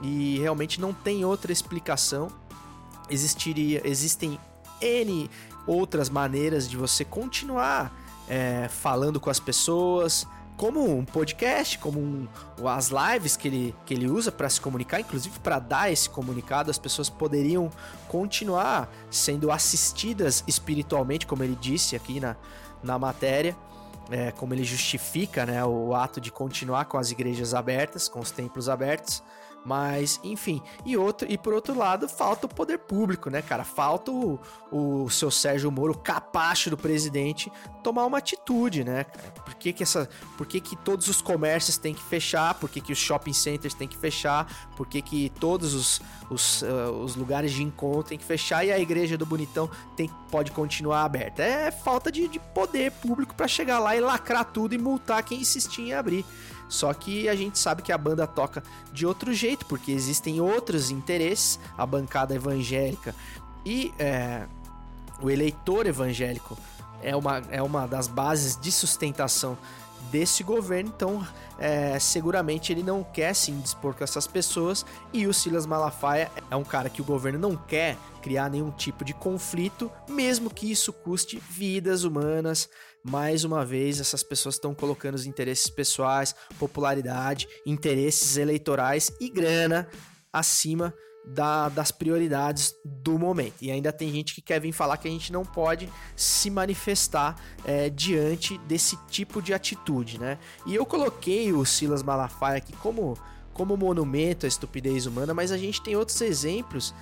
E 0.00 0.38
realmente 0.38 0.80
não 0.80 0.92
tem 0.92 1.24
outra 1.24 1.52
explicação. 1.52 2.28
Existiria, 3.10 3.82
existem 3.84 4.38
N 4.80 5.30
outras 5.66 6.08
maneiras 6.08 6.68
de 6.68 6.76
você 6.76 7.04
continuar 7.04 7.92
é, 8.28 8.68
falando 8.68 9.20
com 9.20 9.30
as 9.30 9.38
pessoas, 9.38 10.26
como 10.56 10.96
um 10.96 11.04
podcast, 11.04 11.78
como 11.78 11.98
um, 11.98 12.28
as 12.68 12.90
lives 12.90 13.36
que 13.36 13.48
ele, 13.48 13.74
que 13.84 13.94
ele 13.94 14.08
usa 14.08 14.30
para 14.30 14.48
se 14.48 14.60
comunicar, 14.60 15.00
inclusive 15.00 15.38
para 15.40 15.58
dar 15.58 15.90
esse 15.90 16.08
comunicado, 16.08 16.70
as 16.70 16.78
pessoas 16.78 17.08
poderiam 17.08 17.70
continuar 18.08 18.88
sendo 19.10 19.50
assistidas 19.50 20.44
espiritualmente, 20.46 21.26
como 21.26 21.42
ele 21.42 21.56
disse 21.60 21.96
aqui 21.96 22.20
na, 22.20 22.36
na 22.82 22.98
matéria, 22.98 23.56
é, 24.10 24.30
como 24.32 24.54
ele 24.54 24.64
justifica 24.64 25.46
né, 25.46 25.64
o 25.64 25.94
ato 25.94 26.20
de 26.20 26.30
continuar 26.30 26.84
com 26.84 26.98
as 26.98 27.10
igrejas 27.10 27.54
abertas, 27.54 28.08
com 28.08 28.20
os 28.20 28.30
templos 28.30 28.68
abertos. 28.68 29.22
Mas, 29.64 30.18
enfim, 30.24 30.60
e 30.84 30.96
outro 30.96 31.30
e 31.30 31.38
por 31.38 31.52
outro 31.54 31.76
lado, 31.76 32.08
falta 32.08 32.46
o 32.46 32.48
poder 32.48 32.78
público, 32.78 33.30
né, 33.30 33.40
cara? 33.40 33.62
Falta 33.62 34.10
o, 34.10 34.40
o 34.70 35.08
seu 35.08 35.30
Sérgio 35.30 35.70
Moro, 35.70 35.96
capacho 35.96 36.68
do 36.68 36.76
presidente, 36.76 37.50
tomar 37.82 38.04
uma 38.04 38.18
atitude, 38.18 38.82
né, 38.82 39.04
cara? 39.04 39.30
Por 39.44 39.54
que, 39.54 39.72
que, 39.72 39.82
essa, 39.82 40.08
por 40.36 40.46
que, 40.46 40.60
que 40.60 40.74
todos 40.76 41.06
os 41.06 41.22
comércios 41.22 41.76
têm 41.76 41.94
que 41.94 42.02
fechar? 42.02 42.54
Por 42.54 42.68
que, 42.68 42.80
que 42.80 42.92
os 42.92 42.98
shopping 42.98 43.32
centers 43.32 43.74
têm 43.74 43.86
que 43.86 43.96
fechar? 43.96 44.70
Por 44.76 44.86
que, 44.86 45.00
que 45.00 45.30
todos 45.38 45.74
os, 45.74 46.00
os, 46.28 46.62
uh, 46.62 46.90
os 47.04 47.14
lugares 47.14 47.52
de 47.52 47.62
encontro 47.62 48.08
têm 48.08 48.18
que 48.18 48.24
fechar 48.24 48.64
e 48.64 48.72
a 48.72 48.78
igreja 48.78 49.16
do 49.16 49.24
Bonitão 49.24 49.70
tem, 49.96 50.10
pode 50.30 50.50
continuar 50.50 51.04
aberta? 51.04 51.42
É 51.42 51.70
falta 51.70 52.10
de, 52.10 52.26
de 52.26 52.40
poder 52.40 52.90
público 52.92 53.34
para 53.34 53.46
chegar 53.46 53.78
lá 53.78 53.94
e 53.94 54.00
lacrar 54.00 54.44
tudo 54.44 54.74
e 54.74 54.78
multar 54.78 55.22
quem 55.22 55.40
insistir 55.40 55.82
em 55.82 55.92
abrir. 55.94 56.24
Só 56.72 56.92
que 56.94 57.28
a 57.28 57.36
gente 57.36 57.58
sabe 57.58 57.82
que 57.82 57.92
a 57.92 57.98
banda 57.98 58.26
toca 58.26 58.62
de 58.92 59.06
outro 59.06 59.34
jeito, 59.34 59.66
porque 59.66 59.92
existem 59.92 60.40
outros 60.40 60.90
interesses, 60.90 61.60
a 61.76 61.84
bancada 61.84 62.34
evangélica 62.34 63.14
e 63.64 63.92
é, 63.98 64.46
o 65.20 65.30
eleitor 65.30 65.86
evangélico 65.86 66.56
é 67.02 67.14
uma, 67.14 67.42
é 67.50 67.62
uma 67.62 67.86
das 67.86 68.08
bases 68.08 68.58
de 68.58 68.72
sustentação 68.72 69.58
desse 70.10 70.42
governo, 70.42 70.92
então 70.94 71.26
é, 71.58 71.98
seguramente 71.98 72.72
ele 72.72 72.82
não 72.82 73.04
quer 73.04 73.34
se 73.34 73.50
indispor 73.50 73.94
com 73.94 74.02
essas 74.02 74.26
pessoas. 74.26 74.84
E 75.12 75.26
o 75.26 75.34
Silas 75.34 75.66
Malafaia 75.66 76.30
é 76.50 76.56
um 76.56 76.64
cara 76.64 76.88
que 76.88 77.00
o 77.00 77.04
governo 77.04 77.38
não 77.38 77.56
quer 77.56 77.96
criar 78.20 78.48
nenhum 78.48 78.70
tipo 78.70 79.04
de 79.04 79.12
conflito, 79.12 79.90
mesmo 80.08 80.48
que 80.48 80.70
isso 80.70 80.92
custe 80.92 81.40
vidas 81.50 82.04
humanas, 82.04 82.68
mais 83.04 83.44
uma 83.44 83.64
vez, 83.64 84.00
essas 84.00 84.22
pessoas 84.22 84.54
estão 84.54 84.74
colocando 84.74 85.14
os 85.14 85.26
interesses 85.26 85.68
pessoais, 85.68 86.34
popularidade, 86.58 87.48
interesses 87.66 88.36
eleitorais 88.36 89.10
e 89.20 89.28
grana 89.28 89.88
acima 90.32 90.94
da, 91.24 91.68
das 91.68 91.90
prioridades 91.90 92.74
do 92.84 93.18
momento. 93.18 93.54
E 93.60 93.70
ainda 93.70 93.92
tem 93.92 94.10
gente 94.10 94.34
que 94.34 94.40
quer 94.40 94.60
vir 94.60 94.72
falar 94.72 94.96
que 94.96 95.06
a 95.06 95.10
gente 95.10 95.32
não 95.32 95.44
pode 95.44 95.88
se 96.16 96.50
manifestar 96.50 97.36
é, 97.64 97.88
diante 97.88 98.58
desse 98.58 98.96
tipo 99.06 99.40
de 99.40 99.54
atitude, 99.54 100.18
né? 100.18 100.38
E 100.66 100.74
eu 100.74 100.84
coloquei 100.84 101.52
o 101.52 101.64
Silas 101.64 102.02
Malafaia 102.02 102.58
aqui 102.58 102.72
como, 102.76 103.16
como 103.52 103.76
monumento 103.76 104.46
à 104.46 104.48
estupidez 104.48 105.06
humana, 105.06 105.32
mas 105.32 105.52
a 105.52 105.56
gente 105.56 105.80
tem 105.80 105.96
outros 105.96 106.20
exemplos, 106.20 106.94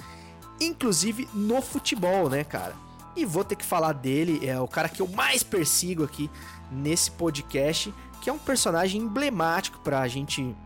inclusive 0.60 1.28
no 1.34 1.62
futebol, 1.62 2.28
né, 2.28 2.44
cara? 2.44 2.89
E 3.20 3.24
vou 3.26 3.44
ter 3.44 3.54
que 3.54 3.66
falar 3.66 3.92
dele, 3.92 4.40
é 4.48 4.58
o 4.58 4.66
cara 4.66 4.88
que 4.88 5.02
eu 5.02 5.06
mais 5.06 5.42
persigo 5.42 6.02
aqui 6.02 6.30
nesse 6.72 7.10
podcast, 7.10 7.92
que 8.22 8.30
é 8.30 8.32
um 8.32 8.38
personagem 8.38 8.98
emblemático 8.98 9.78
pra 9.80 10.08
gente 10.08 10.56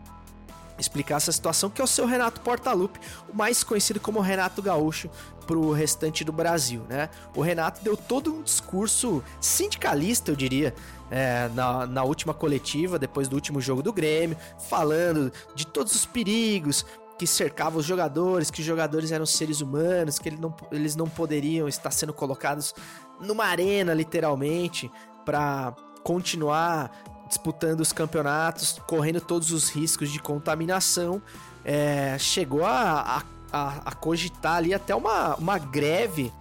explicar 0.79 1.17
essa 1.17 1.33
situação, 1.33 1.69
que 1.69 1.81
é 1.81 1.83
o 1.83 1.87
seu 1.87 2.05
Renato 2.05 2.39
Portaluppi, 2.39 2.97
o 3.27 3.35
mais 3.35 3.61
conhecido 3.61 3.99
como 3.99 4.21
Renato 4.21 4.61
Gaúcho 4.61 5.09
pro 5.45 5.73
restante 5.73 6.23
do 6.23 6.31
Brasil, 6.31 6.81
né? 6.87 7.09
O 7.35 7.41
Renato 7.41 7.83
deu 7.83 7.97
todo 7.97 8.33
um 8.33 8.41
discurso 8.41 9.21
sindicalista, 9.41 10.31
eu 10.31 10.35
diria, 10.37 10.73
é, 11.11 11.49
na, 11.49 11.85
na 11.85 12.03
última 12.05 12.33
coletiva, 12.33 12.97
depois 12.97 13.27
do 13.27 13.35
último 13.35 13.59
jogo 13.59 13.83
do 13.83 13.91
Grêmio, 13.91 14.37
falando 14.69 15.29
de 15.53 15.67
todos 15.67 15.93
os 15.93 16.05
perigos, 16.05 16.85
que 17.17 17.25
cercava 17.25 17.77
os 17.77 17.85
jogadores, 17.85 18.51
que 18.51 18.59
os 18.59 18.65
jogadores 18.65 19.11
eram 19.11 19.25
seres 19.25 19.61
humanos, 19.61 20.19
que 20.19 20.29
ele 20.29 20.37
não, 20.37 20.53
eles 20.71 20.95
não 20.95 21.07
poderiam 21.07 21.67
estar 21.67 21.91
sendo 21.91 22.13
colocados 22.13 22.73
numa 23.19 23.45
arena, 23.45 23.93
literalmente, 23.93 24.91
para 25.23 25.73
continuar 26.03 26.91
disputando 27.27 27.81
os 27.81 27.91
campeonatos, 27.91 28.79
correndo 28.87 29.21
todos 29.21 29.51
os 29.51 29.69
riscos 29.69 30.11
de 30.11 30.19
contaminação. 30.19 31.21
É, 31.63 32.17
chegou 32.19 32.63
a, 32.63 33.23
a, 33.51 33.67
a, 33.85 33.95
cogitar 33.95 34.57
ali 34.57 34.73
até 34.73 34.93
uma, 34.93 35.35
uma 35.35 35.57
greve 35.57 36.31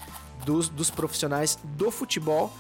dos, 0.44 0.68
dos 0.68 0.90
profissionais 0.90 1.58
do 1.62 1.90
futebol. 1.90 2.52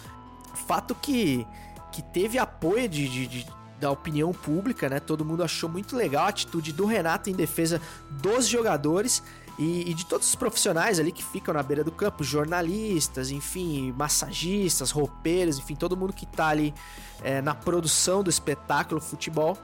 Fato 0.66 0.94
que, 0.94 1.46
que 1.92 2.00
teve 2.00 2.38
apoio 2.38 2.88
de, 2.88 3.08
de, 3.08 3.26
de 3.26 3.46
da 3.84 3.90
opinião 3.90 4.32
pública, 4.32 4.88
né? 4.88 4.98
Todo 4.98 5.26
mundo 5.26 5.44
achou 5.44 5.68
muito 5.68 5.94
legal 5.94 6.24
a 6.24 6.28
atitude 6.28 6.72
do 6.72 6.86
Renato 6.86 7.28
em 7.28 7.34
defesa 7.34 7.80
dos 8.10 8.46
jogadores 8.46 9.22
e, 9.58 9.90
e, 9.90 9.94
de 9.94 10.06
todos 10.06 10.26
os 10.26 10.34
profissionais 10.34 10.98
ali 10.98 11.12
que 11.12 11.22
ficam 11.22 11.52
na 11.52 11.62
beira 11.62 11.84
do 11.84 11.92
campo, 11.92 12.24
jornalistas, 12.24 13.30
enfim, 13.30 13.92
massagistas, 13.92 14.90
roupeiros, 14.90 15.58
enfim, 15.58 15.76
todo 15.76 15.96
mundo 15.96 16.14
que 16.14 16.24
tá 16.24 16.48
ali 16.48 16.74
é, 17.22 17.42
na 17.42 17.54
produção 17.54 18.22
do 18.22 18.30
espetáculo 18.30 19.02
futebol. 19.02 19.56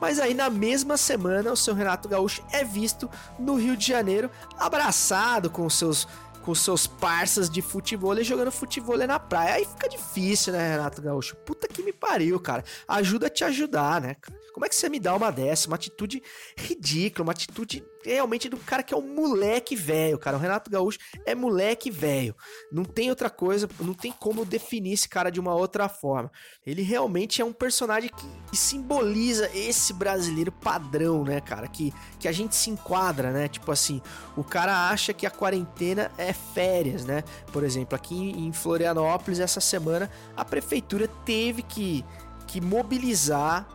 Mas 0.00 0.18
aí 0.18 0.34
na 0.34 0.50
mesma 0.50 0.96
semana 0.96 1.52
o 1.52 1.56
seu 1.56 1.72
Renato 1.72 2.08
Gaúcho 2.08 2.42
é 2.50 2.64
visto 2.64 3.08
no 3.38 3.54
Rio 3.54 3.76
de 3.76 3.86
Janeiro 3.86 4.28
abraçado 4.58 5.48
com 5.48 5.70
seus 5.70 6.06
com 6.48 6.54
seus 6.54 6.86
parças 6.86 7.50
de 7.50 7.60
futebol 7.60 8.18
e 8.18 8.24
jogando 8.24 8.50
futebol 8.50 8.96
na 8.96 9.18
praia. 9.18 9.56
Aí 9.56 9.66
fica 9.66 9.86
difícil, 9.86 10.54
né, 10.54 10.76
Renato 10.76 11.02
Gaúcho? 11.02 11.36
Puta 11.44 11.68
que 11.68 11.82
me 11.82 11.92
pariu, 11.92 12.40
cara. 12.40 12.64
Ajuda 12.88 13.26
a 13.26 13.30
te 13.30 13.44
ajudar, 13.44 14.00
né? 14.00 14.16
Como 14.54 14.64
é 14.64 14.68
que 14.70 14.74
você 14.74 14.88
me 14.88 14.98
dá 14.98 15.14
uma 15.14 15.30
dessa? 15.30 15.68
Uma 15.68 15.76
atitude 15.76 16.22
ridícula, 16.56 17.22
uma 17.22 17.32
atitude 17.32 17.84
realmente 18.04 18.48
do 18.48 18.56
cara 18.56 18.82
que 18.82 18.94
é 18.94 18.96
um 18.96 19.14
moleque 19.14 19.76
velho, 19.76 20.18
cara. 20.18 20.36
O 20.36 20.40
Renato 20.40 20.70
Gaúcho 20.70 20.98
é 21.24 21.34
moleque 21.34 21.90
velho. 21.90 22.34
Não 22.72 22.84
tem 22.84 23.10
outra 23.10 23.28
coisa, 23.28 23.68
não 23.80 23.94
tem 23.94 24.10
como 24.10 24.44
definir 24.44 24.94
esse 24.94 25.08
cara 25.08 25.30
de 25.30 25.38
uma 25.38 25.54
outra 25.54 25.88
forma. 25.88 26.30
Ele 26.66 26.82
realmente 26.82 27.42
é 27.42 27.44
um 27.44 27.52
personagem 27.52 28.10
que, 28.10 28.26
que 28.50 28.56
simboliza 28.56 29.50
esse 29.54 29.92
brasileiro 29.92 30.50
padrão, 30.50 31.24
né, 31.24 31.40
cara? 31.40 31.68
Que, 31.68 31.92
que 32.18 32.26
a 32.26 32.32
gente 32.32 32.56
se 32.56 32.70
enquadra, 32.70 33.30
né? 33.30 33.48
Tipo 33.48 33.70
assim, 33.70 34.00
o 34.36 34.42
cara 34.42 34.88
acha 34.88 35.12
que 35.12 35.26
a 35.26 35.30
quarentena 35.30 36.10
é 36.16 36.32
férias, 36.54 37.04
né? 37.04 37.22
Por 37.52 37.64
exemplo, 37.64 37.94
aqui 37.94 38.30
em 38.30 38.52
Florianópolis, 38.52 39.40
essa 39.40 39.60
semana, 39.60 40.10
a 40.36 40.44
prefeitura 40.44 41.08
teve 41.24 41.62
que, 41.62 42.04
que 42.46 42.60
mobilizar 42.60 43.66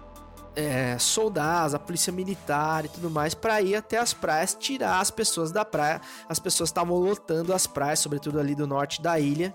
é, 0.56 0.98
soldados, 1.00 1.74
a 1.74 1.80
polícia 1.80 2.12
militar 2.12 2.86
e 2.86 2.88
tudo 2.88 3.10
mais 3.10 3.34
para 3.34 3.62
ir 3.62 3.76
até 3.76 3.98
as 3.98 4.14
praias, 4.14 4.56
tirar 4.60 5.00
as 5.00 5.10
pessoas 5.10 5.52
da 5.52 5.66
praia. 5.66 6.02
As 6.28 6.40
pessoas 6.40 6.70
estavam 6.70 6.98
lotando 6.98 7.54
as 7.54 7.66
praias, 7.66 8.00
sobretudo 8.00 8.40
ali 8.40 8.56
do 8.56 8.68
norte 8.68 9.02
da 9.02 9.20
ilha, 9.20 9.54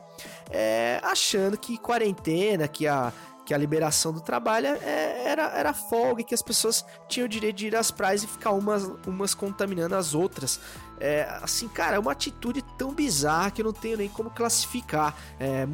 é, 0.50 1.00
achando 1.02 1.56
que 1.56 1.78
quarentena, 1.78 2.66
que 2.66 2.86
a, 2.86 3.12
que 3.44 3.54
a 3.54 3.58
liberação 3.58 4.12
do 4.12 4.20
trabalho 4.20 4.66
é, 4.66 5.24
era, 5.24 5.44
era 5.56 5.72
folga 5.72 6.20
e 6.20 6.24
que 6.24 6.34
as 6.34 6.42
pessoas 6.42 6.84
tinham 7.08 7.26
o 7.26 7.28
direito 7.28 7.56
de 7.56 7.68
ir 7.68 7.76
às 7.76 7.90
praias 7.90 8.22
e 8.22 8.26
ficar 8.26 8.50
umas, 8.50 8.84
umas 9.06 9.34
contaminando 9.34 9.94
as 9.94 10.14
outras. 10.14 10.60
É, 11.00 11.38
assim, 11.42 11.68
cara, 11.68 11.96
é 11.96 11.98
uma 11.98 12.12
atitude 12.12 12.62
tão 12.76 12.92
bizarra 12.92 13.50
que 13.50 13.60
eu 13.60 13.64
não 13.64 13.72
tenho 13.72 13.96
nem 13.98 14.08
como 14.08 14.30
classificar. 14.30 15.16
É, 15.38 15.66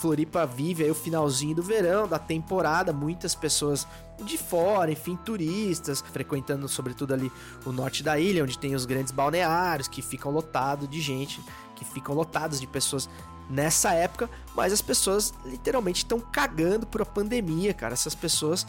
Floripa 0.00 0.46
vive 0.46 0.84
aí 0.84 0.90
o 0.90 0.94
finalzinho 0.94 1.54
do 1.54 1.62
verão, 1.62 2.06
da 2.06 2.18
temporada, 2.18 2.92
muitas 2.92 3.34
pessoas 3.34 3.86
de 4.24 4.38
fora, 4.38 4.90
enfim, 4.90 5.16
turistas, 5.16 6.02
frequentando 6.12 6.68
sobretudo 6.68 7.12
ali 7.12 7.30
o 7.64 7.72
norte 7.72 8.02
da 8.02 8.18
ilha, 8.18 8.42
onde 8.42 8.58
tem 8.58 8.74
os 8.74 8.86
grandes 8.86 9.12
balneários 9.12 9.88
que 9.88 10.00
ficam 10.00 10.30
lotados 10.32 10.88
de 10.88 11.00
gente, 11.00 11.42
que 11.74 11.84
ficam 11.84 12.14
lotados 12.14 12.58
de 12.60 12.66
pessoas 12.66 13.08
nessa 13.48 13.92
época, 13.92 14.28
mas 14.54 14.72
as 14.72 14.82
pessoas 14.82 15.32
literalmente 15.44 15.98
estão 15.98 16.18
cagando 16.18 16.86
por 16.86 17.02
a 17.02 17.06
pandemia, 17.06 17.72
cara. 17.72 17.94
Essas 17.94 18.14
pessoas 18.14 18.66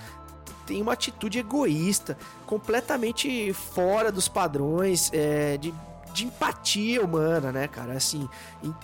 têm 0.68 0.82
uma 0.82 0.94
atitude 0.94 1.40
egoísta, 1.40 2.18
completamente 2.46 3.54
fora 3.54 4.12
dos 4.12 4.28
padrões 4.28 5.10
é, 5.14 5.58
de, 5.58 5.74
de 6.14 6.26
empatia 6.26 7.02
humana, 7.02 7.52
né, 7.52 7.68
cara? 7.68 7.94
Assim, 7.94 8.28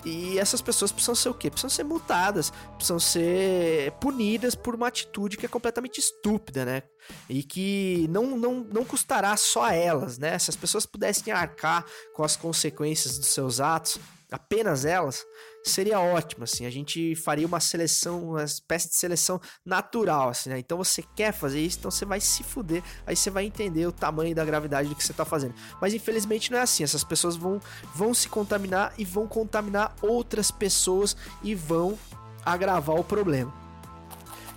e, 0.04 0.08
e, 0.08 0.38
essas 0.38 0.62
pessoas 0.62 0.90
precisam 0.90 1.14
ser 1.14 1.28
o 1.28 1.34
quê? 1.34 1.50
Precisam 1.50 1.68
ser 1.68 1.84
multadas, 1.84 2.50
precisam 2.76 2.98
ser 2.98 3.92
punidas 4.00 4.54
por 4.54 4.74
uma 4.74 4.88
atitude 4.88 5.36
que 5.36 5.44
é 5.44 5.48
completamente 5.48 5.98
estúpida, 5.98 6.64
né? 6.64 6.82
E 7.28 7.42
que 7.42 8.08
não, 8.10 8.36
não, 8.36 8.66
não 8.72 8.84
custará 8.84 9.36
só 9.36 9.64
a 9.64 9.74
elas, 9.74 10.16
né? 10.16 10.38
Se 10.38 10.48
as 10.48 10.56
pessoas 10.56 10.86
pudessem 10.86 11.32
arcar 11.32 11.84
com 12.14 12.24
as 12.24 12.34
consequências 12.34 13.18
dos 13.18 13.28
seus 13.28 13.60
atos, 13.60 13.98
apenas 14.34 14.84
elas, 14.84 15.24
seria 15.64 16.00
ótimo, 16.00 16.42
assim, 16.42 16.66
a 16.66 16.70
gente 16.70 17.14
faria 17.14 17.46
uma 17.46 17.60
seleção, 17.60 18.30
uma 18.30 18.42
espécie 18.42 18.88
de 18.88 18.96
seleção 18.96 19.40
natural, 19.64 20.30
assim, 20.30 20.50
né? 20.50 20.58
Então 20.58 20.76
você 20.76 21.04
quer 21.14 21.32
fazer 21.32 21.60
isso, 21.60 21.78
então 21.78 21.90
você 21.90 22.04
vai 22.04 22.20
se 22.20 22.42
fuder, 22.42 22.82
aí 23.06 23.14
você 23.14 23.30
vai 23.30 23.44
entender 23.44 23.86
o 23.86 23.92
tamanho 23.92 24.34
da 24.34 24.44
gravidade 24.44 24.88
do 24.88 24.96
que 24.96 25.04
você 25.04 25.12
tá 25.12 25.24
fazendo. 25.24 25.54
Mas 25.80 25.94
infelizmente 25.94 26.50
não 26.50 26.58
é 26.58 26.62
assim, 26.62 26.82
essas 26.82 27.04
pessoas 27.04 27.36
vão, 27.36 27.60
vão 27.94 28.12
se 28.12 28.28
contaminar 28.28 28.92
e 28.98 29.04
vão 29.04 29.28
contaminar 29.28 29.94
outras 30.02 30.50
pessoas 30.50 31.16
e 31.42 31.54
vão 31.54 31.96
agravar 32.44 32.96
o 32.96 33.04
problema. 33.04 33.54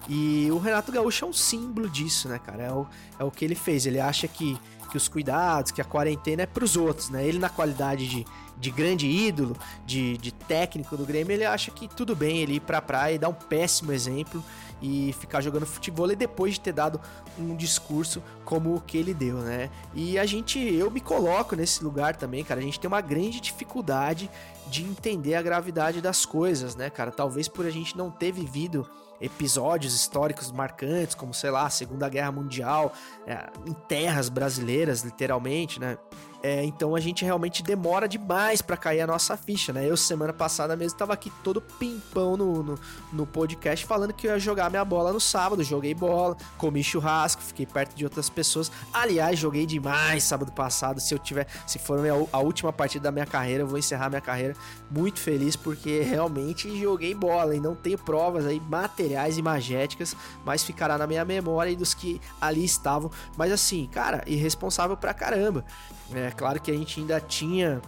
E 0.09 0.49
o 0.51 0.57
Renato 0.57 0.91
Gaúcho 0.91 1.25
é 1.25 1.28
um 1.28 1.34
símbolo 1.34 1.88
disso, 1.88 2.28
né, 2.30 2.39
cara? 2.39 2.63
É 2.63 2.71
o, 2.71 2.88
é 3.19 3.23
o 3.23 3.30
que 3.30 3.43
ele 3.43 3.55
fez. 3.55 3.86
Ele 3.86 3.99
acha 3.99 4.28
que, 4.28 4.57
que 4.89 4.95
os 4.95 5.07
cuidados, 5.09 5.71
que 5.71 5.82
a 5.82 5.86
quarentena 5.86 6.43
é 6.43 6.45
pros 6.45 6.78
outros, 6.78 7.09
né? 7.09 7.28
Ele, 7.28 7.38
na 7.38 7.49
qualidade 7.49 8.07
de, 8.07 8.25
de 8.60 8.72
grande 8.72 9.08
ídolo, 9.08 9.55
de, 9.86 10.18
de 10.18 10.32
técnico 10.32 10.97
do 10.97 11.05
Grêmio, 11.05 11.34
ele 11.34 11.45
acha 11.45 11.72
que 11.72 11.88
tudo 11.88 12.16
bem 12.16 12.39
ele 12.39 12.55
ir 12.55 12.60
pra 12.60 12.82
praia 12.82 13.16
e 13.16 13.20
dar 13.20 13.30
um 13.30 13.34
péssimo 13.34 13.91
exemplo 13.91 14.43
e 14.82 15.14
ficar 15.20 15.41
jogando 15.41 15.66
futebol 15.66 16.12
e 16.12 16.16
depois 16.16 16.53
de 16.53 16.60
ter 16.60 16.74
dado 16.74 16.99
um 17.38 17.55
discurso 17.55 18.22
como 18.45 18.76
o 18.76 18.82
que 18.82 18.97
ele 18.97 19.14
deu, 19.14 19.38
né? 19.38 19.70
E 19.93 20.18
a 20.20 20.26
gente, 20.26 20.60
eu 20.60 20.89
me 20.91 21.01
coloco 21.01 21.55
nesse 21.55 21.84
lugar 21.84 22.16
também, 22.16 22.43
cara. 22.43 22.60
A 22.60 22.64
gente 22.64 22.80
tem 22.80 22.88
uma 22.88 23.01
grande 23.01 23.39
dificuldade 23.39 24.30
de 24.68 24.84
entender 24.84 25.36
a 25.36 25.41
gravidade 25.41 26.01
das 26.01 26.26
coisas, 26.26 26.76
né, 26.76 26.89
cara? 26.89 27.12
Talvez 27.12 27.47
por 27.47 27.66
a 27.66 27.72
gente 27.72 27.97
não 27.97 28.12
ter 28.12 28.32
vivido 28.32 28.88
episódios 29.20 29.95
históricos 29.95 30.51
marcantes, 30.51 31.16
como 31.16 31.34
sei 31.34 31.49
lá, 31.49 31.66
a 31.66 31.70
Segunda 31.70 32.08
Guerra 32.08 32.32
Mundial, 32.32 32.93
é, 33.26 33.49
em 33.66 33.74
terras 33.74 34.30
brasileiras, 34.30 35.01
literalmente, 35.01 35.80
né? 35.80 35.97
É, 36.44 36.64
então 36.64 36.96
a 36.96 37.00
gente 37.00 37.26
realmente 37.26 37.64
demora 37.64 38.08
demais 38.08 38.62
para 38.62 38.78
cair 38.78 39.02
a 39.02 39.08
nossa 39.08 39.36
ficha, 39.36 39.74
né? 39.74 39.90
Eu 39.90 39.98
semana 39.98 40.32
passada 40.32 40.76
mesmo 40.76 40.98
tava 40.98 41.14
aqui 41.14 41.32
todo 41.44 41.60
pimpão 41.60 42.38
no, 42.38 42.64
no, 42.64 42.80
no, 43.12 43.26
podcast 43.26 43.86
falando 43.86 44.14
que 44.14 44.28
eu 44.28 44.32
ia 44.32 44.40
jogar 44.40 44.70
minha 44.70 44.86
bola 44.86 45.12
no 45.12 45.20
sábado. 45.20 45.64
Joguei 45.64 45.96
bola, 45.96 46.38
comi 46.58 46.84
churrasco, 46.84 47.42
fiquei 47.42 47.66
perto 47.66 47.96
de 47.96 48.04
outras 48.04 48.30
pessoas. 48.30 48.72
Aliás, 48.94 49.40
joguei 49.40 49.66
demais 49.66 50.24
sábado 50.24 50.52
passado. 50.52 51.00
Se 51.00 51.14
eu 51.14 51.18
tiver, 51.18 51.48
se 51.66 51.80
for 51.80 52.00
a 52.32 52.40
última 52.40 52.72
partida 52.72 53.06
da 53.06 53.12
minha 53.12 53.26
carreira, 53.26 53.64
eu 53.64 53.68
vou 53.68 53.80
encerrar 53.80 54.10
minha 54.10 54.22
carreira 54.22 54.56
muito 54.92 55.20
feliz 55.20 55.56
porque 55.56 56.02
realmente 56.02 56.80
joguei 56.80 57.16
bola 57.16 57.56
e 57.56 57.60
não 57.60 57.76
tenho 57.76 57.98
provas 57.98 58.46
aí 58.46 58.60
materiais 58.60 59.38
e 59.38 59.42
magéticas, 59.42 60.16
mas 60.46 60.64
ficará 60.64 60.98
na 60.98 61.08
minha 61.08 61.26
memória 61.26 61.72
e 61.72 61.76
dos 61.76 61.96
que 61.96 62.22
ali 62.40 62.64
estavam. 62.64 63.10
Mas 63.36 63.52
assim, 63.52 63.88
cara, 63.88 64.24
irresponsável 64.28 64.96
pra 64.96 65.14
caramba. 65.14 65.66
É 66.14 66.32
claro 66.32 66.60
que 66.62 66.72
a 66.72 66.74
gente 66.74 66.99
ainda 66.99 67.20
tinha 67.20 67.82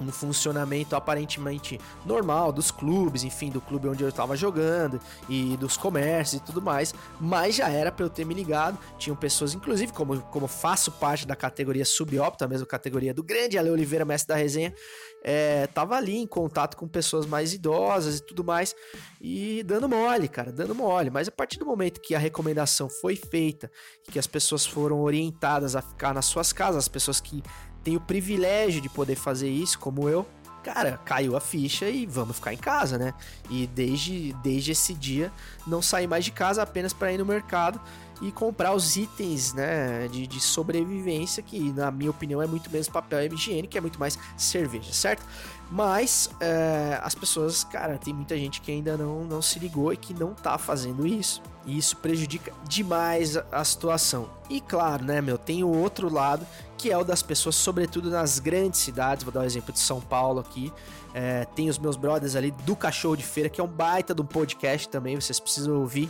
um 0.00 0.10
funcionamento 0.10 0.94
aparentemente 0.94 1.80
normal 2.04 2.52
dos 2.52 2.70
clubes, 2.70 3.24
enfim, 3.24 3.50
do 3.50 3.60
clube 3.60 3.88
onde 3.88 4.02
eu 4.02 4.08
estava 4.08 4.36
jogando 4.36 5.00
e 5.28 5.56
dos 5.56 5.76
comércios 5.76 6.40
e 6.40 6.44
tudo 6.44 6.60
mais, 6.60 6.94
mas 7.20 7.56
já 7.56 7.68
era 7.68 7.90
para 7.90 8.04
eu 8.04 8.10
ter 8.10 8.24
me 8.24 8.34
ligado. 8.34 8.78
Tinham 8.98 9.16
pessoas, 9.16 9.54
inclusive, 9.54 9.92
como, 9.92 10.20
como 10.22 10.46
faço 10.46 10.90
parte 10.92 11.26
da 11.26 11.36
categoria 11.36 11.84
subópta, 11.84 12.44
a 12.44 12.48
mesma 12.48 12.66
categoria 12.66 13.14
do 13.14 13.22
grande 13.22 13.58
Ale 13.58 13.70
Oliveira, 13.70 14.04
mestre 14.04 14.28
da 14.28 14.36
resenha, 14.36 14.74
é, 15.22 15.66
tava 15.66 15.96
ali 15.96 16.16
em 16.16 16.26
contato 16.26 16.76
com 16.76 16.86
pessoas 16.86 17.26
mais 17.26 17.52
idosas 17.52 18.18
e 18.18 18.22
tudo 18.22 18.44
mais, 18.44 18.74
e 19.20 19.62
dando 19.64 19.88
mole, 19.88 20.28
cara, 20.28 20.52
dando 20.52 20.74
mole. 20.74 21.10
Mas 21.10 21.26
a 21.26 21.32
partir 21.32 21.58
do 21.58 21.66
momento 21.66 22.00
que 22.00 22.14
a 22.14 22.18
recomendação 22.18 22.88
foi 22.88 23.16
feita 23.16 23.70
e 24.06 24.12
que 24.12 24.18
as 24.18 24.26
pessoas 24.26 24.64
foram 24.64 25.00
orientadas 25.00 25.74
a 25.74 25.82
ficar 25.82 26.14
nas 26.14 26.26
suas 26.26 26.52
casas, 26.52 26.76
as 26.76 26.88
pessoas 26.88 27.20
que 27.20 27.42
tem 27.86 27.94
o 27.94 28.00
privilégio 28.00 28.80
de 28.80 28.88
poder 28.88 29.14
fazer 29.14 29.48
isso, 29.48 29.78
como 29.78 30.08
eu, 30.08 30.26
cara, 30.64 30.98
caiu 31.04 31.36
a 31.36 31.40
ficha 31.40 31.88
e 31.88 32.04
vamos 32.04 32.34
ficar 32.34 32.52
em 32.52 32.56
casa, 32.56 32.98
né? 32.98 33.14
E 33.48 33.64
desde, 33.68 34.32
desde 34.42 34.72
esse 34.72 34.92
dia 34.92 35.30
não 35.64 35.80
saí 35.80 36.04
mais 36.04 36.24
de 36.24 36.32
casa 36.32 36.64
apenas 36.64 36.92
para 36.92 37.12
ir 37.12 37.18
no 37.18 37.24
mercado 37.24 37.80
e 38.20 38.32
comprar 38.32 38.74
os 38.74 38.96
itens, 38.96 39.52
né, 39.52 40.08
de, 40.08 40.26
de, 40.26 40.40
sobrevivência, 40.40 41.44
que 41.44 41.72
na 41.72 41.92
minha 41.92 42.10
opinião 42.10 42.42
é 42.42 42.46
muito 42.46 42.68
menos 42.70 42.88
papel 42.88 43.32
higiênico, 43.32 43.68
que 43.68 43.78
é 43.78 43.80
muito 43.80 44.00
mais 44.00 44.18
cerveja, 44.36 44.92
certo? 44.92 45.24
Mas 45.70 46.30
é, 46.40 47.00
as 47.02 47.14
pessoas, 47.14 47.64
cara, 47.64 47.98
tem 47.98 48.14
muita 48.14 48.36
gente 48.36 48.60
que 48.60 48.70
ainda 48.70 48.96
não, 48.96 49.24
não 49.24 49.42
se 49.42 49.58
ligou 49.58 49.92
e 49.92 49.96
que 49.96 50.14
não 50.14 50.32
tá 50.32 50.56
fazendo 50.58 51.06
isso. 51.06 51.42
E 51.64 51.76
isso 51.76 51.96
prejudica 51.96 52.52
demais 52.68 53.36
a, 53.36 53.44
a 53.50 53.64
situação. 53.64 54.30
E 54.48 54.60
claro, 54.60 55.04
né, 55.04 55.20
meu, 55.20 55.36
tem 55.36 55.64
o 55.64 55.68
outro 55.68 56.12
lado, 56.12 56.46
que 56.78 56.90
é 56.92 56.96
o 56.96 57.02
das 57.02 57.22
pessoas, 57.22 57.56
sobretudo 57.56 58.10
nas 58.10 58.38
grandes 58.38 58.80
cidades. 58.80 59.24
Vou 59.24 59.32
dar 59.32 59.40
o 59.40 59.42
um 59.42 59.46
exemplo 59.46 59.72
de 59.72 59.80
São 59.80 60.00
Paulo 60.00 60.38
aqui. 60.38 60.72
É, 61.12 61.44
tem 61.46 61.68
os 61.68 61.78
meus 61.78 61.96
brothers 61.96 62.36
ali 62.36 62.52
do 62.52 62.76
Cachorro 62.76 63.16
de 63.16 63.24
Feira, 63.24 63.48
que 63.48 63.60
é 63.60 63.64
um 63.64 63.68
baita 63.68 64.14
de 64.14 64.22
um 64.22 64.26
podcast 64.26 64.88
também, 64.88 65.18
vocês 65.18 65.40
precisam 65.40 65.80
ouvir 65.80 66.08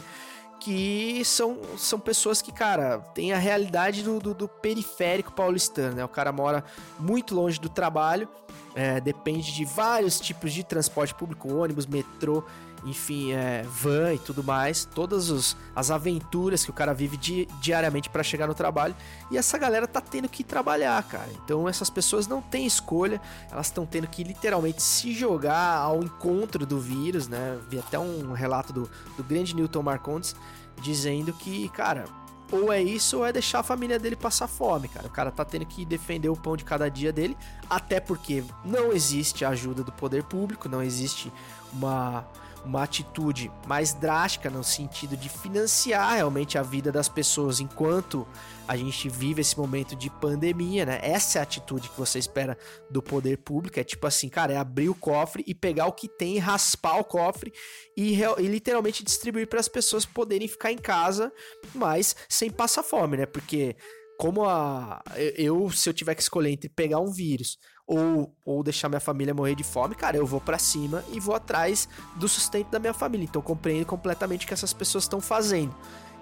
que 0.58 1.22
são, 1.24 1.58
são 1.76 2.00
pessoas 2.00 2.40
que, 2.40 2.50
cara, 2.50 2.98
tem 3.14 3.32
a 3.32 3.38
realidade 3.38 4.02
do, 4.02 4.18
do, 4.18 4.34
do, 4.34 4.48
periférico 4.48 5.32
paulistano, 5.32 5.94
né? 5.94 6.04
O 6.04 6.08
cara 6.08 6.32
mora 6.32 6.64
muito 6.98 7.34
longe 7.34 7.60
do 7.60 7.68
trabalho, 7.68 8.28
é, 8.76 9.00
depende 9.00 9.54
de 9.54 9.64
vários 9.64 10.20
tipos 10.20 10.52
de 10.52 10.62
transporte 10.62 11.14
público, 11.14 11.52
ônibus, 11.52 11.86
metrô, 11.86 12.44
enfim, 12.84 13.32
é, 13.32 13.62
van 13.62 14.12
e 14.12 14.18
tudo 14.18 14.44
mais, 14.44 14.84
todas 14.84 15.30
os, 15.30 15.56
as 15.74 15.90
aventuras 15.90 16.62
que 16.62 16.70
o 16.70 16.74
cara 16.74 16.92
vive 16.92 17.16
di, 17.16 17.48
diariamente 17.60 18.10
para 18.10 18.22
chegar 18.22 18.46
no 18.46 18.54
trabalho. 18.54 18.94
E 19.30 19.38
essa 19.38 19.56
galera 19.56 19.88
tá 19.88 20.00
tendo 20.00 20.28
que 20.28 20.44
trabalhar, 20.44 21.02
cara. 21.04 21.28
Então 21.42 21.66
essas 21.66 21.88
pessoas 21.88 22.28
não 22.28 22.42
têm 22.42 22.66
escolha, 22.66 23.20
elas 23.50 23.66
estão 23.66 23.86
tendo 23.86 24.06
que 24.06 24.22
literalmente 24.22 24.82
se 24.82 25.12
jogar 25.12 25.78
ao 25.78 26.02
encontro 26.02 26.66
do 26.66 26.78
vírus, 26.78 27.26
né? 27.26 27.58
Vi 27.68 27.78
até 27.78 27.98
um 27.98 28.32
relato 28.32 28.74
do, 28.74 28.90
do 29.16 29.24
grande 29.24 29.56
Newton 29.56 29.82
Marcondes 29.82 30.36
dizendo 30.82 31.32
que, 31.32 31.68
cara, 31.70 32.04
ou 32.50 32.72
é 32.72 32.82
isso 32.82 33.18
ou 33.18 33.26
é 33.26 33.32
deixar 33.32 33.60
a 33.60 33.62
família 33.62 33.98
dele 33.98 34.16
passar 34.16 34.46
fome, 34.46 34.88
cara. 34.88 35.06
O 35.06 35.10
cara 35.10 35.30
tá 35.30 35.44
tendo 35.44 35.66
que 35.66 35.84
defender 35.84 36.28
o 36.28 36.36
pão 36.36 36.56
de 36.56 36.64
cada 36.64 36.88
dia 36.88 37.12
dele, 37.12 37.36
até 37.68 38.00
porque 38.00 38.44
não 38.64 38.92
existe 38.92 39.44
ajuda 39.44 39.82
do 39.82 39.92
poder 39.92 40.22
público, 40.24 40.68
não 40.68 40.82
existe 40.82 41.32
uma 41.72 42.24
uma 42.66 42.82
atitude 42.82 43.50
mais 43.66 43.94
drástica 43.94 44.50
no 44.50 44.64
sentido 44.64 45.16
de 45.16 45.28
financiar 45.28 46.16
realmente 46.16 46.58
a 46.58 46.62
vida 46.62 46.90
das 46.90 47.08
pessoas 47.08 47.60
enquanto 47.60 48.26
a 48.66 48.76
gente 48.76 49.08
vive 49.08 49.40
esse 49.40 49.56
momento 49.56 49.94
de 49.94 50.10
pandemia, 50.10 50.84
né? 50.84 50.98
Essa 51.02 51.38
é 51.38 51.40
a 51.40 51.42
atitude 51.44 51.88
que 51.88 51.96
você 51.96 52.18
espera 52.18 52.58
do 52.90 53.00
poder 53.00 53.38
público, 53.38 53.78
é 53.78 53.84
tipo 53.84 54.06
assim, 54.06 54.28
cara, 54.28 54.52
é 54.52 54.56
abrir 54.56 54.88
o 54.88 54.94
cofre 54.94 55.44
e 55.46 55.54
pegar 55.54 55.86
o 55.86 55.92
que 55.92 56.08
tem, 56.08 56.38
raspar 56.38 56.98
o 56.98 57.04
cofre 57.04 57.52
e, 57.96 58.18
e 58.38 58.46
literalmente 58.48 59.04
distribuir 59.04 59.46
para 59.46 59.60
as 59.60 59.68
pessoas 59.68 60.04
poderem 60.04 60.48
ficar 60.48 60.72
em 60.72 60.78
casa, 60.78 61.32
mas 61.74 62.16
sem 62.28 62.50
passar 62.50 62.82
fome, 62.82 63.16
né? 63.16 63.26
Porque 63.26 63.76
como 64.18 64.44
a 64.44 65.02
eu 65.36 65.70
se 65.70 65.88
eu 65.88 65.94
tiver 65.94 66.14
que 66.14 66.22
escolher 66.22 66.50
entre 66.50 66.68
pegar 66.70 66.98
um 67.00 67.12
vírus 67.12 67.58
ou, 67.86 68.34
ou 68.44 68.62
deixar 68.62 68.88
minha 68.88 69.00
família 69.00 69.32
morrer 69.32 69.54
de 69.54 69.62
fome, 69.62 69.94
cara, 69.94 70.16
eu 70.16 70.26
vou 70.26 70.40
para 70.40 70.58
cima 70.58 71.04
e 71.12 71.20
vou 71.20 71.34
atrás 71.34 71.88
do 72.16 72.28
sustento 72.28 72.68
da 72.68 72.78
minha 72.78 72.94
família. 72.94 73.24
Então 73.24 73.40
compreendo 73.40 73.86
completamente 73.86 74.44
o 74.44 74.48
que 74.48 74.54
essas 74.54 74.72
pessoas 74.72 75.04
estão 75.04 75.20
fazendo. 75.20 75.74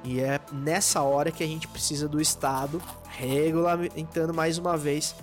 E 0.04 0.20
é 0.20 0.38
nessa 0.52 1.02
hora 1.02 1.30
que 1.30 1.42
a 1.42 1.46
gente 1.46 1.66
precisa 1.66 2.06
do 2.06 2.20
Estado 2.20 2.82
regulamentando 3.08 4.34
mais 4.34 4.58
uma 4.58 4.76
vez 4.76 5.14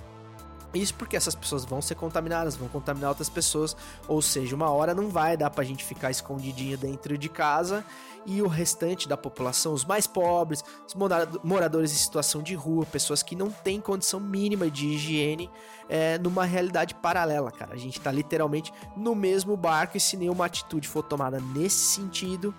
isso 0.73 0.93
porque 0.93 1.17
essas 1.17 1.35
pessoas 1.35 1.65
vão 1.65 1.81
ser 1.81 1.95
contaminadas, 1.95 2.55
vão 2.55 2.69
contaminar 2.69 3.09
outras 3.09 3.29
pessoas, 3.29 3.75
ou 4.07 4.21
seja, 4.21 4.55
uma 4.55 4.69
hora 4.69 4.93
não 4.93 5.09
vai 5.09 5.35
dar 5.35 5.49
pra 5.49 5.63
gente 5.63 5.83
ficar 5.83 6.11
escondidinho 6.11 6.77
dentro 6.77 7.17
de 7.17 7.27
casa 7.27 7.83
e 8.25 8.41
o 8.41 8.47
restante 8.47 9.07
da 9.07 9.17
população, 9.17 9.73
os 9.73 9.85
mais 9.85 10.07
pobres, 10.07 10.63
os 10.87 10.95
moradores 11.43 11.91
em 11.91 11.95
situação 11.95 12.41
de 12.41 12.53
rua, 12.55 12.85
pessoas 12.85 13.23
que 13.23 13.35
não 13.35 13.49
têm 13.49 13.79
condição 13.79 14.19
mínima 14.19 14.69
de 14.69 14.87
higiene, 14.87 15.49
é, 15.89 16.17
numa 16.17 16.45
realidade 16.45 16.95
paralela, 16.95 17.51
cara. 17.51 17.73
A 17.73 17.77
gente 17.77 17.99
tá 17.99 18.11
literalmente 18.11 18.71
no 18.95 19.15
mesmo 19.15 19.57
barco 19.57 19.97
e 19.97 19.99
se 19.99 20.15
nenhuma 20.17 20.45
atitude 20.45 20.87
for 20.87 21.03
tomada 21.03 21.39
nesse 21.39 21.95
sentido, 21.95 22.53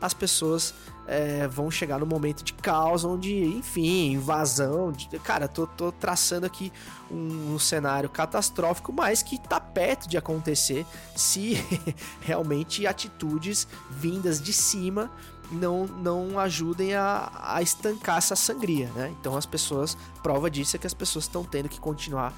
as 0.00 0.12
pessoas 0.12 0.74
é, 1.06 1.48
vão 1.48 1.70
chegar 1.70 1.98
no 1.98 2.06
momento 2.06 2.42
de 2.42 2.52
caos, 2.52 3.04
onde, 3.04 3.44
enfim, 3.44 4.12
invasão. 4.12 4.92
De, 4.92 5.08
cara, 5.18 5.48
tô, 5.48 5.66
tô 5.66 5.90
traçando 5.90 6.46
aqui 6.46 6.72
um, 7.10 7.54
um, 7.54 7.58
cenário 7.58 8.08
catastrófico, 8.08 8.92
mas 8.92 9.22
que 9.22 9.38
tá 9.38 9.60
perto 9.60 10.08
de 10.08 10.16
acontecer 10.16 10.86
se 11.16 11.54
realmente 12.20 12.86
atitudes 12.86 13.66
vindas 13.90 14.40
de 14.40 14.52
cima 14.52 15.10
não, 15.50 15.86
não 15.86 16.38
ajudem 16.38 16.94
a, 16.94 17.30
a 17.40 17.62
estancar 17.62 18.18
essa 18.18 18.34
sangria, 18.34 18.88
né? 18.94 19.12
Então 19.20 19.36
as 19.36 19.44
pessoas, 19.44 19.96
prova 20.22 20.50
disso 20.50 20.76
é 20.76 20.78
que 20.78 20.86
as 20.86 20.94
pessoas 20.94 21.24
estão 21.24 21.44
tendo 21.44 21.68
que 21.68 21.80
continuar 21.80 22.32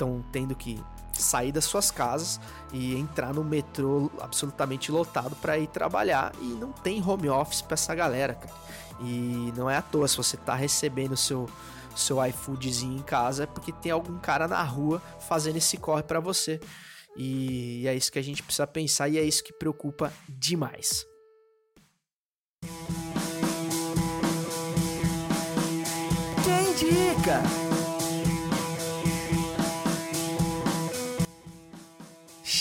estão 0.00 0.24
tendo 0.32 0.54
que 0.54 0.82
sair 1.22 1.52
das 1.52 1.64
suas 1.64 1.90
casas 1.90 2.40
e 2.72 2.96
entrar 2.96 3.32
no 3.32 3.44
metrô 3.44 4.10
absolutamente 4.20 4.90
lotado 4.90 5.36
para 5.36 5.58
ir 5.58 5.66
trabalhar 5.68 6.32
e 6.40 6.46
não 6.46 6.72
tem 6.72 7.02
home 7.02 7.28
office 7.28 7.62
para 7.62 7.74
essa 7.74 7.94
galera, 7.94 8.34
cara. 8.34 8.54
E 9.00 9.52
não 9.56 9.68
é 9.68 9.76
à 9.76 9.82
toa 9.82 10.06
se 10.06 10.16
você 10.16 10.36
tá 10.36 10.54
recebendo 10.54 11.16
seu 11.16 11.48
seu 11.94 12.24
iFoodzinho 12.24 12.98
em 12.98 13.02
casa 13.02 13.44
é 13.44 13.46
porque 13.46 13.72
tem 13.72 13.92
algum 13.92 14.18
cara 14.18 14.46
na 14.46 14.62
rua 14.62 15.02
fazendo 15.28 15.56
esse 15.56 15.76
corre 15.76 16.02
para 16.02 16.20
você. 16.20 16.60
E 17.16 17.86
é 17.86 17.94
isso 17.94 18.10
que 18.10 18.18
a 18.18 18.22
gente 18.22 18.42
precisa 18.42 18.66
pensar 18.66 19.08
e 19.08 19.18
é 19.18 19.22
isso 19.22 19.42
que 19.42 19.52
preocupa 19.52 20.12
demais. 20.28 21.04
Quem 26.44 26.70
indica? 26.70 27.69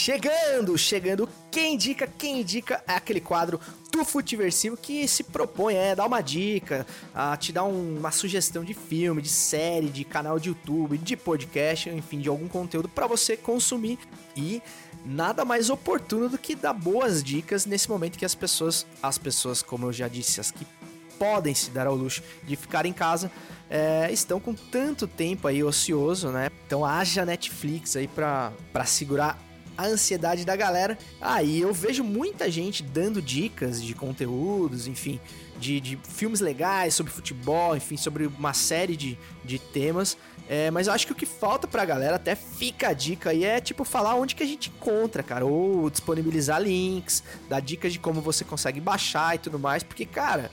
Chegando, 0.01 0.77
chegando, 0.77 1.27
quem 1.51 1.73
indica, 1.73 2.07
quem 2.07 2.39
indica 2.39 2.81
é 2.87 2.93
aquele 2.93 3.19
quadro 3.19 3.59
do 3.91 4.05
Futiversivo 4.05 4.77
que 4.77 5.05
se 5.09 5.25
propõe 5.25 5.75
é 5.75 5.93
dar 5.93 6.05
uma 6.05 6.21
dica, 6.21 6.87
a 7.13 7.35
te 7.35 7.51
dar 7.51 7.65
um, 7.65 7.97
uma 7.97 8.09
sugestão 8.09 8.63
de 8.63 8.73
filme, 8.73 9.21
de 9.21 9.27
série, 9.27 9.89
de 9.89 10.05
canal 10.05 10.39
de 10.39 10.47
YouTube, 10.47 10.97
de 10.97 11.17
podcast, 11.17 11.89
enfim, 11.89 12.21
de 12.21 12.29
algum 12.29 12.47
conteúdo 12.47 12.87
para 12.87 13.07
você 13.07 13.35
consumir 13.35 13.99
e 14.37 14.61
nada 15.03 15.43
mais 15.43 15.69
oportuno 15.69 16.29
do 16.29 16.37
que 16.37 16.55
dar 16.55 16.71
boas 16.71 17.21
dicas 17.21 17.65
nesse 17.65 17.89
momento 17.89 18.17
que 18.17 18.23
as 18.23 18.33
pessoas, 18.33 18.87
as 19.03 19.17
pessoas, 19.17 19.61
como 19.61 19.87
eu 19.87 19.91
já 19.91 20.07
disse, 20.07 20.39
as 20.39 20.49
que 20.49 20.65
podem 21.19 21.53
se 21.53 21.71
dar 21.71 21.87
ao 21.87 21.95
luxo 21.95 22.23
de 22.45 22.55
ficar 22.55 22.85
em 22.85 22.93
casa, 22.93 23.29
é, 23.69 24.09
estão 24.13 24.39
com 24.39 24.53
tanto 24.53 25.05
tempo 25.07 25.45
aí 25.45 25.61
ocioso, 25.61 26.29
né? 26.29 26.49
Então 26.65 26.85
haja 26.85 27.25
Netflix 27.25 27.97
aí 27.97 28.07
para 28.07 28.53
segurar 28.85 29.48
a 29.79 29.85
ansiedade 29.85 30.43
da 30.43 30.57
galera. 30.57 30.97
Aí 31.21 31.61
ah, 31.61 31.67
eu 31.67 31.73
vejo 31.73 32.03
muita 32.03 32.51
gente 32.51 32.83
dando 32.83 33.21
dicas 33.21 33.81
de 33.81 33.95
conteúdos, 33.95 34.87
enfim, 34.87 35.21
de, 35.57 35.79
de 35.79 35.97
filmes 36.03 36.41
legais 36.41 36.93
sobre 36.93 37.13
futebol, 37.13 37.77
enfim, 37.77 37.95
sobre 37.95 38.27
uma 38.27 38.53
série 38.53 38.97
de, 38.97 39.17
de 39.45 39.57
temas. 39.57 40.17
É, 40.49 40.69
mas 40.69 40.87
eu 40.87 40.93
acho 40.93 41.05
que 41.05 41.13
o 41.13 41.15
que 41.15 41.25
falta 41.25 41.65
pra 41.65 41.85
galera, 41.85 42.17
até 42.17 42.35
fica 42.35 42.89
a 42.89 42.93
dica 42.93 43.29
aí, 43.29 43.45
é 43.45 43.61
tipo 43.61 43.85
falar 43.85 44.15
onde 44.15 44.35
que 44.35 44.43
a 44.43 44.45
gente 44.45 44.69
encontra, 44.69 45.23
cara. 45.23 45.45
Ou 45.45 45.89
disponibilizar 45.89 46.61
links, 46.61 47.23
dar 47.47 47.61
dicas 47.61 47.93
de 47.93 47.99
como 47.99 48.19
você 48.19 48.43
consegue 48.43 48.81
baixar 48.81 49.35
e 49.35 49.37
tudo 49.37 49.57
mais. 49.57 49.81
Porque, 49.81 50.05
cara, 50.05 50.51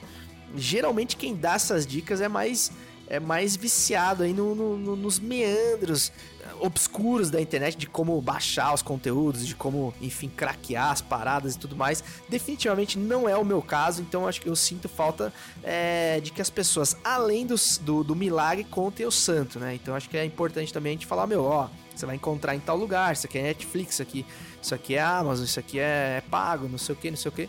geralmente 0.54 1.16
quem 1.16 1.34
dá 1.34 1.54
essas 1.54 1.84
dicas 1.84 2.20
é 2.20 2.28
mais 2.28 2.70
é 3.08 3.20
mais 3.20 3.56
viciado 3.56 4.22
aí 4.22 4.32
no, 4.32 4.54
no, 4.54 4.76
no, 4.76 4.96
nos 4.96 5.18
meandros 5.18 6.12
obscuros 6.60 7.30
da 7.30 7.40
internet 7.40 7.76
de 7.76 7.86
como 7.86 8.20
baixar 8.20 8.72
os 8.72 8.82
conteúdos, 8.82 9.46
de 9.46 9.54
como, 9.54 9.92
enfim, 10.00 10.28
craquear 10.28 10.90
as 10.90 11.00
paradas 11.00 11.54
e 11.54 11.58
tudo 11.58 11.76
mais. 11.76 12.02
Definitivamente 12.28 12.98
não 12.98 13.28
é 13.28 13.36
o 13.36 13.44
meu 13.44 13.60
caso, 13.60 14.02
então 14.02 14.26
acho 14.26 14.40
que 14.40 14.48
eu 14.48 14.56
sinto 14.56 14.88
falta 14.88 15.32
é, 15.62 16.20
de 16.20 16.30
que 16.30 16.40
as 16.40 16.50
pessoas, 16.50 16.96
além 17.04 17.46
dos, 17.46 17.78
do, 17.78 18.02
do 18.02 18.14
milagre, 18.14 18.64
contem 18.64 19.06
o 19.06 19.10
santo, 19.10 19.58
né? 19.58 19.74
Então 19.74 19.94
acho 19.94 20.08
que 20.08 20.16
é 20.16 20.24
importante 20.24 20.72
também 20.72 20.90
a 20.90 20.94
gente 20.94 21.06
falar, 21.06 21.26
meu, 21.26 21.44
ó, 21.44 21.68
você 21.94 22.06
vai 22.06 22.16
encontrar 22.16 22.54
em 22.54 22.60
tal 22.60 22.76
lugar, 22.76 23.12
isso 23.12 23.26
aqui 23.26 23.38
é 23.38 23.42
Netflix, 23.42 23.94
isso 23.94 24.02
aqui, 24.02 24.26
isso 24.60 24.74
aqui 24.74 24.94
é 24.94 25.02
Amazon, 25.02 25.44
isso 25.44 25.58
aqui 25.58 25.78
é, 25.78 26.18
é 26.18 26.22
pago, 26.30 26.68
não 26.68 26.78
sei 26.78 26.94
o 26.94 26.98
que, 26.98 27.10
não 27.10 27.16
sei 27.16 27.28
o 27.30 27.32
que 27.32 27.48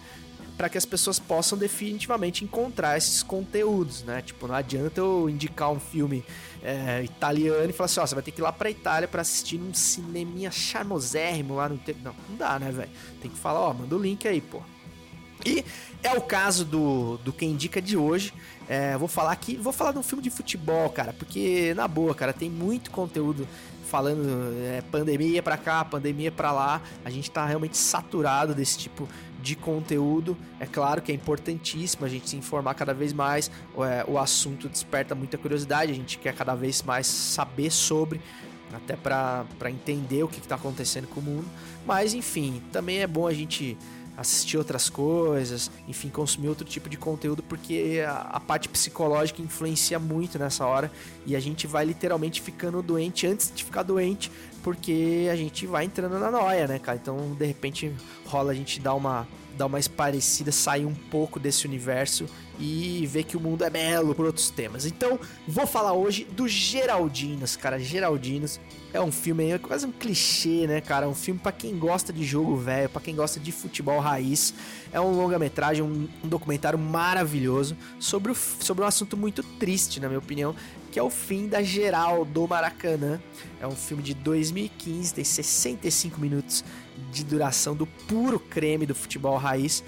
para 0.58 0.68
que 0.70 0.78
as 0.78 0.86
pessoas 0.86 1.20
possam 1.20 1.58
definitivamente 1.58 2.44
encontrar 2.44 2.98
esses 2.98 3.22
conteúdos, 3.22 4.04
né? 4.04 4.22
Tipo, 4.24 4.48
não 4.48 4.56
adianta 4.56 5.00
eu 5.00 5.30
indicar 5.30 5.72
um 5.72 5.80
filme 5.80 6.26
é, 6.64 7.04
italiano 7.04 7.70
e 7.70 7.74
falar 7.74 7.86
assim, 7.86 8.00
ó, 8.00 8.06
você 8.08 8.16
vai 8.16 8.24
ter 8.24 8.32
que 8.32 8.42
ir 8.42 8.44
lá 8.44 8.52
pra 8.52 8.70
Itália 8.70 9.08
para 9.08 9.22
assistir 9.22 9.60
num 9.60 9.74
cineminha 9.74 10.50
charmosérrimo 10.50 11.56
lá 11.56 11.70
no... 11.70 11.80
Não, 12.04 12.16
não 12.28 12.36
dá, 12.36 12.58
né, 12.58 12.72
velho? 12.72 12.90
Tem 13.22 13.30
que 13.30 13.38
falar, 13.38 13.62
ó, 13.62 13.74
manda 13.74 13.96
o 13.96 14.00
link 14.00 14.28
aí, 14.28 14.42
pô. 14.42 14.62
E 15.46 15.64
é 16.02 16.14
o 16.14 16.22
caso 16.22 16.66
do, 16.66 17.18
do 17.18 17.32
Quem 17.32 17.52
Indica 17.52 17.80
de 17.80 17.96
hoje. 17.96 18.34
É, 18.68 18.98
vou 18.98 19.08
falar 19.08 19.32
aqui, 19.32 19.56
vou 19.56 19.72
falar 19.72 19.92
de 19.92 20.00
um 20.00 20.04
filme 20.04 20.24
de 20.24 20.30
futebol, 20.30 20.90
cara, 20.90 21.14
porque, 21.14 21.74
na 21.76 21.88
boa, 21.88 22.14
cara, 22.16 22.34
tem 22.34 22.50
muito 22.50 22.92
conteúdo 22.92 23.48
falando 23.88 24.28
é, 24.66 24.82
pandemia 24.92 25.42
pra 25.42 25.56
cá, 25.56 25.86
pandemia 25.86 26.32
pra 26.32 26.52
lá. 26.52 26.82
A 27.06 27.10
gente 27.10 27.32
tá 27.32 27.46
realmente 27.46 27.78
saturado 27.78 28.54
desse 28.54 28.78
tipo 28.78 29.08
de 29.48 29.56
conteúdo. 29.56 30.38
É 30.60 30.66
claro 30.66 31.02
que 31.02 31.12
é 31.12 31.16
importantíssimo 31.16 32.06
a 32.06 32.10
gente 32.10 32.30
se 32.30 32.36
informar 32.36 32.74
cada 32.74 32.94
vez 32.94 33.14
mais. 33.14 33.50
É, 33.78 34.04
o 34.06 34.18
assunto 34.20 34.68
desperta 34.68 35.16
muita 35.16 35.38
curiosidade, 35.38 35.92
a 35.92 35.96
gente 35.96 36.18
quer 36.18 36.36
cada 36.36 36.54
vez 36.54 36.84
mais 36.84 37.08
saber 37.08 37.72
sobre, 37.72 38.20
até 38.74 38.98
para 38.98 39.46
entender 39.70 40.24
o 40.24 40.28
que 40.28 40.40
está 40.40 40.56
acontecendo 40.56 41.08
com 41.08 41.22
o 41.22 41.24
mundo. 41.24 41.46
Mas 41.86 42.14
enfim, 42.14 42.62
também 42.74 43.00
é 43.00 43.08
bom 43.08 43.26
a 43.26 43.34
gente 43.34 43.78
assistir 44.18 44.58
outras 44.58 44.90
coisas, 44.90 45.70
enfim, 45.88 46.10
consumir 46.10 46.50
outro 46.50 46.66
tipo 46.66 46.90
de 46.90 46.98
conteúdo, 46.98 47.44
porque 47.44 48.04
a, 48.06 48.22
a, 48.22 48.40
parte 48.40 48.68
psicológica 48.68 49.44
influencia 49.44 50.00
muito 50.00 50.40
nessa 50.40 50.66
hora 50.66 50.92
e 51.24 51.36
a 51.36 51.40
gente 51.40 51.68
vai 51.68 51.86
literalmente 51.86 52.42
ficando 52.42 52.82
doente 52.82 53.28
antes 53.28 53.52
de 53.54 53.64
ficar 53.64 53.84
doente, 53.84 54.32
porque 54.68 55.30
a 55.32 55.36
gente 55.38 55.66
vai 55.66 55.86
entrando 55.86 56.20
na 56.20 56.30
noia, 56.30 56.68
né, 56.68 56.78
cara? 56.78 57.00
Então, 57.02 57.34
de 57.40 57.46
repente, 57.46 57.90
rola 58.26 58.52
a 58.52 58.54
gente 58.54 58.82
dar 58.82 58.96
uma 58.96 59.26
dar 59.58 59.66
uma 59.66 59.80
esparecida, 59.80 60.52
sair 60.52 60.86
um 60.86 60.94
pouco 60.94 61.40
desse 61.40 61.66
universo 61.66 62.28
e 62.60 63.06
ver 63.08 63.24
que 63.24 63.38
o 63.38 63.40
mundo 63.40 63.64
é 63.64 63.70
belo 63.70 64.16
por 64.16 64.26
outros 64.26 64.50
temas. 64.50 64.86
Então, 64.86 65.20
vou 65.48 65.68
falar 65.68 65.94
hoje 65.94 66.26
do 66.26 66.48
Geraldinos, 66.48 67.56
cara. 67.56 67.80
Geraldinos 67.80 68.60
é 68.94 69.02
um 69.02 69.12
filme 69.12 69.52
é 69.52 69.58
quase 69.58 69.86
um 69.86 69.92
clichê, 69.92 70.66
né, 70.66 70.82
cara? 70.82 71.08
Um 71.08 71.14
filme 71.14 71.40
para 71.40 71.52
quem 71.52 71.78
gosta 71.78 72.12
de 72.12 72.24
jogo 72.24 72.56
velho, 72.56 72.90
para 72.90 73.02
quem 73.02 73.16
gosta 73.16 73.40
de 73.40 73.52
futebol 73.52 74.00
raiz. 74.00 74.54
É 74.92 75.00
um 75.00 75.12
longa-metragem, 75.12 75.84
um, 75.84 76.08
um, 76.24 76.28
documentário 76.28 76.80
maravilhoso 76.80 77.78
sobre, 78.00 78.32
o, 78.32 78.36
sobre 78.36 78.84
um 78.84 78.88
assunto 78.88 79.16
muito 79.16 79.44
triste, 79.44 80.00
na 80.00 80.08
minha 80.08 80.20
opinião, 80.20 80.56
que 80.92 80.98
é 80.98 81.04
o 81.04 81.10
fim 81.10 81.48
da 81.48 81.62
geral 81.62 82.26
do 82.26 82.48
Maracanã. 82.48 83.20
É 83.62 83.68
um 83.68 83.76
filme 83.76 84.02
de 84.02 84.14
2015, 84.14 85.14
tem 85.14 85.24
65 85.24 86.20
minutos 86.20 86.64
de 87.12 87.24
duração 87.24 87.76
do 87.76 87.86
puro 87.86 88.40
creme 88.40 88.86
do 88.86 88.96
futebol 88.96 89.38
raiz, 89.38 89.84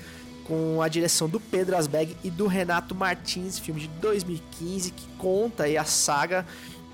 com 0.46 0.82
a 0.82 0.88
direção 0.88 1.30
do 1.30 1.40
Pedro 1.40 1.78
Asbeg 1.78 2.18
e 2.24 2.32
do 2.32 2.48
Renato 2.48 2.96
Martins, 2.96 3.60
filme 3.60 3.82
de 3.82 3.88
2015 3.88 4.92
que 4.92 5.08
conta 5.18 5.66
aí 5.66 5.78
a 5.78 5.84
saga 5.84 6.46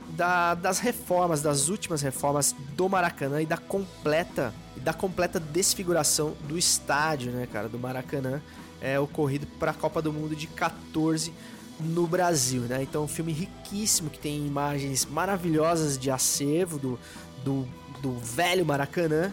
da, 0.10 0.54
das 0.54 0.80
reformas, 0.80 1.42
das 1.42 1.70
últimas 1.70 2.02
reformas 2.02 2.54
do 2.76 2.90
Maracanã 2.90 3.42
e 3.42 3.46
da 3.46 3.58
completa 3.58 4.54
da 4.76 4.94
completa 4.94 5.40
desfiguração 5.40 6.36
do 6.48 6.58
estádio, 6.58 7.32
né, 7.32 7.48
cara, 7.52 7.68
do 7.68 7.80
Maracanã, 7.80 8.42
é 8.80 9.00
ocorrido 9.00 9.48
para 9.60 9.72
a 9.72 9.74
Copa 9.74 10.00
do 10.02 10.14
Mundo 10.14 10.36
de 10.36 10.46
14 10.46 11.34
no 11.80 12.06
Brasil, 12.06 12.62
né? 12.62 12.84
Então, 12.84 13.04
um 13.04 13.08
filme 13.08 13.32
riquíssimo 13.32 14.10
que 14.10 14.20
tem 14.20 14.46
imagens 14.46 15.06
maravilhosas 15.06 15.98
de 15.98 16.12
acervo 16.12 16.78
do, 16.78 17.00
do, 17.44 17.68
do 18.02 18.14
velho 18.20 18.66
Maracanã 18.66 19.32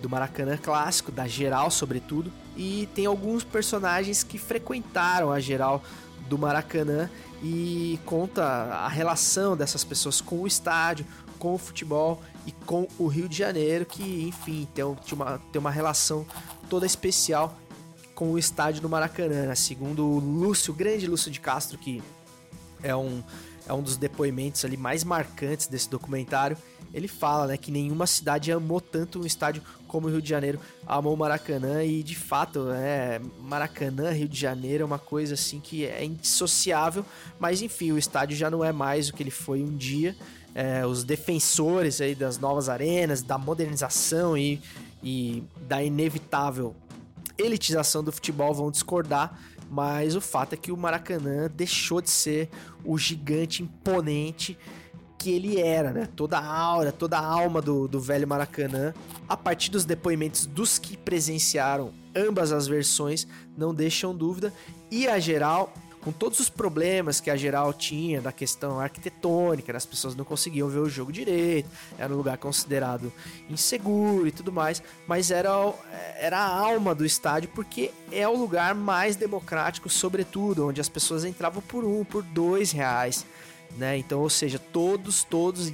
do 0.00 0.08
Maracanã 0.08 0.56
clássico, 0.56 1.10
da 1.10 1.26
geral 1.26 1.70
sobretudo, 1.70 2.32
e 2.56 2.88
tem 2.94 3.06
alguns 3.06 3.44
personagens 3.44 4.22
que 4.22 4.38
frequentaram 4.38 5.30
a 5.30 5.40
geral 5.40 5.82
do 6.28 6.38
Maracanã 6.38 7.10
e 7.42 7.98
conta 8.04 8.42
a 8.44 8.88
relação 8.88 9.56
dessas 9.56 9.84
pessoas 9.84 10.20
com 10.20 10.40
o 10.40 10.46
estádio, 10.46 11.06
com 11.38 11.54
o 11.54 11.58
futebol 11.58 12.22
e 12.46 12.52
com 12.52 12.88
o 12.98 13.06
Rio 13.06 13.28
de 13.28 13.36
Janeiro, 13.36 13.84
que 13.84 14.24
enfim 14.26 14.66
tem 14.74 14.84
uma, 14.84 15.40
tem 15.52 15.60
uma 15.60 15.70
relação 15.70 16.26
toda 16.70 16.86
especial 16.86 17.54
com 18.14 18.30
o 18.30 18.38
estádio 18.38 18.80
do 18.80 18.88
Maracanã. 18.88 19.46
Né? 19.46 19.54
Segundo 19.54 20.06
o 20.06 20.18
Lúcio, 20.18 20.72
o 20.72 20.76
grande 20.76 21.06
Lúcio 21.06 21.30
de 21.30 21.40
Castro, 21.40 21.76
que 21.76 22.02
é 22.82 22.94
um, 22.94 23.22
é 23.66 23.72
um 23.72 23.82
dos 23.82 23.96
depoimentos 23.96 24.64
ali 24.64 24.76
mais 24.76 25.04
marcantes 25.04 25.66
desse 25.66 25.90
documentário, 25.90 26.56
ele 26.94 27.08
fala 27.08 27.48
né, 27.48 27.56
que 27.56 27.72
nenhuma 27.72 28.06
cidade 28.06 28.52
amou 28.52 28.80
tanto 28.80 29.20
um 29.20 29.26
estádio 29.26 29.60
como 29.88 30.06
o 30.06 30.10
Rio 30.10 30.22
de 30.22 30.28
Janeiro. 30.28 30.60
Amou 30.86 31.12
o 31.12 31.16
Maracanã 31.16 31.84
e 31.84 32.02
de 32.02 32.14
fato, 32.14 32.70
é, 32.70 33.20
Maracanã, 33.40 34.10
Rio 34.10 34.28
de 34.28 34.38
Janeiro 34.38 34.82
é 34.82 34.86
uma 34.86 34.98
coisa 34.98 35.34
assim 35.34 35.58
que 35.58 35.84
é 35.84 36.04
indissociável, 36.04 37.04
mas 37.38 37.60
enfim, 37.60 37.90
o 37.90 37.98
estádio 37.98 38.36
já 38.36 38.48
não 38.48 38.64
é 38.64 38.72
mais 38.72 39.08
o 39.08 39.12
que 39.12 39.22
ele 39.22 39.30
foi 39.30 39.60
um 39.60 39.76
dia. 39.76 40.16
É, 40.54 40.86
os 40.86 41.02
defensores 41.02 42.00
aí 42.00 42.14
das 42.14 42.38
novas 42.38 42.68
arenas, 42.68 43.22
da 43.22 43.36
modernização 43.36 44.38
e, 44.38 44.62
e 45.02 45.42
da 45.66 45.82
inevitável 45.82 46.76
elitização 47.36 48.04
do 48.04 48.12
futebol 48.12 48.54
vão 48.54 48.70
discordar, 48.70 49.38
mas 49.68 50.14
o 50.14 50.20
fato 50.20 50.52
é 50.52 50.56
que 50.56 50.70
o 50.70 50.76
Maracanã 50.76 51.50
deixou 51.52 52.00
de 52.00 52.10
ser 52.10 52.48
o 52.84 52.96
gigante 52.96 53.62
imponente 53.62 54.56
que 55.24 55.30
ele 55.30 55.58
era, 55.58 55.90
né? 55.90 56.06
Toda 56.14 56.38
a 56.38 56.46
aura, 56.46 56.92
toda 56.92 57.18
a 57.18 57.24
alma 57.24 57.62
do, 57.62 57.88
do 57.88 57.98
velho 57.98 58.28
Maracanã, 58.28 58.92
a 59.26 59.34
partir 59.34 59.70
dos 59.70 59.86
depoimentos 59.86 60.44
dos 60.44 60.78
que 60.78 60.98
presenciaram 60.98 61.92
ambas 62.14 62.52
as 62.52 62.66
versões, 62.66 63.26
não 63.56 63.74
deixam 63.74 64.14
dúvida. 64.14 64.52
E 64.90 65.08
a 65.08 65.18
geral 65.18 65.72
com 66.02 66.12
todos 66.12 66.38
os 66.38 66.50
problemas 66.50 67.18
que 67.18 67.30
a 67.30 67.36
geral 67.36 67.72
tinha 67.72 68.20
da 68.20 68.30
questão 68.30 68.78
arquitetônica, 68.78 69.74
as 69.74 69.86
pessoas 69.86 70.14
não 70.14 70.22
conseguiam 70.22 70.68
ver 70.68 70.80
o 70.80 70.88
jogo 70.88 71.10
direito, 71.10 71.66
era 71.98 72.12
um 72.12 72.16
lugar 72.18 72.36
considerado 72.36 73.10
inseguro 73.48 74.28
e 74.28 74.30
tudo 74.30 74.52
mais, 74.52 74.82
mas 75.06 75.30
era, 75.30 75.48
era 76.18 76.38
a 76.38 76.46
alma 76.46 76.94
do 76.94 77.06
estádio 77.06 77.48
porque 77.54 77.90
é 78.12 78.28
o 78.28 78.36
lugar 78.36 78.74
mais 78.74 79.16
democrático, 79.16 79.88
sobretudo, 79.88 80.68
onde 80.68 80.78
as 80.78 80.90
pessoas 80.90 81.24
entravam 81.24 81.62
por 81.62 81.86
um, 81.86 82.04
por 82.04 82.22
dois 82.22 82.70
reais, 82.70 83.24
né? 83.76 83.96
Então, 83.98 84.20
ou 84.20 84.30
seja, 84.30 84.58
todos, 84.58 85.24
todos 85.24 85.72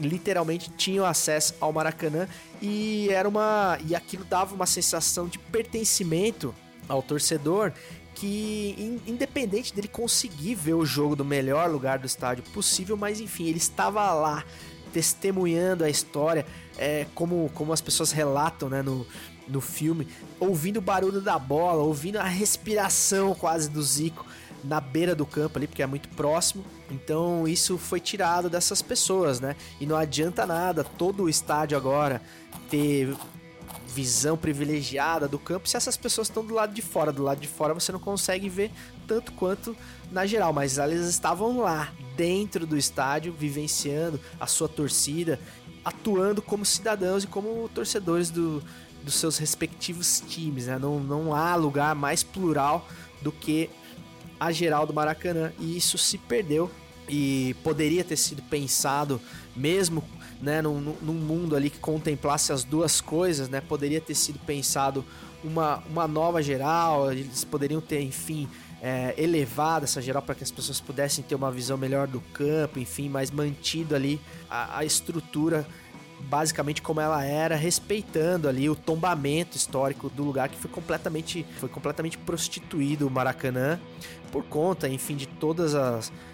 literalmente 0.00 0.70
tinham 0.70 1.04
acesso 1.04 1.54
ao 1.60 1.72
Maracanã 1.72 2.26
e 2.60 3.08
era 3.10 3.28
uma 3.28 3.78
e 3.86 3.94
aquilo 3.94 4.24
dava 4.24 4.54
uma 4.54 4.66
sensação 4.66 5.28
de 5.28 5.38
pertencimento 5.38 6.54
ao 6.88 7.02
torcedor 7.02 7.72
que 8.14 9.00
independente 9.06 9.74
dele 9.74 9.88
conseguir 9.88 10.54
ver 10.54 10.74
o 10.74 10.84
jogo 10.84 11.16
do 11.16 11.24
melhor 11.24 11.70
lugar 11.70 11.98
do 11.98 12.06
estádio 12.06 12.44
possível, 12.52 12.96
mas 12.96 13.20
enfim, 13.20 13.46
ele 13.46 13.58
estava 13.58 14.12
lá 14.12 14.44
testemunhando 14.92 15.84
a 15.84 15.90
história, 15.90 16.44
é, 16.76 17.06
como, 17.14 17.50
como 17.54 17.72
as 17.72 17.80
pessoas 17.80 18.12
relatam 18.12 18.68
né, 18.68 18.82
no, 18.82 19.06
no 19.48 19.60
filme, 19.60 20.06
ouvindo 20.38 20.76
o 20.76 20.82
barulho 20.82 21.20
da 21.20 21.38
bola, 21.38 21.82
ouvindo 21.82 22.18
a 22.18 22.24
respiração 22.24 23.34
quase 23.34 23.70
do 23.70 23.82
Zico 23.82 24.26
na 24.64 24.80
beira 24.80 25.14
do 25.14 25.26
campo 25.26 25.58
ali, 25.58 25.66
porque 25.66 25.82
é 25.82 25.86
muito 25.86 26.08
próximo. 26.10 26.64
Então 26.90 27.46
isso 27.46 27.78
foi 27.78 28.00
tirado 28.00 28.48
dessas 28.48 28.82
pessoas, 28.82 29.40
né? 29.40 29.56
E 29.80 29.86
não 29.86 29.96
adianta 29.96 30.46
nada 30.46 30.84
todo 30.84 31.24
o 31.24 31.28
estádio 31.28 31.76
agora 31.76 32.22
ter 32.70 33.14
visão 33.92 34.38
privilegiada 34.38 35.28
do 35.28 35.38
campo 35.38 35.68
se 35.68 35.76
essas 35.76 35.98
pessoas 35.98 36.28
estão 36.28 36.44
do 36.44 36.54
lado 36.54 36.72
de 36.72 36.82
fora. 36.82 37.12
Do 37.12 37.22
lado 37.22 37.40
de 37.40 37.48
fora 37.48 37.74
você 37.74 37.92
não 37.92 38.00
consegue 38.00 38.48
ver 38.48 38.70
tanto 39.06 39.32
quanto 39.32 39.76
na 40.10 40.24
geral, 40.26 40.52
mas 40.52 40.78
elas 40.78 41.08
estavam 41.08 41.60
lá, 41.60 41.92
dentro 42.16 42.66
do 42.66 42.76
estádio, 42.76 43.32
vivenciando 43.32 44.20
a 44.40 44.46
sua 44.46 44.68
torcida, 44.68 45.38
atuando 45.84 46.40
como 46.40 46.64
cidadãos 46.64 47.24
e 47.24 47.26
como 47.26 47.68
torcedores 47.74 48.30
do, 48.30 48.62
dos 49.02 49.14
seus 49.14 49.38
respectivos 49.38 50.22
times. 50.26 50.66
Né? 50.66 50.78
Não, 50.78 51.00
não 51.00 51.34
há 51.34 51.54
lugar 51.54 51.94
mais 51.94 52.22
plural 52.22 52.86
do 53.20 53.32
que 53.32 53.68
a 54.46 54.52
geral 54.52 54.86
do 54.86 54.92
Maracanã. 54.92 55.52
E 55.58 55.76
isso 55.76 55.96
se 55.96 56.18
perdeu. 56.18 56.70
E 57.08 57.54
poderia 57.62 58.04
ter 58.04 58.16
sido 58.16 58.42
pensado 58.42 59.20
mesmo 59.54 60.02
né, 60.40 60.60
num, 60.62 60.80
num, 60.80 61.14
mundo 61.14 61.54
ali 61.54 61.70
que 61.70 61.78
contemplasse 61.78 62.52
as 62.52 62.64
duas 62.64 63.00
coisas, 63.00 63.48
né, 63.48 63.60
poderia 63.60 64.00
ter 64.00 64.14
sido 64.14 64.38
pensado 64.40 65.04
uma, 65.44 65.82
uma 65.88 66.08
nova 66.08 66.42
geral, 66.42 67.12
eles 67.12 67.44
poderiam 67.44 67.80
ter, 67.80 68.00
enfim, 68.00 68.48
é, 68.80 69.14
elevado 69.16 69.84
essa 69.84 70.02
geral 70.02 70.22
para 70.22 70.34
que 70.34 70.42
as 70.42 70.50
pessoas 70.50 70.80
pudessem 70.80 71.22
ter 71.22 71.34
uma 71.34 71.50
visão 71.50 71.76
melhor 71.76 72.08
do 72.08 72.20
campo, 72.32 72.80
enfim, 72.80 73.08
mas 73.08 73.30
mantido 73.30 73.94
ali 73.94 74.20
a, 74.50 74.78
a 74.78 74.84
estrutura 74.84 75.66
basicamente 76.28 76.80
como 76.80 77.00
ela 77.00 77.24
era, 77.24 77.56
respeitando 77.56 78.48
ali 78.48 78.68
o 78.70 78.76
tombamento 78.76 79.56
histórico 79.56 80.08
do 80.08 80.22
lugar 80.22 80.48
que 80.48 80.56
foi 80.56 80.70
completamente, 80.70 81.44
foi 81.58 81.68
completamente 81.68 82.16
prostituído 82.16 83.06
o 83.06 83.10
Maracanã 83.10 83.80
por 84.32 84.42
conta, 84.44 84.88
enfim, 84.88 85.14
de 85.14 85.28
todos 85.28 85.74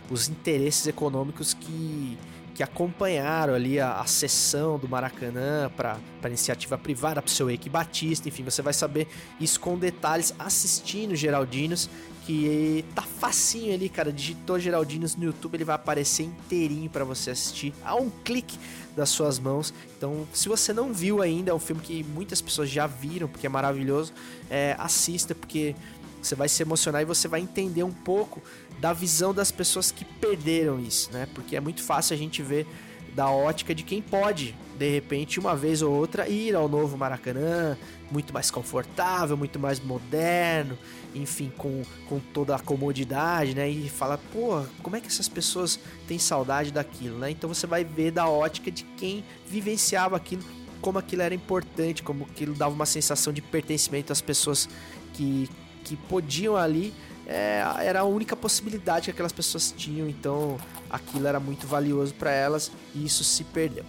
os 0.09 0.28
interesses 0.28 0.86
econômicos 0.86 1.53
que 1.53 2.16
que 2.59 2.62
acompanharam 2.64 3.55
ali 3.55 3.78
a, 3.78 4.01
a 4.01 4.05
sessão 4.05 4.80
do 4.80 4.88
Maracanã 4.88 5.70
para 5.76 5.96
iniciativa 6.24 6.76
privada, 6.76 7.22
para 7.22 7.28
o 7.28 7.30
seu 7.30 7.49
Eike 7.49 7.70
Batista, 7.70 8.28
enfim, 8.28 8.42
você 8.42 8.61
vai 8.61 8.72
saber 8.72 9.07
isso 9.38 9.61
com 9.61 9.78
detalhes 9.78 10.34
assistindo 10.36 11.14
Geraldinos, 11.14 11.88
que 12.26 12.84
tá 12.96 13.03
facinho 13.03 13.72
ali, 13.72 13.88
cara, 13.88 14.12
digitou 14.12 14.59
Geraldinos 14.59 15.14
no 15.14 15.22
YouTube, 15.22 15.55
ele 15.55 15.64
vai 15.64 15.76
aparecer 15.76 16.24
inteirinho 16.24 16.90
para 16.90 17.05
você 17.05 17.30
assistir 17.30 17.72
a 17.84 17.94
um 17.94 18.11
clique 18.11 18.59
das 18.96 19.09
suas 19.09 19.38
mãos. 19.38 19.72
Então, 19.96 20.26
se 20.32 20.49
você 20.49 20.72
não 20.72 20.92
viu 20.92 21.22
ainda, 21.22 21.53
é 21.53 21.55
um 21.55 21.61
filme 21.61 21.80
que 21.80 22.03
muitas 22.03 22.42
pessoas 22.42 22.68
já 22.68 22.88
viram, 22.88 23.28
porque 23.28 23.46
é 23.46 23.49
maravilhoso, 23.49 24.12
é, 24.51 24.74
assista, 24.80 25.32
porque 25.32 25.76
você 26.21 26.35
vai 26.35 26.49
se 26.49 26.62
emocionar 26.62 27.03
e 27.03 27.05
você 27.05 27.29
vai 27.29 27.41
entender 27.41 27.83
um 27.83 27.93
pouco 27.93 28.43
da 28.81 28.93
visão 28.93 29.35
das 29.35 29.51
pessoas 29.51 29.91
que 29.91 30.05
perderam 30.05 30.81
isso, 30.81 31.11
né? 31.12 31.29
Porque 31.35 31.57
é 31.57 31.61
muito 31.61 31.83
fácil 31.83 32.14
a 32.14 32.19
gente 32.19 32.43
ver 32.43 32.66
da 33.14 33.31
ótica 33.31 33.75
de 33.75 33.83
quem 33.83 34.01
pode, 34.01 34.55
de 34.79 34.89
repente, 34.89 35.41
uma 35.41 35.57
vez 35.57 35.83
ou 35.83 35.93
outra, 35.93 36.29
ir 36.29 36.55
ao 36.55 36.69
novo 36.69 36.97
Maracanã, 36.97 37.77
muito 38.12 38.33
mais 38.33 38.49
confortável, 38.49 39.37
muito 39.37 39.59
mais 39.59 39.81
moderno, 39.81 40.79
enfim, 41.14 41.53
com, 41.57 41.83
com 42.09 42.21
toda 42.21 42.55
a 42.55 42.61
comodidade, 42.61 43.57
né? 43.57 43.69
E 43.69 43.89
fala, 43.89 44.19
pô, 44.33 44.62
como 44.83 44.95
é 44.95 45.01
que 45.01 45.09
essas 45.09 45.29
pessoas 45.29 45.81
têm 46.07 46.19
saudade 46.19 46.71
daquilo, 46.71 47.19
né? 47.19 47.31
Então 47.31 47.53
você 47.53 47.66
vai 47.66 47.83
ver 47.83 48.12
da 48.12 48.29
ótica 48.29 48.71
de 48.71 48.85
quem 48.97 49.25
vivenciava 49.49 50.16
aquilo, 50.16 50.45
como 50.81 50.99
aquilo 50.99 51.23
era 51.23 51.35
importante, 51.35 52.05
como 52.05 52.25
aquilo 52.25 52.55
dava 52.55 52.73
uma 52.73 52.87
sensação 52.87 53.33
de 53.33 53.43
pertencimento 53.43 54.12
às 54.12 54.21
pessoas 54.21 54.69
que, 55.14 55.51
que 55.89 55.97
podiam 55.97 56.57
ali 56.57 56.95
é, 57.26 57.64
era 57.80 58.01
a 58.01 58.05
única 58.05 58.36
possibilidade 58.36 59.07
que 59.07 59.11
aquelas 59.11 59.32
pessoas 59.32 59.74
tinham, 59.76 60.09
então 60.09 60.57
aquilo 60.89 61.26
era 61.26 61.41
muito 61.41 61.66
valioso 61.66 62.14
para 62.14 62.30
elas 62.30 62.70
e 62.95 63.05
isso 63.05 63.24
se 63.24 63.43
perdeu. 63.45 63.84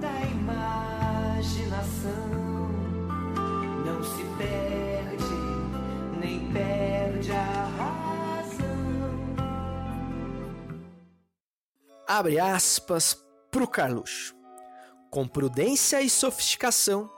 da 0.00 0.20
imaginação 0.30 1.01
abre 12.18 12.38
aspas, 12.38 13.16
pro 13.50 13.66
Carluxo. 13.66 14.34
Com 15.10 15.26
prudência 15.26 16.02
e 16.02 16.10
sofisticação, 16.10 17.10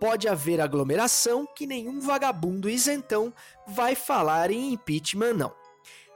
pode 0.00 0.28
haver 0.28 0.60
aglomeração 0.60 1.46
que 1.52 1.66
nenhum 1.66 2.00
vagabundo 2.00 2.70
isentão 2.70 3.34
vai 3.66 3.96
falar 3.96 4.52
em 4.52 4.72
impeachment, 4.72 5.34
não. 5.34 5.52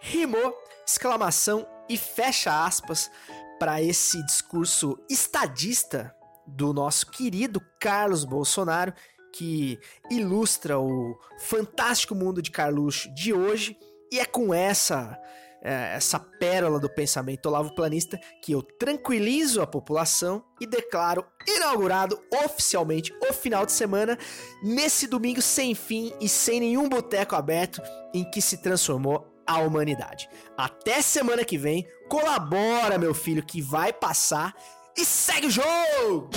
Rimou, 0.01 0.57
exclamação 0.87 1.67
e 1.89 1.97
fecha 1.97 2.65
aspas 2.65 3.11
para 3.59 3.83
esse 3.83 4.25
discurso 4.25 4.97
estadista 5.09 6.15
do 6.47 6.73
nosso 6.73 7.11
querido 7.11 7.61
Carlos 7.81 8.25
Bolsonaro, 8.25 8.95
que 9.33 9.77
ilustra 10.09 10.79
o 10.79 11.19
fantástico 11.41 12.15
mundo 12.15 12.41
de 12.41 12.53
Carluxo 12.53 13.13
de 13.13 13.33
hoje. 13.33 13.77
E 14.13 14.21
é 14.21 14.25
com 14.25 14.55
essa 14.55 15.21
é, 15.63 15.95
essa 15.95 16.19
pérola 16.19 16.79
do 16.79 16.89
pensamento 16.89 17.47
Olavo 17.47 17.75
Planista 17.75 18.19
que 18.43 18.53
eu 18.53 18.63
tranquilizo 18.63 19.61
a 19.61 19.67
população 19.67 20.45
e 20.61 20.67
declaro 20.67 21.25
inaugurado 21.47 22.21
oficialmente 22.45 23.13
o 23.29 23.33
final 23.33 23.67
de 23.67 23.73
semana 23.73 24.19
nesse 24.63 25.07
domingo 25.07 25.43
sem 25.43 25.75
fim 25.75 26.13
e 26.21 26.29
sem 26.29 26.61
nenhum 26.61 26.89
boteco 26.89 27.35
aberto 27.35 27.83
em 28.15 28.29
que 28.31 28.41
se 28.41 28.59
transformou 28.59 29.27
a 29.47 29.59
humanidade. 29.59 30.29
Até 30.57 31.03
semana 31.03 31.45
que 31.45 31.59
vem, 31.59 31.87
colabora 32.09 32.99
meu 32.99 33.15
filho 33.15 33.45
que 33.45 33.61
vai 33.61 33.93
passar 33.93 34.55
e 34.97 35.05
segue 35.05 35.49
o 35.49 35.51
jogo! 35.51 36.31